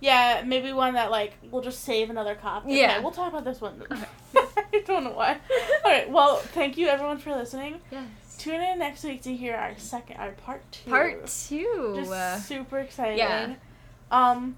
Yeah, 0.00 0.42
maybe 0.46 0.72
one 0.72 0.94
that 0.94 1.10
like 1.10 1.34
we'll 1.50 1.60
just 1.62 1.82
save 1.84 2.08
another 2.08 2.34
copy. 2.34 2.72
Yeah. 2.74 2.92
Okay, 2.92 3.00
we'll 3.00 3.10
talk 3.12 3.32
about 3.32 3.44
this 3.44 3.60
one. 3.60 3.82
Okay. 3.90 4.04
I 4.72 4.82
don't 4.86 5.04
know 5.04 5.10
why. 5.10 5.38
All 5.84 5.90
right. 5.90 6.10
well, 6.10 6.36
thank 6.36 6.78
you 6.78 6.88
everyone 6.88 7.18
for 7.18 7.34
listening. 7.36 7.80
Yes. 7.90 8.04
Tune 8.38 8.60
in 8.62 8.78
next 8.78 9.04
week 9.04 9.20
to 9.22 9.36
hear 9.36 9.54
our 9.54 9.76
second, 9.76 10.16
our 10.16 10.30
part 10.30 10.62
two. 10.72 10.88
Part 10.90 11.26
two. 11.26 11.92
Just 11.96 12.48
super 12.48 12.78
excited. 12.78 13.18
yeah. 13.18 13.54
Um, 14.10 14.56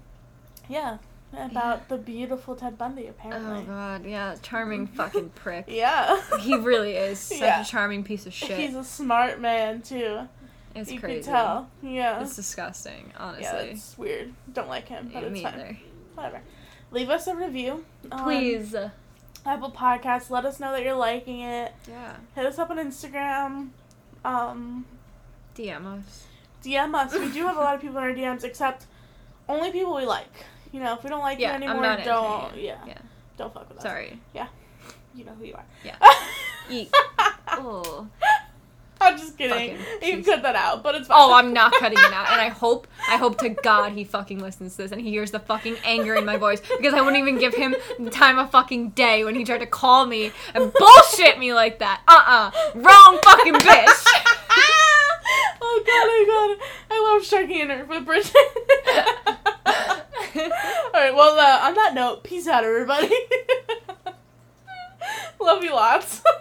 yeah, 0.69 0.99
about 1.37 1.89
the 1.89 1.97
beautiful 1.97 2.55
Ted 2.55 2.77
Bundy 2.77 3.07
apparently. 3.07 3.61
oh 3.61 3.63
God, 3.63 4.05
yeah, 4.05 4.35
charming 4.41 4.87
fucking 4.95 5.29
prick. 5.29 5.65
Yeah. 5.67 6.21
He 6.39 6.55
really 6.55 6.93
is 6.95 7.19
such 7.19 7.39
Yeah. 7.39 7.61
a 7.61 7.65
charming 7.65 8.03
piece 8.03 8.25
of 8.25 8.33
shit. 8.33 8.57
He's 8.57 8.75
a 8.75 8.83
smart 8.83 9.39
man 9.41 9.81
too. 9.81 10.27
it's 10.75 10.91
you 10.91 10.99
crazy. 10.99 11.23
can 11.23 11.33
tell. 11.33 11.69
Yeah. 11.81 12.21
It's 12.21 12.35
disgusting, 12.35 13.11
honestly. 13.17 13.43
yeah, 13.45 13.57
it's 13.61 13.97
weird. 13.97 14.33
Don't 14.53 14.69
like 14.69 14.87
him, 14.87 15.09
but 15.13 15.21
Yeah, 15.21 15.27
it's 15.27 15.33
me 15.33 15.43
fine. 15.43 15.53
either. 15.53 15.77
Whatever. 16.15 16.41
Leave 16.91 17.09
us 17.09 17.25
a 17.27 17.35
review. 17.35 17.83
Please. 18.11 18.75
Apple 19.45 19.71
Podcasts. 19.71 20.29
Let 20.29 20.45
us 20.45 20.59
know 20.59 20.71
that 20.71 20.83
you're 20.83 20.95
liking 20.95 21.41
it. 21.41 21.73
Yeah. 21.87 22.15
Hit 22.35 22.45
us 22.45 22.57
up 22.59 22.69
on 22.69 22.77
Instagram. 22.77 23.69
Um, 24.23 24.85
DM 25.55 25.85
us. 25.85 26.25
DM 26.63 26.93
us. 26.95 27.13
We 27.13 27.29
do 27.31 27.45
have 27.47 27.57
a 27.57 27.59
lot 27.59 27.75
of 27.75 27.81
people 27.81 27.97
in 27.97 28.03
our 28.03 28.13
DMs, 28.13 28.43
except 28.43 28.85
only 29.49 29.71
people 29.71 29.95
we 29.95 30.05
like. 30.05 30.45
You 30.73 30.79
know, 30.79 30.95
if 30.95 31.03
we 31.03 31.09
don't 31.09 31.21
like 31.21 31.39
Yeah, 31.39 31.57
you 31.57 31.63
anymore, 31.63 31.97
don't. 32.03 32.57
Yeah, 32.57 32.77
Yeah. 32.85 32.97
don't 33.37 33.53
fuck 33.53 33.69
with 33.69 33.77
us. 33.77 33.83
Sorry. 33.83 34.19
Yeah. 34.33 34.47
You 35.13 35.23
know 35.23 35.33
who 35.33 35.45
you 35.45 35.53
are. 35.53 35.65
Yeah. 35.85 35.95
Eek. 36.69 36.91
Oh. 37.47 38.07
I'm 38.99 39.17
just 39.17 39.37
kidding. 39.37 39.77
Fucking 39.77 40.17
You 40.17 40.23
cut 40.23 40.41
that 40.41 40.55
out, 40.55 40.81
but 40.81 40.95
it's 40.95 41.07
oh, 41.11 41.13
fine. 41.13 41.29
Oh, 41.29 41.33
I'm 41.35 41.53
not 41.53 41.73
cutting 41.73 41.99
it 41.99 42.13
out. 42.13 42.31
And 42.31 42.41
I 42.41 42.47
hope, 42.63 42.87
I 43.07 43.17
hope 43.17 43.37
to 43.39 43.49
God 43.49 43.91
he 43.91 44.03
fucking 44.03 44.39
listens 44.39 44.75
to 44.77 44.83
this 44.83 44.91
and 44.91 44.99
he 44.99 45.11
hears 45.11 45.29
the 45.29 45.39
fucking 45.39 45.75
anger 45.83 46.15
in 46.15 46.25
my 46.25 46.37
voice 46.37 46.61
because 46.61 46.95
I 46.95 47.01
wouldn't 47.01 47.17
even 47.17 47.37
give 47.37 47.53
him 47.53 47.75
the 47.99 48.09
time 48.09 48.39
of 48.39 48.49
fucking 48.49 48.89
day 48.91 49.23
when 49.23 49.35
he 49.35 49.43
tried 49.43 49.59
to 49.59 49.67
call 49.67 50.07
me 50.07 50.31
and 50.55 50.73
bullshit 50.73 51.37
me 51.37 51.53
like 51.53 51.77
that. 51.79 52.01
Uh-uh. 52.07 52.51
Wrong 52.73 53.19
fucking 53.23 53.53
bitch. 53.53 54.05
oh 55.61 55.83
god, 55.85 56.07
oh 56.09 56.57
god. 56.57 56.67
I 56.89 57.13
love 57.13 57.23
striking 57.23 57.61
a 57.61 57.65
nerve 57.65 57.89
with 57.89 58.05
Bridget. 58.05 58.33
All 60.35 60.49
right. 60.93 61.13
Well, 61.13 61.39
uh, 61.39 61.67
on 61.67 61.75
that 61.75 61.93
note, 61.93 62.23
peace 62.23 62.47
out, 62.47 62.63
everybody. 62.63 63.11
Love 65.39 65.63
you 65.63 65.73
lots. 65.73 66.23